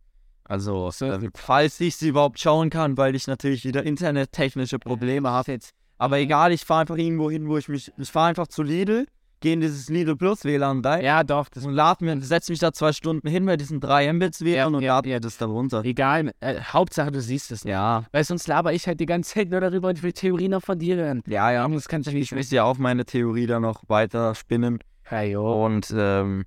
Also, 0.49 0.91
So. 0.91 1.07
äh, 1.07 1.29
falls 1.35 1.81
ich 1.81 1.97
sie 1.97 2.09
überhaupt 2.09 2.39
schauen 2.39 2.71
kann, 2.71 2.97
weil 2.97 3.15
ich 3.15 3.27
natürlich 3.27 3.65
wieder 3.65 3.83
internettechnische 3.83 4.79
Probleme 4.79 5.31
habe. 5.31 5.53
Jetzt. 5.53 5.73
Aber 5.99 6.19
egal, 6.19 6.53
ich 6.53 6.65
fahre 6.65 6.83
einfach 6.83 6.97
irgendwo 6.97 7.31
hin, 7.31 7.49
wo 7.49 7.57
ich 7.57 7.69
mich. 7.69 7.93
Ich 7.99 8.11
fahre 8.11 8.29
einfach 8.29 8.47
zu 8.49 8.63
Lidl, 8.63 9.07
gehe 9.41 9.55
in 9.55 9.61
dieses 9.61 9.89
Lidl 9.89 10.15
Plus 10.17 10.45
WLAN 10.45 10.83
da 10.83 10.99
Ja, 11.01 11.25
doch, 11.25 11.49
das 11.49 11.65
und 11.65 11.73
lade 11.73 12.05
mir, 12.05 12.21
setze 12.21 12.53
mich 12.53 12.59
da 12.59 12.73
zwei 12.73 12.93
Stunden 12.93 13.29
hin 13.29 13.45
bei 13.47 13.57
diesen 13.57 13.81
3 13.81 14.13
Mbits 14.13 14.45
WLAN 14.45 14.75
und 14.75 14.83
ja, 14.83 14.97
lade 14.97 15.09
ja. 15.09 15.17
mir 15.17 15.21
das 15.21 15.37
dann 15.39 15.51
runter. 15.51 15.85
egal. 15.85 16.33
Äh, 16.41 16.61
Hauptsache, 16.61 17.11
du 17.11 17.21
siehst 17.21 17.51
es. 17.51 17.65
Ja, 17.65 18.05
Weil 18.13 18.25
sonst 18.25 18.47
laber 18.47 18.73
ich 18.73 18.87
halt 18.87 19.01
die 19.01 19.07
ganze 19.07 19.35
Zeit 19.35 19.51
nur 19.51 19.61
darüber 19.61 19.89
und 19.89 20.03
will 20.03 20.13
Theorien 20.13 20.51
noch 20.53 20.63
von 20.63 20.79
dir 20.79 20.97
hören. 20.97 21.23
ja, 21.27 21.51
ja. 21.51 21.67
Das 21.69 21.89
kann 21.89 22.03
ich 22.03 22.09
Ich 22.09 22.15
nicht 22.15 22.33
möchte 22.33 22.55
ja 22.57 22.65
auch 22.65 22.79
meine 22.79 23.05
Theorie 23.05 23.47
da 23.47 23.59
noch 23.59 23.83
weiter 23.89 24.35
spinnen. 24.35 24.79
Hey, 25.03 25.33
jo. 25.33 25.65
Und 25.65 25.93
ähm, 25.97 26.45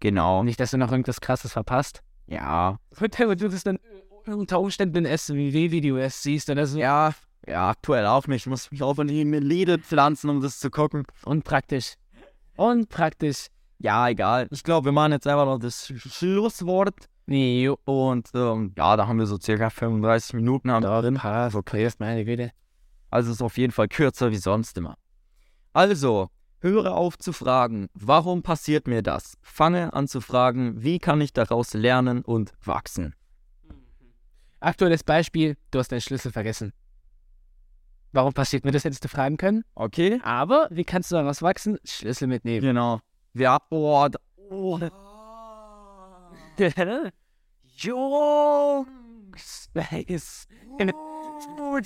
genau. 0.00 0.42
Nicht, 0.42 0.60
dass 0.60 0.70
du 0.72 0.78
noch 0.78 0.90
irgendwas 0.90 1.20
krasses 1.20 1.52
verpasst. 1.52 2.02
Ja, 2.26 2.78
Und 3.28 3.40
du 3.40 3.48
das 3.48 3.64
dann 3.64 3.78
unter 4.26 4.58
Umständen 4.60 5.04
in 5.04 5.18
SWW-Video 5.18 5.96
erst 5.98 6.22
siehst 6.22 6.48
oder 6.50 6.66
so. 6.66 6.78
Ja, 6.78 7.12
ja, 7.46 7.70
aktuell 7.70 8.06
auch 8.06 8.26
nicht. 8.26 8.42
Ich 8.42 8.46
muss 8.46 8.70
mich 8.70 8.82
auch 8.82 8.98
in 8.98 9.08
die 9.08 9.22
Lidl 9.24 9.78
pflanzen, 9.78 10.30
um 10.30 10.40
das 10.40 10.58
zu 10.58 10.70
gucken. 10.70 11.04
Unpraktisch. 11.24 11.94
Unpraktisch. 12.56 13.48
Ja, 13.78 14.08
egal. 14.08 14.46
Ich 14.50 14.62
glaube, 14.62 14.86
wir 14.86 14.92
machen 14.92 15.12
jetzt 15.12 15.26
einfach 15.26 15.44
noch 15.44 15.58
das 15.58 15.88
Sch- 15.88 16.10
Schlusswort. 16.10 16.94
Nee, 17.26 17.64
jo. 17.64 17.78
Und 17.84 18.30
ähm, 18.34 18.72
ja, 18.76 18.96
da 18.96 19.06
haben 19.06 19.18
wir 19.18 19.26
so 19.26 19.38
circa 19.38 19.68
35 19.70 20.34
Minuten 20.34 20.70
wir 20.70 21.02
drin. 21.02 21.18
Ah, 21.18 21.50
okay, 21.52 21.84
meine 22.00 22.24
Güte. 22.24 22.52
Also 23.10 23.32
ist 23.32 23.42
auf 23.42 23.58
jeden 23.58 23.72
Fall 23.72 23.88
kürzer 23.88 24.30
wie 24.30 24.36
sonst 24.36 24.78
immer. 24.78 24.96
Also, 25.72 26.30
höre 26.64 26.94
auf 26.94 27.18
zu 27.18 27.32
fragen, 27.32 27.88
warum 27.92 28.42
passiert 28.42 28.88
mir 28.88 29.02
das? 29.02 29.36
Fange 29.42 29.92
an 29.92 30.08
zu 30.08 30.22
fragen, 30.22 30.82
wie 30.82 30.98
kann 30.98 31.20
ich 31.20 31.34
daraus 31.34 31.74
lernen 31.74 32.24
und 32.24 32.52
wachsen? 32.64 33.14
Aktuelles 34.60 35.04
Beispiel, 35.04 35.58
du 35.70 35.78
hast 35.78 35.92
deinen 35.92 36.00
Schlüssel 36.00 36.32
vergessen. 36.32 36.72
Warum 38.12 38.32
passiert 38.32 38.64
mir 38.64 38.70
das, 38.72 38.84
hättest 38.84 39.04
du 39.04 39.08
fragen 39.08 39.36
können? 39.36 39.64
Okay? 39.74 40.20
Aber 40.24 40.68
wie 40.70 40.84
kannst 40.84 41.10
du 41.10 41.16
daraus 41.16 41.42
wachsen? 41.42 41.78
Schlüssel 41.84 42.28
mitnehmen. 42.28 42.62
Genau. 42.62 43.00
Ja, 43.34 43.58
oh, 43.70 44.08
da, 44.08 44.18
oh. 44.50 44.80
Jungs! 47.76 49.68
Nice. 49.74 50.46
Oh? 50.94 51.78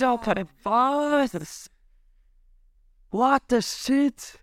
What 3.11 3.43
the 3.49 3.63
shit? 3.63 4.39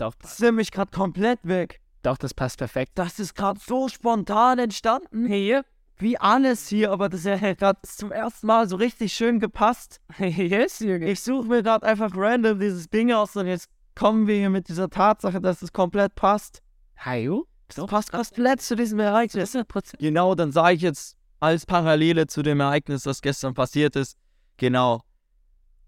Doch, 0.00 0.14
Das 0.14 0.32
ist 0.32 0.40
nämlich 0.40 0.70
gerade 0.70 0.90
komplett 0.90 1.40
weg. 1.42 1.80
doch, 2.02 2.16
das 2.16 2.32
passt 2.32 2.58
perfekt. 2.58 2.92
Das 2.94 3.18
ist 3.18 3.34
gerade 3.34 3.60
so 3.64 3.88
spontan 3.88 4.58
entstanden. 4.58 5.26
Hier. 5.26 5.64
Wie 5.98 6.16
alles 6.16 6.66
hier, 6.68 6.92
aber 6.92 7.10
das 7.10 7.26
hat 7.26 7.58
gerade 7.58 7.78
zum 7.82 8.10
ersten 8.10 8.46
Mal 8.46 8.66
so 8.66 8.76
richtig 8.76 9.12
schön 9.12 9.38
gepasst. 9.38 10.00
yes, 10.18 10.78
Junge. 10.78 11.10
Ich 11.10 11.20
suche 11.20 11.46
mir 11.46 11.62
gerade 11.62 11.84
einfach 11.86 12.12
random 12.14 12.58
dieses 12.58 12.88
Ding 12.88 13.12
aus 13.12 13.36
und 13.36 13.46
jetzt 13.46 13.68
kommen 13.94 14.26
wir 14.26 14.36
hier 14.36 14.48
mit 14.48 14.68
dieser 14.68 14.88
Tatsache, 14.88 15.42
dass 15.42 15.60
es 15.60 15.74
komplett 15.74 16.14
passt. 16.14 16.62
Hajo? 16.96 17.46
Das 17.68 17.84
passt 17.84 18.12
komplett 18.12 18.62
zu 18.62 18.76
diesem 18.76 18.98
Ereignis. 18.98 19.54
100%. 19.54 19.98
Genau, 19.98 20.34
dann 20.34 20.52
sage 20.52 20.76
ich 20.76 20.82
jetzt 20.82 21.18
als 21.38 21.66
Parallele 21.66 22.26
zu 22.26 22.42
dem 22.42 22.60
Ereignis, 22.60 23.02
das 23.02 23.20
gestern 23.20 23.52
passiert 23.52 23.94
ist. 23.94 24.16
Genau. 24.56 25.02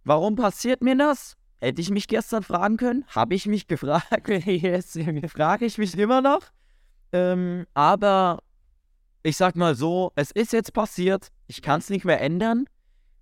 Warum 0.04 0.34
passiert 0.36 0.82
mir 0.82 0.96
das? 0.96 1.36
Hätte 1.62 1.80
ich 1.80 1.90
mich 1.90 2.08
gestern 2.08 2.42
fragen 2.42 2.76
können? 2.76 3.04
Habe 3.06 3.36
ich 3.36 3.46
mich 3.46 3.68
gefragt? 3.68 4.28
Junge. 4.96 5.28
Frage 5.28 5.64
ich 5.64 5.78
mich 5.78 5.96
immer 5.96 6.20
noch. 6.20 6.40
Ähm, 7.12 7.66
aber 7.72 8.42
ich 9.22 9.36
sag 9.36 9.54
mal 9.54 9.76
so, 9.76 10.10
es 10.16 10.32
ist 10.32 10.52
jetzt 10.52 10.72
passiert. 10.72 11.28
Ich 11.46 11.62
kann 11.62 11.78
es 11.78 11.88
nicht 11.88 12.04
mehr 12.04 12.20
ändern. 12.20 12.64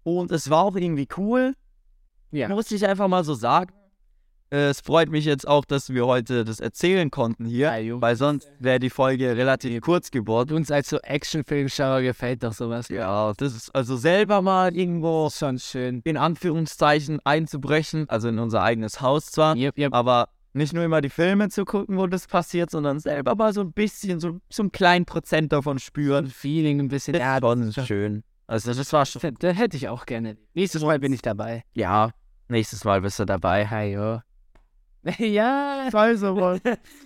Und 0.05 0.31
es 0.33 0.49
war 0.49 0.65
auch 0.65 0.77
irgendwie 0.77 1.07
cool. 1.19 1.53
Ja. 2.31 2.49
Muss 2.49 2.71
ich 2.71 2.87
einfach 2.87 3.09
mal 3.09 3.25
so 3.25 3.35
sagen. 3.35 3.75
Es 4.53 4.81
freut 4.81 5.11
mich 5.11 5.25
jetzt 5.27 5.47
auch, 5.47 5.65
dass 5.65 5.91
wir 5.91 6.07
heute 6.07 6.45
das 6.45 6.59
erzählen 6.59 7.11
konnten 7.11 7.45
hier. 7.47 7.71
Hajo. 7.71 8.01
Weil 8.01 8.17
sonst 8.17 8.51
wäre 8.59 8.81
die 8.81 8.91
Folge 8.91 9.37
relativ 9.37 9.81
kurz 9.81 10.11
geworden. 10.11 10.55
Uns 10.55 10.71
als 10.73 10.91
so 10.91 10.99
Actionfilmschauer 10.99 12.03
gefällt 12.03 12.43
doch 12.43 12.53
sowas. 12.53 12.89
Ja, 12.89 13.33
das 13.37 13.55
ist 13.55 13.75
also 13.75 13.97
selber 13.97 14.43
mal 14.43 14.75
irgendwo 14.77 15.31
Schon 15.31 15.59
schön. 15.61 16.01
in 16.05 16.17
Anführungszeichen 16.17 17.21
einzubrechen, 17.25 18.09
also 18.09 18.29
in 18.29 18.39
unser 18.41 18.63
eigenes 18.63 19.01
Haus 19.01 19.27
zwar, 19.27 19.55
Yep, 19.57 19.79
yep. 19.79 19.95
aber 19.95 20.29
nicht 20.53 20.73
nur 20.73 20.83
immer 20.83 21.01
die 21.01 21.11
Filme 21.11 21.49
zu 21.49 21.65
gucken, 21.65 21.97
wo 21.97 22.09
das 22.09 22.27
passiert, 22.27 22.71
sondern 22.71 22.99
selber 22.99 23.37
mal 23.37 23.53
so 23.53 23.61
ein 23.61 23.73
bisschen, 23.73 24.19
so, 24.19 24.41
so 24.49 24.63
einen 24.65 24.73
kleinen 24.73 25.05
Prozent 25.05 25.53
davon 25.53 25.79
spüren. 25.79 26.27
Feeling 26.27 26.81
ein 26.81 26.89
bisschen. 26.89 27.13
Das 27.13 27.21
Ja, 27.23 27.37
ist 27.39 27.75
schon 27.77 27.87
schön. 27.87 28.25
Also 28.49 28.75
das 28.75 28.93
war 28.93 29.07
schon, 29.07 29.23
Da 29.39 29.51
hätte 29.51 29.77
ich 29.77 29.89
auch 29.89 30.07
gerne. 30.07 30.37
Nächstes 30.55 30.83
Mal 30.83 30.99
bin 30.99 31.13
ich 31.13 31.23
dabei. 31.23 31.63
ja, 31.75 32.11
nächstes 32.49 32.83
Mal 32.83 33.01
bist 33.01 33.21
du 33.21 33.25
dabei. 33.25 33.65
Hajo. 33.69 34.23
ja. 35.19 35.89
Scheiße, 35.91 36.33
Mann. 36.35 36.61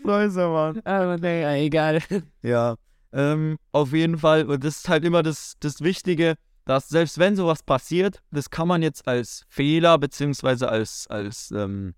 Scheiße, 0.04 0.48
Mann. 0.48 0.80
Aber 0.84 1.18
naja, 1.18 1.54
egal. 1.54 2.00
Ja, 2.42 2.76
ähm, 3.12 3.56
auf 3.72 3.92
jeden 3.92 4.18
Fall. 4.18 4.46
Und 4.46 4.64
das 4.64 4.78
ist 4.78 4.88
halt 4.88 5.04
immer 5.04 5.22
das, 5.22 5.54
das 5.60 5.80
Wichtige, 5.80 6.34
dass 6.64 6.88
selbst 6.88 7.18
wenn 7.18 7.36
sowas 7.36 7.62
passiert, 7.62 8.22
das 8.30 8.50
kann 8.50 8.68
man 8.68 8.82
jetzt 8.82 9.06
als 9.06 9.44
Fehler 9.48 9.98
beziehungsweise 9.98 10.68
als, 10.68 11.06
als 11.08 11.50
ähm, 11.52 11.94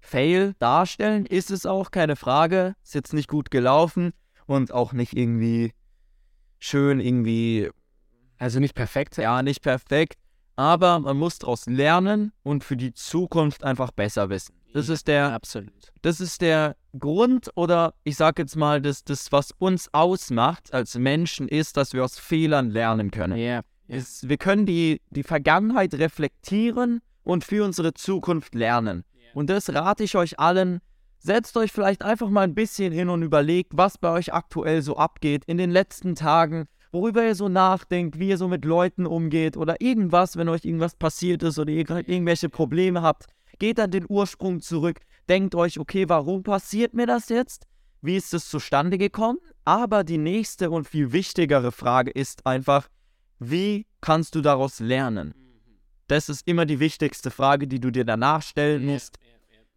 Fail 0.00 0.54
darstellen. 0.58 1.26
Ist 1.26 1.50
es 1.50 1.66
auch, 1.66 1.90
keine 1.90 2.16
Frage. 2.16 2.74
Ist 2.82 2.94
jetzt 2.94 3.12
nicht 3.12 3.28
gut 3.28 3.50
gelaufen 3.50 4.12
und 4.46 4.72
auch 4.72 4.92
nicht 4.92 5.16
irgendwie 5.16 5.72
schön, 6.58 7.00
irgendwie, 7.00 7.70
Also 8.38 8.60
nicht 8.60 8.74
perfekt. 8.74 9.16
ja, 9.16 9.42
nicht 9.42 9.62
perfekt. 9.62 10.18
Aber 10.54 10.98
man 11.00 11.16
muss 11.16 11.38
daraus 11.38 11.66
lernen 11.66 12.32
und 12.42 12.62
für 12.62 12.76
die 12.76 12.92
Zukunft 12.92 13.64
einfach 13.64 13.90
besser 13.90 14.28
wissen. 14.28 14.54
Das 14.72 14.88
ist 14.88 15.06
der, 15.08 15.32
Absolut. 15.32 15.92
das 16.02 16.20
ist 16.20 16.40
der 16.40 16.76
Grund 16.98 17.50
oder 17.54 17.94
ich 18.04 18.16
sage 18.16 18.42
jetzt 18.42 18.56
mal, 18.56 18.80
das, 18.80 19.04
das, 19.04 19.32
was 19.32 19.52
uns 19.58 19.92
ausmacht 19.92 20.72
als 20.72 20.96
Menschen, 20.96 21.48
ist, 21.48 21.76
dass 21.76 21.92
wir 21.92 22.04
aus 22.04 22.18
Fehlern 22.18 22.70
lernen 22.70 23.10
können. 23.10 23.36
Ja. 23.36 23.62
Es, 23.88 24.28
wir 24.28 24.38
können 24.38 24.64
die, 24.64 25.00
die 25.10 25.22
Vergangenheit 25.22 25.94
reflektieren 25.94 27.00
und 27.24 27.44
für 27.44 27.64
unsere 27.64 27.92
Zukunft 27.94 28.54
lernen. 28.54 29.04
Und 29.34 29.50
das 29.50 29.72
rate 29.72 30.04
ich 30.04 30.16
euch 30.16 30.38
allen. 30.38 30.80
Setzt 31.18 31.56
euch 31.56 31.70
vielleicht 31.70 32.02
einfach 32.02 32.28
mal 32.28 32.42
ein 32.42 32.54
bisschen 32.54 32.92
hin 32.92 33.08
und 33.08 33.22
überlegt, 33.22 33.72
was 33.74 33.96
bei 33.96 34.10
euch 34.10 34.32
aktuell 34.32 34.82
so 34.82 34.96
abgeht 34.96 35.44
in 35.46 35.56
den 35.56 35.70
letzten 35.70 36.14
Tagen, 36.14 36.66
worüber 36.90 37.24
ihr 37.24 37.34
so 37.34 37.48
nachdenkt, 37.48 38.18
wie 38.18 38.30
ihr 38.30 38.38
so 38.38 38.48
mit 38.48 38.64
Leuten 38.64 39.06
umgeht 39.06 39.56
oder 39.56 39.80
irgendwas, 39.80 40.36
wenn 40.36 40.48
euch 40.48 40.64
irgendwas 40.64 40.96
passiert 40.96 41.42
ist 41.42 41.58
oder 41.58 41.70
ihr 41.70 41.88
irgendwelche 41.88 42.48
Probleme 42.48 43.02
habt. 43.02 43.26
Geht 43.62 43.78
an 43.78 43.92
den 43.92 44.06
Ursprung 44.08 44.60
zurück, 44.60 44.98
denkt 45.28 45.54
euch, 45.54 45.78
okay, 45.78 46.08
warum 46.08 46.42
passiert 46.42 46.94
mir 46.94 47.06
das 47.06 47.28
jetzt? 47.28 47.68
Wie 48.00 48.16
ist 48.16 48.34
es 48.34 48.48
zustande 48.48 48.98
gekommen? 48.98 49.38
Aber 49.64 50.02
die 50.02 50.18
nächste 50.18 50.68
und 50.72 50.88
viel 50.88 51.12
wichtigere 51.12 51.70
Frage 51.70 52.10
ist 52.10 52.44
einfach, 52.44 52.88
wie 53.38 53.86
kannst 54.00 54.34
du 54.34 54.40
daraus 54.40 54.80
lernen? 54.80 55.32
Das 56.08 56.28
ist 56.28 56.48
immer 56.48 56.66
die 56.66 56.80
wichtigste 56.80 57.30
Frage, 57.30 57.68
die 57.68 57.78
du 57.78 57.92
dir 57.92 58.04
danach 58.04 58.42
stellen 58.42 58.84
musst, 58.84 59.20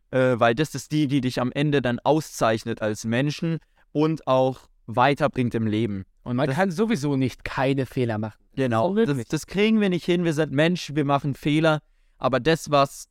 äh, 0.09 0.33
weil 0.39 0.55
das 0.55 0.73
ist 0.73 0.91
die, 0.91 1.05
die 1.05 1.21
dich 1.21 1.39
am 1.39 1.51
Ende 1.51 1.83
dann 1.83 1.99
auszeichnet 1.99 2.81
als 2.81 3.05
Menschen 3.05 3.59
und 3.91 4.25
auch 4.25 4.61
weiterbringt 4.87 5.53
im 5.53 5.67
Leben. 5.67 6.05
Und 6.23 6.37
man 6.37 6.47
Das- 6.47 6.55
kann 6.55 6.71
sowieso 6.71 7.17
nicht 7.17 7.43
keine 7.43 7.85
Fehler 7.85 8.17
machen. 8.17 8.43
Genau, 8.55 8.95
das, 8.95 9.27
das 9.27 9.45
kriegen 9.45 9.79
wir 9.79 9.89
nicht 9.89 10.05
hin. 10.05 10.23
Wir 10.23 10.33
sind 10.33 10.51
Menschen, 10.53 10.95
wir 10.95 11.05
machen 11.05 11.35
Fehler. 11.35 11.83
Aber 12.17 12.39
das, 12.39 12.71
was 12.71 13.09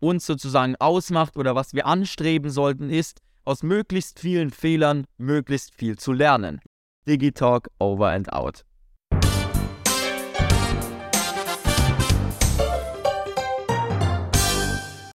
uns 0.00 0.26
sozusagen 0.26 0.76
ausmacht 0.76 1.36
oder 1.36 1.54
was 1.54 1.74
wir 1.74 1.86
anstreben 1.86 2.50
sollten, 2.50 2.90
ist, 2.90 3.20
aus 3.44 3.62
möglichst 3.62 4.18
vielen 4.18 4.50
Fehlern 4.50 5.04
möglichst 5.18 5.74
viel 5.74 5.98
zu 5.98 6.12
lernen. 6.12 6.60
Digitalk 7.06 7.68
over 7.78 8.10
and 8.10 8.32
out. 8.32 8.64